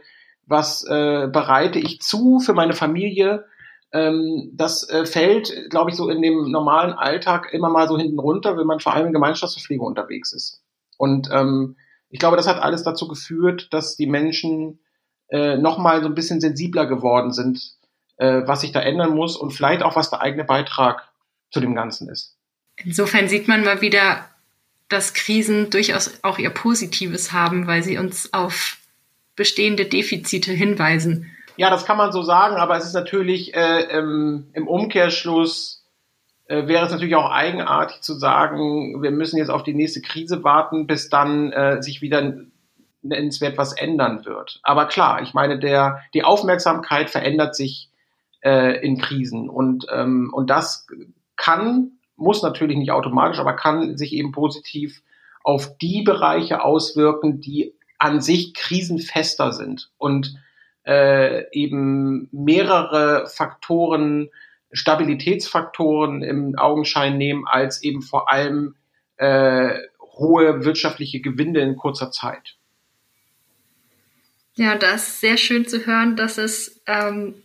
was 0.47 0.85
äh, 0.85 1.27
bereite 1.33 1.79
ich 1.79 2.03
zu 2.03 2.39
für 2.39 2.53
meine 2.53 2.75
Familie. 2.75 3.47
Ähm, 3.95 4.51
das 4.53 4.87
äh, 4.91 5.07
fällt, 5.07 5.71
glaube 5.71 5.89
ich, 5.89 5.97
so 5.97 6.11
in 6.11 6.21
dem 6.21 6.51
normalen 6.51 6.93
Alltag 6.93 7.49
immer 7.55 7.71
mal 7.71 7.89
so 7.89 7.97
hinten 7.97 8.19
runter, 8.19 8.59
wenn 8.59 8.67
man 8.67 8.79
vor 8.79 8.93
allem 8.93 9.07
in 9.07 9.15
Gemeinschaftsverpflegung 9.15 9.87
unterwegs 9.87 10.35
ist. 10.35 10.63
Und 10.99 11.31
ähm, 11.33 11.77
ich 12.11 12.19
glaube, 12.19 12.37
das 12.37 12.47
hat 12.47 12.61
alles 12.63 12.83
dazu 12.83 13.09
geführt, 13.09 13.73
dass 13.73 13.97
die 13.97 14.07
Menschen 14.07 14.81
äh, 15.31 15.57
noch 15.57 15.79
mal 15.79 16.03
so 16.03 16.09
ein 16.09 16.15
bisschen 16.15 16.43
sensibler 16.43 16.85
geworden 16.85 17.33
sind, 17.33 17.73
äh, 18.19 18.43
was 18.45 18.61
sich 18.61 18.73
da 18.73 18.81
ändern 18.81 19.15
muss 19.15 19.35
und 19.35 19.53
vielleicht 19.53 19.83
auch, 19.83 19.97
was 19.97 20.11
der 20.11 20.21
eigene 20.21 20.45
Beitrag 20.45 21.09
zu 21.51 21.61
dem 21.61 21.75
Ganzen 21.75 22.11
ist. 22.11 22.37
Insofern 22.77 23.29
sieht 23.29 23.49
man 23.49 23.65
mal 23.65 23.81
wieder, 23.81 24.27
dass 24.89 25.15
Krisen 25.15 25.71
durchaus 25.71 26.21
auch 26.23 26.39
ihr 26.39 26.51
Positives 26.51 27.33
haben, 27.33 27.67
weil 27.67 27.83
sie 27.83 27.99
uns 27.99 28.33
auf 28.33 28.79
bestehende 29.37 29.85
Defizite 29.85 30.53
hinweisen. 30.53 31.31
Ja, 31.57 31.71
das 31.71 31.85
kann 31.85 31.97
man 31.97 32.13
so 32.13 32.23
sagen, 32.23 32.57
aber 32.57 32.77
es 32.77 32.85
ist 32.85 32.95
natürlich 32.95 33.55
äh, 33.55 33.83
im, 33.97 34.49
im, 34.53 34.69
Umkehrschluss 34.69 35.85
äh, 36.47 36.67
wäre 36.67 36.87
es 36.87 36.93
natürlich 36.93 37.17
auch 37.17 37.31
eigenartig 37.31 38.01
zu 38.01 38.15
sagen, 38.15 39.03
wir 39.03 39.11
müssen 39.11 39.39
jetzt 39.39 39.51
auf 39.51 39.65
die 39.65 39.75
nächste 39.75 40.01
Krise 40.01 40.45
warten, 40.45 40.87
bis 40.87 41.09
dann 41.09 41.53
äh, 41.53 41.83
sich 41.83 42.01
wieder 42.01 42.35
nennenswert 43.03 43.59
was 43.59 43.73
ändern 43.73 44.25
wird. 44.25 44.61
Aber 44.63 44.87
klar, 44.87 45.23
ich 45.23 45.35
meine, 45.35 45.59
der 45.59 46.01
die 46.15 46.25
Aufmerksamkeit 46.25 47.11
verändert 47.11 47.55
sich 47.55 47.91
äh, 48.41 48.81
in 48.85 48.99
Krisen 48.99 49.49
und 49.49 49.87
ähm, 49.93 50.33
und 50.33 50.51
das 50.51 50.87
kann 51.37 51.98
muss 52.19 52.43
natürlich 52.43 52.77
nicht 52.77 52.91
automatisch, 52.91 53.39
aber 53.39 53.55
kann 53.55 53.97
sich 53.97 54.13
eben 54.13 54.33
positiv 54.33 55.03
auf 55.43 55.79
die 55.79 56.03
Bereiche 56.03 56.63
auswirken, 56.63 57.41
die 57.41 57.75
an 57.99 58.21
sich 58.21 58.55
krisenfester 58.55 59.53
sind 59.53 59.91
und 59.99 60.35
äh, 60.87 61.51
eben 61.53 62.29
mehrere 62.33 63.27
Faktoren, 63.27 64.31
Stabilitätsfaktoren 64.73 66.23
im 66.23 66.59
Augenschein 66.59 67.17
nehmen, 67.17 67.47
als 67.47 67.83
eben 67.83 68.03
vor 68.03 68.31
allem 68.31 68.75
äh, 69.17 69.79
hohe 70.01 70.65
wirtschaftliche 70.65 71.21
Gewinne 71.21 71.61
in 71.61 71.77
kurzer 71.77 72.11
Zeit. 72.11 72.57
Ja, 74.55 74.77
das 74.77 75.09
ist 75.09 75.21
sehr 75.21 75.37
schön 75.37 75.67
zu 75.67 75.87
hören, 75.87 76.17
dass 76.17 76.37
es 76.37 76.83
ähm, 76.87 77.37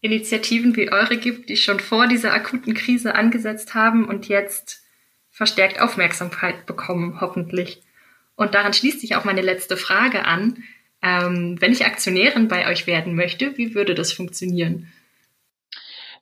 Initiativen 0.00 0.76
wie 0.76 0.92
eure 0.92 1.16
gibt, 1.16 1.48
die 1.48 1.56
schon 1.56 1.80
vor 1.80 2.06
dieser 2.06 2.32
akuten 2.32 2.74
Krise 2.74 3.14
angesetzt 3.14 3.74
haben 3.74 4.06
und 4.06 4.28
jetzt 4.28 4.82
verstärkt 5.30 5.80
Aufmerksamkeit 5.80 6.66
bekommen, 6.66 7.20
hoffentlich. 7.20 7.82
Und 8.36 8.54
daran 8.54 8.72
schließt 8.72 9.00
sich 9.00 9.16
auch 9.16 9.24
meine 9.24 9.42
letzte 9.42 9.76
Frage 9.76 10.24
an. 10.24 10.62
Ähm, 11.02 11.56
wenn 11.60 11.72
ich 11.72 11.86
Aktionärin 11.86 12.48
bei 12.48 12.68
euch 12.68 12.86
werden 12.86 13.14
möchte, 13.14 13.58
wie 13.58 13.74
würde 13.74 13.94
das 13.94 14.12
funktionieren? 14.12 14.92